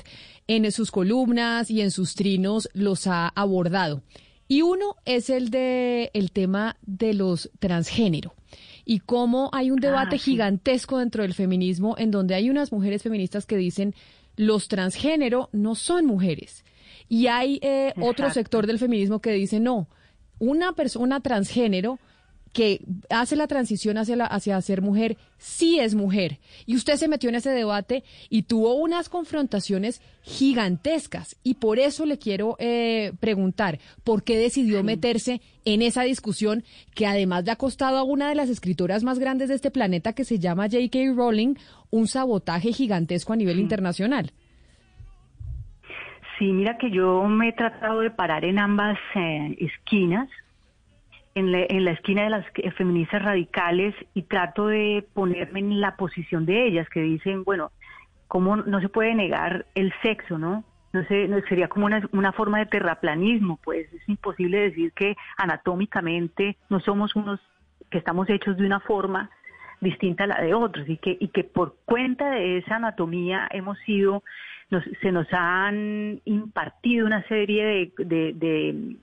en 0.48 0.72
sus 0.72 0.92
columnas 0.92 1.72
y 1.72 1.82
en 1.82 1.90
sus 1.90 2.14
trinos 2.14 2.70
los 2.74 3.08
ha 3.08 3.30
abordado. 3.30 4.04
Y 4.48 4.62
uno 4.62 4.96
es 5.06 5.32
el 5.32 5.50
de 5.50 6.12
el 6.14 6.32
tema 6.32 6.78
de 6.84 7.16
los 7.16 7.50
transgénero 7.58 8.36
y 8.86 9.00
cómo 9.00 9.50
hay 9.54 9.72
un 9.72 9.80
debate 9.80 10.18
Ah, 10.18 10.20
sí. 10.20 10.32
gigantesco 10.34 11.00
dentro 11.00 11.24
del 11.24 11.34
feminismo 11.34 11.96
en 11.98 12.12
donde 12.12 12.36
hay 12.36 12.52
unas 12.52 12.72
mujeres 12.72 13.02
feministas 13.02 13.48
que 13.48 13.58
dicen 13.58 13.96
los 14.36 14.68
transgénero 14.68 15.50
no 15.52 15.74
son 15.74 16.06
mujeres 16.06 16.64
y 17.10 17.26
hay 17.26 17.58
eh, 17.64 17.96
otro 18.00 18.30
sector 18.30 18.68
del 18.68 18.78
feminismo 18.78 19.20
que 19.20 19.32
dice 19.32 19.60
no, 19.60 19.88
una 20.38 20.74
persona 20.74 21.22
transgénero 21.22 21.98
que 22.56 22.80
hace 23.10 23.36
la 23.36 23.48
transición 23.48 23.98
hacia, 23.98 24.16
la- 24.16 24.28
hacia 24.28 24.62
ser 24.62 24.82
mujer, 24.82 25.18
sí 25.38 25.78
es 25.78 25.94
mujer. 25.94 26.40
Y 26.66 26.78
usted 26.78 26.96
se 26.96 27.10
metió 27.10 27.28
en 27.28 27.36
ese 27.36 27.50
debate 27.50 28.06
y 28.30 28.44
tuvo 28.44 28.76
unas 28.76 29.10
confrontaciones 29.10 30.02
gigantescas. 30.22 31.36
Y 31.44 31.56
por 31.56 31.80
eso 31.80 32.06
le 32.06 32.18
quiero 32.18 32.56
eh, 32.60 33.12
preguntar, 33.20 33.80
¿por 34.06 34.24
qué 34.24 34.38
decidió 34.38 34.84
meterse 34.84 35.42
en 35.66 35.82
esa 35.82 36.04
discusión 36.04 36.64
que 36.96 37.06
además 37.08 37.44
le 37.44 37.52
ha 37.52 37.58
costado 37.58 37.98
a 37.98 38.04
una 38.04 38.30
de 38.30 38.36
las 38.36 38.48
escritoras 38.48 39.04
más 39.04 39.20
grandes 39.20 39.50
de 39.50 39.56
este 39.56 39.70
planeta, 39.70 40.14
que 40.14 40.24
se 40.24 40.40
llama 40.40 40.70
J.K. 40.72 41.00
Rowling, 41.14 41.56
un 41.92 42.08
sabotaje 42.08 42.72
gigantesco 42.72 43.34
a 43.34 43.36
nivel 43.36 43.60
internacional? 43.60 44.32
Sí, 46.40 46.46
mira 46.46 46.78
que 46.78 46.90
yo 46.90 47.24
me 47.26 47.50
he 47.50 47.54
tratado 47.54 48.00
de 48.00 48.12
parar 48.12 48.46
en 48.46 48.60
ambas 48.60 48.98
eh, 49.16 49.58
esquinas, 49.60 50.30
en 51.36 51.52
la, 51.52 51.60
en 51.68 51.86
la 51.86 51.92
esquina 51.92 52.24
de 52.24 52.30
las 52.30 52.46
feministas 52.76 53.22
radicales 53.22 53.94
y 54.14 54.24
trato 54.24 54.68
de 54.68 55.06
ponerme 55.14 55.60
en 55.60 55.82
la 55.82 55.96
posición 55.98 56.46
de 56.46 56.66
ellas 56.66 56.88
que 56.90 57.02
dicen, 57.02 57.44
bueno, 57.44 57.72
¿cómo 58.28 58.56
no 58.56 58.80
se 58.82 58.90
puede 58.90 59.14
negar 59.14 59.66
el 59.76 59.94
sexo, 60.02 60.38
no? 60.38 60.64
No 60.94 61.04
sé, 61.08 61.28
no, 61.28 61.40
sería 61.50 61.68
como 61.68 61.88
una, 61.88 62.08
una 62.14 62.32
forma 62.32 62.60
de 62.60 62.68
terraplanismo, 62.68 63.60
pues 63.64 63.92
es 63.94 64.08
imposible 64.08 64.60
decir 64.60 64.94
que 64.94 65.18
anatómicamente 65.38 66.56
no 66.70 66.80
somos 66.80 67.16
unos 67.18 67.40
que 67.92 67.98
estamos 67.98 68.30
hechos 68.30 68.56
de 68.58 68.66
una 68.66 68.80
forma 68.80 69.30
distinta 69.82 70.24
a 70.24 70.28
la 70.28 70.42
de 70.42 70.54
otros 70.54 70.88
y 70.88 70.96
que, 70.98 71.18
y 71.20 71.28
que 71.28 71.44
por 71.44 71.76
cuenta 71.84 72.32
de 72.32 72.58
esa 72.60 72.78
anatomía 72.78 73.48
hemos 73.52 73.78
sido, 73.80 74.24
nos- 74.72 74.86
se 75.02 75.12
nos 75.12 75.28
han 75.34 76.22
impartido 76.24 77.06
una 77.06 77.24
serie 77.28 77.66
de, 77.66 78.06
de, 78.06 78.34
de- 78.34 78.96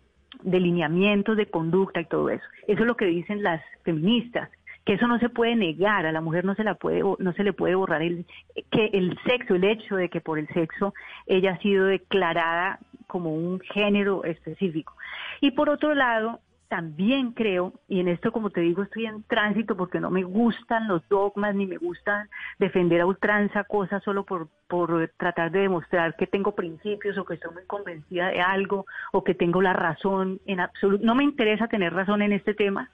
de 0.42 0.60
lineamientos 0.60 1.36
de 1.36 1.46
conducta 1.46 2.00
y 2.00 2.06
todo 2.06 2.30
eso. 2.30 2.44
Eso 2.66 2.82
es 2.82 2.86
lo 2.86 2.96
que 2.96 3.06
dicen 3.06 3.42
las 3.42 3.62
feministas, 3.82 4.50
que 4.84 4.94
eso 4.94 5.06
no 5.06 5.18
se 5.18 5.28
puede 5.28 5.54
negar, 5.56 6.06
a 6.06 6.12
la 6.12 6.20
mujer 6.20 6.44
no 6.44 6.54
se 6.54 6.64
la 6.64 6.74
puede 6.74 7.02
no 7.18 7.32
se 7.32 7.44
le 7.44 7.52
puede 7.52 7.74
borrar 7.74 8.02
el 8.02 8.26
que 8.70 8.86
el 8.92 9.16
sexo, 9.24 9.54
el 9.54 9.64
hecho 9.64 9.96
de 9.96 10.08
que 10.08 10.20
por 10.20 10.38
el 10.38 10.48
sexo 10.48 10.94
ella 11.26 11.52
ha 11.52 11.58
sido 11.58 11.86
declarada 11.86 12.78
como 13.06 13.34
un 13.34 13.60
género 13.60 14.24
específico. 14.24 14.94
Y 15.40 15.50
por 15.50 15.68
otro 15.68 15.94
lado, 15.94 16.40
también 16.72 17.32
creo, 17.32 17.74
y 17.86 18.00
en 18.00 18.08
esto 18.08 18.32
como 18.32 18.48
te 18.48 18.62
digo 18.62 18.82
estoy 18.82 19.04
en 19.04 19.22
tránsito 19.24 19.76
porque 19.76 20.00
no 20.00 20.10
me 20.10 20.22
gustan 20.22 20.88
los 20.88 21.06
dogmas 21.10 21.54
ni 21.54 21.66
me 21.66 21.76
gustan 21.76 22.30
defender 22.58 23.02
a 23.02 23.04
ultranza 23.04 23.64
cosas 23.64 24.02
solo 24.02 24.24
por, 24.24 24.48
por 24.68 25.12
tratar 25.18 25.50
de 25.50 25.60
demostrar 25.60 26.16
que 26.16 26.26
tengo 26.26 26.54
principios 26.54 27.18
o 27.18 27.26
que 27.26 27.34
estoy 27.34 27.52
muy 27.52 27.64
convencida 27.66 28.28
de 28.28 28.40
algo 28.40 28.86
o 29.12 29.22
que 29.22 29.34
tengo 29.34 29.60
la 29.60 29.74
razón 29.74 30.40
en 30.46 30.60
absoluto. 30.60 31.04
No 31.04 31.14
me 31.14 31.24
interesa 31.24 31.68
tener 31.68 31.92
razón 31.92 32.22
en 32.22 32.32
este 32.32 32.54
tema, 32.54 32.88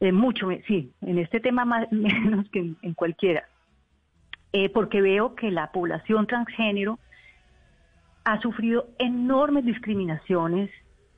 eh, 0.00 0.10
mucho, 0.10 0.48
sí, 0.66 0.90
en 1.02 1.18
este 1.18 1.40
tema 1.40 1.66
más 1.66 1.92
menos 1.92 2.48
que 2.48 2.60
en, 2.60 2.78
en 2.80 2.94
cualquiera, 2.94 3.44
Eh, 4.54 4.70
porque 4.70 5.02
veo 5.02 5.34
que 5.34 5.50
la 5.50 5.72
población 5.72 6.26
transgénero 6.26 6.98
ha 8.24 8.40
sufrido 8.40 8.86
enormes 8.98 9.66
discriminaciones, 9.66 10.70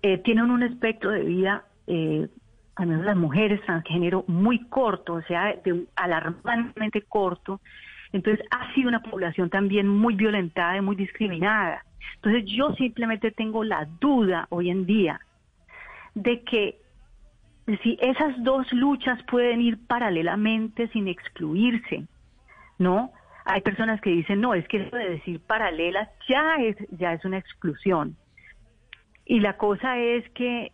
eh, 0.03 0.19
tienen 0.19 0.51
un 0.51 0.63
espectro 0.63 1.11
de 1.11 1.23
vida, 1.23 1.65
eh, 1.87 2.29
al 2.77 2.87
menos 2.87 3.05
las 3.05 3.17
mujeres 3.17 3.61
transgénero, 3.63 4.25
muy 4.27 4.67
corto, 4.69 5.15
o 5.15 5.23
sea, 5.23 5.55
de 5.65 5.87
alarmantemente 5.97 7.03
corto. 7.03 7.61
Entonces 8.13 8.45
ha 8.51 8.73
sido 8.75 8.89
una 8.89 9.03
población 9.03 9.51
también 9.51 9.87
muy 9.87 10.15
violentada 10.15 10.77
y 10.77 10.81
muy 10.81 10.97
discriminada. 10.97 11.85
Entonces 12.17 12.45
yo 12.47 12.75
simplemente 12.75 13.31
tengo 13.31 13.65
la 13.65 13.87
duda 14.01 14.47
hoy 14.51 14.71
en 14.71 14.87
día 14.87 15.21
de 16.15 16.43
que 16.43 16.81
si 17.83 17.97
esas 18.01 18.43
dos 18.43 18.73
luchas 18.73 19.23
pueden 19.25 19.61
ir 19.61 19.79
paralelamente 19.87 20.89
sin 20.89 21.09
excluirse, 21.09 22.07
¿no? 22.79 23.13
Hay 23.45 23.61
personas 23.63 24.01
que 24.01 24.11
dicen, 24.11 24.41
no, 24.41 24.55
es 24.55 24.67
que 24.69 24.83
eso 24.83 24.97
de 24.97 25.11
decir 25.11 25.41
paralelas 25.41 26.09
ya 26.29 26.57
es, 26.57 26.77
ya 26.91 27.13
es 27.13 27.25
una 27.25 27.39
exclusión. 27.39 28.17
Y 29.31 29.39
la 29.41 29.57
cosa 29.57 29.97
es 29.99 30.29
que 30.31 30.65
eh, 30.67 30.73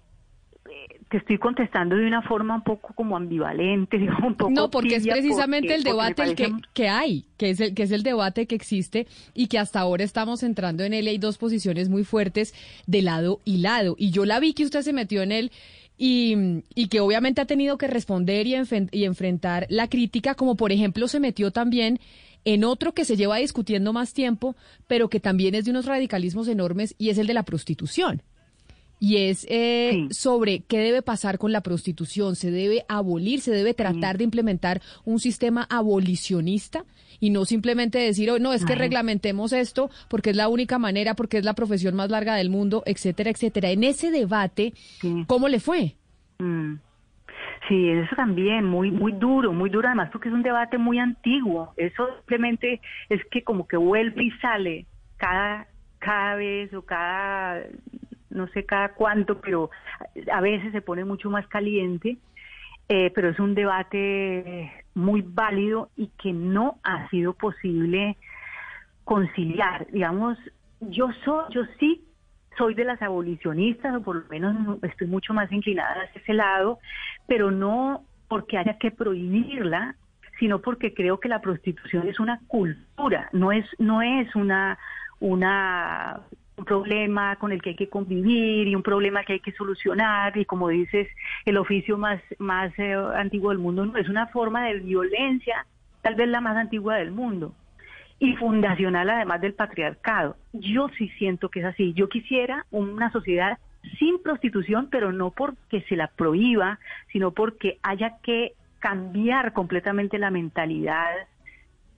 te 1.10 1.18
estoy 1.18 1.38
contestando 1.38 1.94
de 1.94 2.06
una 2.06 2.22
forma 2.22 2.54
un 2.54 2.62
poco 2.64 2.94
como 2.94 3.16
ambivalente, 3.16 3.98
digamos, 3.98 4.24
un 4.30 4.34
poco 4.34 4.50
No, 4.50 4.70
porque 4.70 4.96
es 4.96 5.06
precisamente 5.06 5.68
porque- 5.68 5.74
el 5.76 5.82
debate 5.84 6.22
el 6.22 6.34
que, 6.34 6.52
que 6.72 6.88
hay, 6.88 7.26
que 7.36 7.50
es, 7.50 7.60
el, 7.60 7.74
que 7.74 7.82
es 7.82 7.92
el 7.92 8.02
debate 8.02 8.46
que 8.46 8.54
existe 8.54 9.06
y 9.34 9.48
que 9.48 9.58
hasta 9.58 9.80
ahora 9.80 10.04
estamos 10.04 10.42
entrando 10.42 10.84
en 10.84 10.94
él. 10.94 11.04
y 11.06 11.10
Hay 11.10 11.18
dos 11.18 11.36
posiciones 11.38 11.88
muy 11.90 12.02
fuertes 12.04 12.54
de 12.86 13.02
lado 13.02 13.40
y 13.44 13.58
lado. 13.58 13.94
Y 13.98 14.10
yo 14.10 14.24
la 14.24 14.40
vi 14.40 14.54
que 14.54 14.64
usted 14.64 14.80
se 14.80 14.92
metió 14.94 15.22
en 15.22 15.32
él 15.32 15.52
y, 15.98 16.62
y 16.74 16.88
que 16.88 17.00
obviamente 17.00 17.42
ha 17.42 17.46
tenido 17.46 17.76
que 17.78 17.88
responder 17.88 18.46
y, 18.46 18.54
enfen- 18.54 18.88
y 18.90 19.04
enfrentar 19.04 19.66
la 19.68 19.88
crítica, 19.88 20.34
como 20.34 20.56
por 20.56 20.72
ejemplo 20.72 21.08
se 21.08 21.20
metió 21.20 21.50
también 21.50 22.00
en 22.46 22.64
otro 22.64 22.92
que 22.94 23.04
se 23.04 23.16
lleva 23.16 23.36
discutiendo 23.38 23.92
más 23.92 24.12
tiempo, 24.14 24.56
pero 24.86 25.08
que 25.08 25.20
también 25.20 25.54
es 25.54 25.64
de 25.64 25.72
unos 25.72 25.84
radicalismos 25.86 26.48
enormes 26.48 26.94
y 26.96 27.10
es 27.10 27.18
el 27.18 27.26
de 27.26 27.34
la 27.34 27.42
prostitución 27.44 28.22
y 28.98 29.28
es 29.28 29.46
eh, 29.50 30.06
sobre 30.10 30.60
qué 30.60 30.78
debe 30.78 31.02
pasar 31.02 31.38
con 31.38 31.52
la 31.52 31.60
prostitución. 31.60 32.36
¿Se 32.36 32.50
debe 32.50 32.84
abolir? 32.88 33.40
¿Se 33.40 33.52
debe 33.52 33.74
tratar 33.74 34.18
de 34.18 34.24
implementar 34.24 34.80
un 35.04 35.18
sistema 35.18 35.66
abolicionista? 35.68 36.84
Y 37.20 37.30
no 37.30 37.44
simplemente 37.44 37.98
decir, 37.98 38.30
oh, 38.30 38.38
no, 38.38 38.52
es 38.52 38.64
que 38.64 38.74
Ay. 38.74 38.78
reglamentemos 38.78 39.52
esto 39.52 39.90
porque 40.08 40.30
es 40.30 40.36
la 40.36 40.48
única 40.48 40.78
manera, 40.78 41.14
porque 41.14 41.38
es 41.38 41.44
la 41.44 41.54
profesión 41.54 41.94
más 41.94 42.10
larga 42.10 42.34
del 42.34 42.50
mundo, 42.50 42.82
etcétera, 42.86 43.30
etcétera. 43.30 43.70
En 43.70 43.84
ese 43.84 44.10
debate, 44.10 44.74
¿cómo 45.26 45.48
le 45.48 45.60
fue? 45.60 45.94
Mm. 46.38 46.74
Sí, 47.68 47.88
eso 47.90 48.14
también, 48.14 48.64
muy 48.64 48.92
muy 48.92 49.12
duro, 49.12 49.52
muy 49.52 49.70
duro 49.70 49.88
además 49.88 50.10
porque 50.12 50.28
es 50.28 50.34
un 50.34 50.42
debate 50.42 50.78
muy 50.78 50.98
antiguo. 50.98 51.72
Eso 51.76 52.06
simplemente 52.18 52.80
es 53.08 53.20
que 53.30 53.42
como 53.42 53.66
que 53.66 53.76
vuelve 53.76 54.24
y 54.24 54.30
sale 54.42 54.86
cada, 55.16 55.66
cada 55.98 56.36
vez 56.36 56.72
o 56.74 56.82
cada, 56.82 57.62
no 58.36 58.46
sé 58.48 58.64
cada 58.64 58.90
cuánto, 58.90 59.40
pero 59.40 59.70
a 60.32 60.40
veces 60.40 60.72
se 60.72 60.82
pone 60.82 61.04
mucho 61.04 61.30
más 61.30 61.46
caliente. 61.48 62.18
Eh, 62.88 63.10
pero 63.12 63.30
es 63.30 63.40
un 63.40 63.56
debate 63.56 64.72
muy 64.94 65.20
válido 65.20 65.90
y 65.96 66.08
que 66.22 66.32
no 66.32 66.78
ha 66.84 67.08
sido 67.08 67.32
posible 67.32 68.16
conciliar. 69.02 69.88
Digamos, 69.90 70.38
yo 70.80 71.08
soy, 71.24 71.44
yo 71.50 71.62
sí 71.80 72.04
soy 72.56 72.74
de 72.74 72.84
las 72.84 73.02
abolicionistas, 73.02 73.94
o 73.96 74.02
por 74.02 74.16
lo 74.16 74.28
menos 74.28 74.78
estoy 74.82 75.08
mucho 75.08 75.34
más 75.34 75.50
inclinada 75.50 76.02
hacia 76.02 76.20
ese 76.20 76.34
lado, 76.34 76.78
pero 77.26 77.50
no 77.50 78.04
porque 78.28 78.56
haya 78.56 78.78
que 78.78 78.90
prohibirla, 78.90 79.96
sino 80.38 80.60
porque 80.60 80.94
creo 80.94 81.18
que 81.18 81.28
la 81.28 81.40
prostitución 81.40 82.08
es 82.08 82.20
una 82.20 82.40
cultura, 82.46 83.28
no 83.32 83.52
es, 83.52 83.66
no 83.78 84.02
es 84.02 84.34
una, 84.34 84.78
una 85.20 86.20
un 86.56 86.64
problema 86.64 87.36
con 87.36 87.52
el 87.52 87.60
que 87.60 87.70
hay 87.70 87.76
que 87.76 87.88
convivir 87.88 88.66
y 88.66 88.74
un 88.74 88.82
problema 88.82 89.24
que 89.24 89.34
hay 89.34 89.40
que 89.40 89.52
solucionar 89.52 90.36
y 90.38 90.44
como 90.44 90.68
dices 90.68 91.08
el 91.44 91.58
oficio 91.58 91.98
más 91.98 92.20
más 92.38 92.72
eh, 92.78 92.94
antiguo 93.16 93.50
del 93.50 93.58
mundo 93.58 93.84
no 93.84 93.98
es 93.98 94.08
una 94.08 94.26
forma 94.28 94.64
de 94.66 94.80
violencia 94.80 95.66
tal 96.02 96.14
vez 96.14 96.28
la 96.28 96.40
más 96.40 96.56
antigua 96.56 96.96
del 96.96 97.10
mundo 97.10 97.52
y 98.18 98.34
fundacional 98.36 99.10
además 99.10 99.40
del 99.40 99.54
patriarcado. 99.54 100.36
Yo 100.52 100.88
sí 100.96 101.08
siento 101.18 101.50
que 101.50 101.60
es 101.60 101.66
así. 101.66 101.92
Yo 101.92 102.08
quisiera 102.08 102.64
una 102.70 103.10
sociedad 103.12 103.58
sin 103.98 104.22
prostitución, 104.22 104.88
pero 104.90 105.12
no 105.12 105.30
porque 105.30 105.82
se 105.82 105.96
la 105.96 106.08
prohíba, 106.08 106.78
sino 107.12 107.32
porque 107.32 107.78
haya 107.82 108.16
que 108.22 108.52
cambiar 108.78 109.52
completamente 109.52 110.18
la 110.18 110.30
mentalidad 110.30 111.12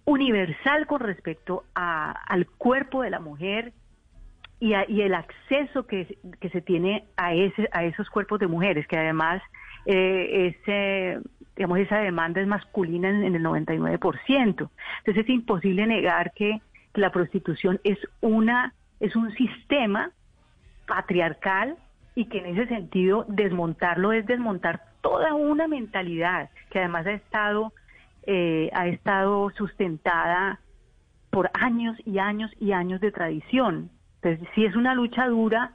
universal 0.04 0.86
con 0.86 1.00
respecto 1.00 1.64
a- 1.74 2.10
al 2.10 2.46
cuerpo 2.46 3.02
de 3.02 3.10
la 3.10 3.20
mujer 3.20 3.72
y, 4.60 4.74
a- 4.74 4.88
y 4.88 5.02
el 5.02 5.14
acceso 5.14 5.86
que, 5.86 6.18
se 6.52 6.60
tiene 6.60 7.04
a, 7.16 7.34
ese, 7.34 7.68
a 7.72 7.84
esos 7.84 8.08
cuerpos 8.10 8.40
de 8.40 8.46
mujeres, 8.48 8.86
que 8.86 8.96
además 8.98 9.42
eh, 9.86 10.54
ese, 10.62 11.20
digamos, 11.56 11.78
esa 11.78 11.98
demanda 11.98 12.40
es 12.40 12.46
masculina 12.46 13.08
en, 13.08 13.24
en 13.24 13.34
el 13.36 13.42
99%. 13.42 14.18
Entonces 14.28 14.70
es 15.16 15.28
imposible 15.28 15.86
negar 15.86 16.32
que, 16.34 16.60
que 16.92 17.00
la 17.00 17.10
prostitución 17.12 17.80
es 17.84 17.98
una 18.20 18.74
es 19.00 19.14
un 19.14 19.32
sistema 19.34 20.10
patriarcal 20.86 21.76
y 22.14 22.24
que 22.26 22.38
en 22.38 22.46
ese 22.46 22.66
sentido 22.66 23.24
desmontarlo 23.28 24.12
es 24.12 24.26
desmontar 24.26 24.82
toda 25.02 25.34
una 25.34 25.68
mentalidad 25.68 26.50
que 26.70 26.80
además 26.80 27.06
ha 27.06 27.12
estado 27.12 27.72
eh, 28.26 28.70
ha 28.74 28.88
estado 28.88 29.50
sustentada 29.56 30.58
por 31.30 31.50
años 31.54 31.96
y 32.04 32.18
años 32.18 32.50
y 32.60 32.72
años 32.72 33.00
de 33.00 33.12
tradición. 33.12 33.90
Entonces 34.22 34.48
sí 34.54 34.64
es 34.64 34.76
una 34.76 34.94
lucha 34.94 35.26
dura, 35.28 35.72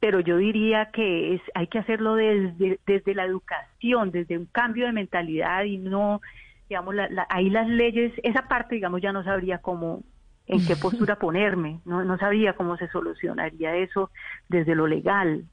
pero 0.00 0.20
yo 0.20 0.36
diría 0.36 0.90
que 0.92 1.34
es 1.34 1.42
hay 1.54 1.66
que 1.66 1.78
hacerlo 1.78 2.14
desde 2.14 2.78
desde 2.86 3.14
la 3.14 3.24
educación, 3.24 4.10
desde 4.10 4.38
un 4.38 4.46
cambio 4.46 4.86
de 4.86 4.92
mentalidad 4.92 5.64
y 5.64 5.78
no 5.78 6.20
digamos 6.68 6.94
la, 6.94 7.26
ahí 7.28 7.50
las 7.50 7.68
leyes 7.68 8.12
esa 8.22 8.48
parte 8.48 8.76
digamos 8.76 9.02
ya 9.02 9.12
no 9.12 9.24
sabría 9.24 9.58
cómo 9.58 10.02
en 10.46 10.66
qué 10.66 10.76
postura 10.76 11.16
ponerme. 11.16 11.80
No, 11.84 12.04
no 12.04 12.18
sabía 12.18 12.54
cómo 12.54 12.76
se 12.76 12.88
solucionaría 12.88 13.76
eso 13.76 14.10
desde 14.48 14.74
lo 14.74 14.86
legal. 14.86 15.44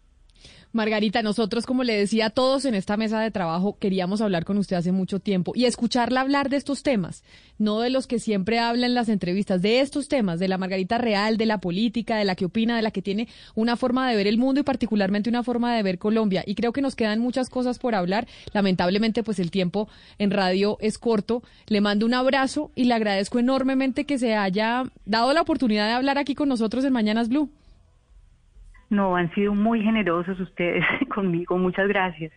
Margarita, 0.73 1.21
nosotros, 1.21 1.65
como 1.65 1.83
le 1.83 1.97
decía 1.97 2.27
a 2.27 2.29
todos 2.29 2.63
en 2.63 2.75
esta 2.75 2.95
mesa 2.95 3.19
de 3.19 3.29
trabajo, 3.29 3.77
queríamos 3.77 4.21
hablar 4.21 4.45
con 4.45 4.57
usted 4.57 4.77
hace 4.77 4.93
mucho 4.93 5.19
tiempo 5.19 5.51
y 5.53 5.65
escucharla 5.65 6.21
hablar 6.21 6.49
de 6.49 6.55
estos 6.55 6.81
temas, 6.81 7.25
no 7.57 7.81
de 7.81 7.89
los 7.89 8.07
que 8.07 8.19
siempre 8.19 8.57
habla 8.57 8.85
en 8.85 8.93
las 8.93 9.09
entrevistas, 9.09 9.61
de 9.61 9.81
estos 9.81 10.07
temas, 10.07 10.39
de 10.39 10.47
la 10.47 10.57
Margarita 10.57 10.97
real, 10.97 11.35
de 11.35 11.45
la 11.45 11.59
política, 11.59 12.15
de 12.15 12.23
la 12.23 12.35
que 12.35 12.45
opina, 12.45 12.77
de 12.77 12.83
la 12.83 12.91
que 12.91 13.01
tiene 13.01 13.27
una 13.53 13.75
forma 13.75 14.09
de 14.09 14.15
ver 14.15 14.27
el 14.27 14.37
mundo 14.37 14.61
y 14.61 14.63
particularmente 14.63 15.29
una 15.29 15.43
forma 15.43 15.75
de 15.75 15.83
ver 15.83 15.99
Colombia. 15.99 16.43
Y 16.45 16.55
creo 16.55 16.71
que 16.71 16.81
nos 16.81 16.95
quedan 16.95 17.19
muchas 17.19 17.49
cosas 17.49 17.77
por 17.77 17.93
hablar. 17.93 18.25
Lamentablemente, 18.53 19.23
pues 19.23 19.39
el 19.39 19.51
tiempo 19.51 19.89
en 20.19 20.31
radio 20.31 20.77
es 20.79 20.97
corto. 20.97 21.43
Le 21.67 21.81
mando 21.81 22.05
un 22.05 22.13
abrazo 22.13 22.71
y 22.75 22.85
le 22.85 22.93
agradezco 22.93 23.39
enormemente 23.39 24.05
que 24.05 24.17
se 24.17 24.35
haya 24.35 24.83
dado 25.05 25.33
la 25.33 25.41
oportunidad 25.41 25.87
de 25.87 25.93
hablar 25.93 26.17
aquí 26.17 26.33
con 26.33 26.47
nosotros 26.47 26.85
en 26.85 26.93
Mañanas 26.93 27.27
Blue. 27.27 27.49
No, 28.91 29.15
han 29.15 29.33
sido 29.33 29.55
muy 29.55 29.81
generosos 29.81 30.39
ustedes 30.39 30.83
conmigo. 31.15 31.57
Muchas 31.57 31.87
gracias. 31.87 32.31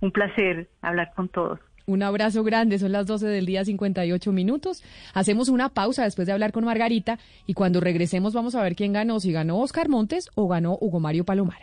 Un 0.00 0.12
placer 0.12 0.68
hablar 0.80 1.10
con 1.14 1.28
todos. 1.28 1.58
Un 1.86 2.02
abrazo 2.02 2.44
grande, 2.44 2.78
son 2.78 2.92
las 2.92 3.06
12 3.06 3.26
del 3.26 3.46
día 3.46 3.64
58 3.64 4.30
minutos. 4.30 4.84
Hacemos 5.12 5.48
una 5.48 5.70
pausa 5.70 6.04
después 6.04 6.26
de 6.26 6.32
hablar 6.32 6.52
con 6.52 6.64
Margarita 6.64 7.18
y 7.46 7.54
cuando 7.54 7.80
regresemos 7.80 8.32
vamos 8.32 8.54
a 8.54 8.62
ver 8.62 8.76
quién 8.76 8.92
ganó, 8.92 9.20
si 9.20 9.32
ganó 9.32 9.58
Oscar 9.58 9.88
Montes 9.88 10.30
o 10.34 10.48
ganó 10.48 10.78
Hugo 10.80 11.00
Mario 11.00 11.24
Palomar. 11.24 11.58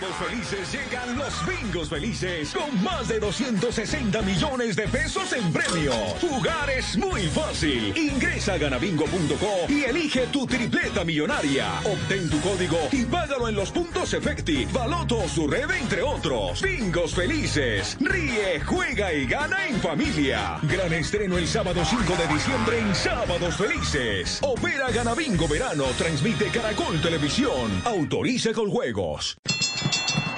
Sábados 0.04 0.28
Felices 0.28 0.72
llegan 0.74 1.18
los 1.18 1.46
bingos 1.46 1.90
felices 1.90 2.54
con 2.54 2.84
más 2.84 3.08
de 3.08 3.20
260 3.22 4.22
millones 4.24 4.76
de 4.76 4.86
pesos 4.90 5.32
en 5.32 5.54
premios. 5.54 5.96
Jugar 6.20 6.70
es 6.70 6.98
muy 6.98 7.22
fácil. 7.28 7.96
Ingresa 7.96 8.56
a 8.56 8.58
ganabingo.co 8.58 9.72
y 9.72 9.84
elige 9.84 10.28
tu 10.28 10.46
tripleta 10.46 11.06
millonaria. 11.06 11.68
Obtén 11.86 12.30
tu 12.30 12.42
código 12.42 12.78
y 12.92 13.06
págalo 13.06 13.48
en 13.48 13.56
los 13.56 13.72
puntos 13.72 14.14
Efecti, 14.14 14.66
Baloto 14.66 15.26
su 15.30 15.48
red, 15.48 15.70
entre 15.72 16.02
otros. 16.02 16.62
Bingos 16.62 17.16
felices. 17.16 17.96
Ríe, 18.02 18.60
juega 18.60 19.14
y 19.14 19.26
gana 19.26 19.68
en 19.68 19.80
familia. 19.80 20.60
Gran 20.64 20.92
estreno 20.92 21.38
el 21.38 21.48
sábado 21.48 21.82
5 21.86 22.14
de 22.18 22.34
diciembre 22.34 22.80
en 22.80 22.94
Sábados 22.94 23.56
Felices. 23.56 24.40
Opera 24.42 24.92
Ganabingo 24.92 25.48
Verano. 25.48 25.86
Transmite 25.98 26.48
Caracol 26.48 27.02
Televisión. 27.02 27.82
Autoriza 27.86 28.52
con 28.52 28.70
juegos. 28.70 29.38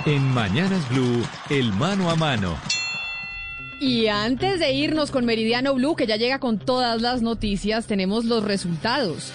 En 0.06 0.24
Mañanas 0.34 0.88
Blue, 0.90 1.24
el 1.50 1.74
mano 1.74 2.10
a 2.12 2.16
mano. 2.16 2.56
Y 3.80 4.08
antes 4.08 4.60
de 4.60 4.72
irnos 4.74 5.12
con 5.12 5.26
Meridiano 5.26 5.74
Blue, 5.74 5.96
que 5.96 6.06
ya 6.08 6.16
llega 6.16 6.40
con 6.40 6.60
todas 6.60 7.02
las 7.02 7.22
noticias, 7.22 7.88
tenemos 7.88 8.26
los 8.26 8.44
resultados 8.44 9.32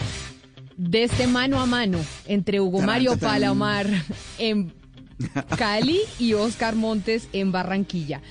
de 0.76 1.02
este 1.04 1.26
mano 1.26 1.60
a 1.60 1.66
mano 1.66 1.98
entre 2.26 2.60
Hugo 2.60 2.80
Mario 2.80 3.18
Palomar 3.18 3.86
en 4.38 4.72
Cali 5.58 6.00
y 6.18 6.32
Oscar 6.34 6.74
Montes 6.76 7.28
en 7.32 7.52
Barranquilla. 7.52 8.22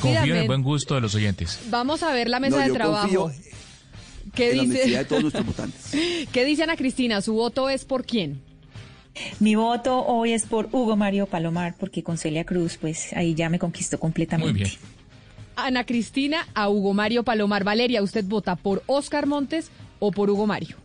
Confío 0.00 0.22
en 0.34 0.36
el 0.36 0.46
buen 0.46 0.62
gusto 0.62 0.94
de 0.94 1.00
los 1.00 1.14
oyentes. 1.14 1.58
Vamos 1.70 2.02
a 2.02 2.12
ver 2.12 2.28
la 2.28 2.38
mesa 2.40 2.58
No, 2.58 2.62
de 2.64 2.72
trabajo. 2.72 3.22
confío 3.22 3.32
¿Qué 4.34 4.52
dice? 4.52 4.64
honestidad 4.66 4.98
de 5.00 5.04
todos 5.06 5.22
nuestros 5.22 5.46
votantes. 5.46 5.92
¿Qué 6.30 6.44
dice 6.44 6.62
Ana 6.62 6.76
Cristina? 6.76 7.20
¿Su 7.22 7.32
voto 7.34 7.68
es 7.68 7.84
por 7.84 8.04
quién? 8.04 8.42
Mi 9.40 9.54
voto 9.54 10.04
hoy 10.06 10.32
es 10.32 10.46
por 10.46 10.68
Hugo 10.72 10.96
Mario 10.96 11.26
Palomar, 11.26 11.74
porque 11.78 12.02
con 12.02 12.18
Celia 12.18 12.44
Cruz, 12.44 12.76
pues 12.80 13.12
ahí 13.14 13.34
ya 13.34 13.48
me 13.48 13.58
conquistó 13.58 13.98
completamente. 13.98 14.52
Muy 14.52 14.60
bien. 14.62 14.70
Ana 15.56 15.84
Cristina 15.84 16.46
a 16.54 16.68
Hugo 16.68 16.94
Mario 16.94 17.22
Palomar. 17.24 17.64
Valeria, 17.64 18.02
¿usted 18.02 18.24
vota 18.24 18.56
por 18.56 18.82
Oscar 18.86 19.26
Montes 19.26 19.70
o 19.98 20.10
por 20.10 20.30
Hugo 20.30 20.46
Mario? 20.46 20.76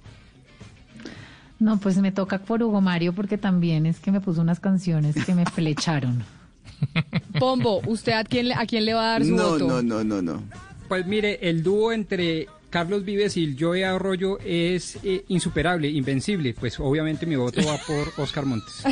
No, 1.60 1.80
pues 1.80 1.98
me 1.98 2.12
toca 2.12 2.40
por 2.40 2.62
Hugo 2.62 2.82
Mario 2.82 3.14
porque 3.14 3.38
también 3.38 3.86
es 3.86 4.00
que 4.00 4.12
me 4.12 4.20
puso 4.20 4.42
unas 4.42 4.60
canciones 4.60 5.16
que 5.26 5.34
me 5.34 5.46
flecharon. 5.54 6.24
Pombo, 7.40 7.82
¿usted 7.88 8.12
a 8.14 8.24
quién, 8.26 8.50
le- 8.50 8.56
a 8.56 8.66
quién 8.66 8.84
le 8.86 8.94
va 8.94 9.04
a 9.04 9.12
dar 9.12 9.26
su 9.26 9.36
No, 9.36 9.52
voto? 9.52 9.68
no, 9.68 9.82
no, 9.82 10.04
no, 10.04 10.22
no. 10.22 10.44
Pues 10.90 11.06
mire, 11.08 11.40
el 11.50 11.64
dúo 11.64 11.92
entre 11.94 12.48
Carlos 12.76 13.06
Vives 13.06 13.38
y 13.38 13.46
el 13.46 13.56
Joey 13.58 13.84
Arroyo 13.84 14.38
es 14.44 14.98
eh, 15.02 15.24
insuperable, 15.30 15.88
invencible. 15.90 16.54
Pues 16.60 16.78
obviamente 16.78 17.26
mi 17.26 17.38
voto 17.38 17.62
va 17.66 17.78
por 17.88 18.12
Oscar 18.22 18.46
Montes. 18.46 18.84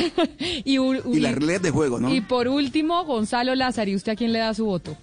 y, 0.64 0.78
u- 0.78 1.02
Y 1.14 1.20
las 1.20 1.34
reglas 1.34 1.60
de 1.60 1.70
juego, 1.70 2.00
¿no? 2.00 2.08
y 2.14 2.22
por 2.22 2.48
último, 2.48 3.04
Gonzalo 3.04 3.54
Lázaro, 3.54 3.90
¿usted 3.92 4.12
a 4.12 4.16
quién 4.16 4.32
le 4.32 4.38
da 4.38 4.54
su 4.54 4.64
voto? 4.64 4.96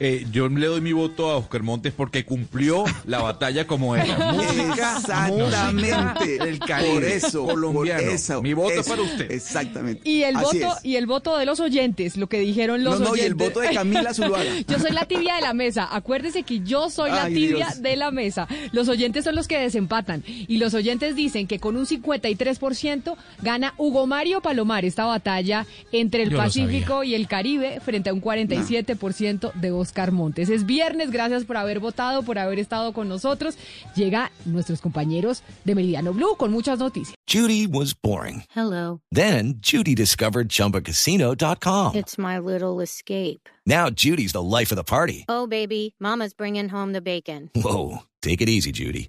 Eh, 0.00 0.26
yo 0.32 0.48
le 0.48 0.66
doy 0.66 0.80
mi 0.80 0.92
voto 0.92 1.30
a 1.30 1.36
Oscar 1.36 1.62
Montes 1.62 1.92
porque 1.96 2.24
cumplió 2.24 2.84
la 3.06 3.20
batalla 3.20 3.66
como 3.66 3.94
era. 3.94 4.32
Música, 4.32 4.96
Exactamente. 4.98 5.94
música 5.94 6.44
del 6.44 6.58
Caribe, 6.58 6.92
Por 6.94 7.04
eso, 7.04 7.44
colombiano. 7.46 8.02
por 8.02 8.10
eso, 8.12 8.42
mi 8.42 8.52
voto 8.54 8.72
es 8.72 8.78
eso, 8.80 8.90
para 8.90 9.02
usted. 9.02 9.30
Exactamente. 9.30 10.08
Y 10.08 10.22
el 10.22 10.36
Así 10.36 10.58
voto 10.60 10.76
es. 10.78 10.84
y 10.84 10.96
el 10.96 11.06
voto 11.06 11.38
de 11.38 11.46
los 11.46 11.60
oyentes, 11.60 12.16
lo 12.16 12.28
que 12.28 12.40
dijeron 12.40 12.82
los 12.82 12.98
No, 12.98 13.06
no, 13.06 13.16
y 13.16 13.20
oyentes. 13.20 13.26
el 13.28 13.34
voto 13.34 13.60
de 13.60 13.70
Camila 13.70 14.12
Zuluaga. 14.14 14.50
yo 14.66 14.78
soy 14.78 14.90
la 14.90 15.04
tibia 15.04 15.36
de 15.36 15.42
la 15.42 15.54
mesa. 15.54 15.88
Acuérdese 15.94 16.42
que 16.42 16.60
yo 16.60 16.90
soy 16.90 17.10
la 17.10 17.26
tibia 17.28 17.66
Dios. 17.68 17.82
de 17.82 17.96
la 17.96 18.10
mesa. 18.10 18.48
Los 18.72 18.88
oyentes 18.88 19.24
son 19.24 19.36
los 19.36 19.46
que 19.46 19.58
desempatan 19.58 20.24
y 20.26 20.56
los 20.56 20.74
oyentes 20.74 21.14
dicen 21.14 21.46
que 21.46 21.60
con 21.60 21.76
un 21.76 21.86
53% 21.86 23.14
gana 23.42 23.74
Hugo 23.78 24.06
Mario 24.06 24.40
Palomar 24.40 24.84
esta 24.84 25.04
batalla 25.04 25.66
entre 25.92 26.24
el 26.24 26.30
Yo 26.30 26.38
Pacífico 26.38 27.04
y 27.04 27.14
el 27.14 27.28
Caribe 27.28 27.80
frente 27.84 28.10
a 28.10 28.14
un 28.14 28.20
47% 28.20 29.52
de 29.54 29.70
Oscar 29.82 30.12
Montes. 30.12 30.48
Es 30.48 30.64
viernes, 30.64 31.10
gracias 31.10 31.44
por 31.44 31.56
haber 31.56 31.80
votado, 31.80 32.22
por 32.22 32.38
haber 32.38 32.58
estado 32.58 32.92
con 32.92 33.08
nosotros. 33.08 33.56
Llega 33.94 34.30
nuestros 34.44 34.80
compañeros 34.80 35.42
de 35.64 35.74
Meridiano 35.74 36.12
Blue 36.12 36.36
con 36.36 36.50
muchas 36.50 36.78
noticias. 36.78 37.14
Judy 37.28 37.66
was 37.66 37.94
boring. 37.94 38.44
Hello. 38.54 39.00
Then 39.10 39.60
Judy 39.60 39.94
discovered 39.94 40.48
ChumbaCasino.com. 40.48 41.94
It's 41.94 42.18
my 42.18 42.38
little 42.38 42.80
escape. 42.80 43.48
Now 43.66 43.90
Judy's 43.90 44.32
the 44.32 44.42
life 44.42 44.72
of 44.72 44.76
the 44.76 44.84
party. 44.84 45.24
Oh, 45.28 45.46
baby, 45.46 45.94
Mama's 46.00 46.34
bringing 46.34 46.68
home 46.68 46.92
the 46.92 47.00
bacon. 47.00 47.50
Whoa, 47.54 48.02
take 48.22 48.40
it 48.40 48.48
easy, 48.48 48.72
Judy. 48.72 49.08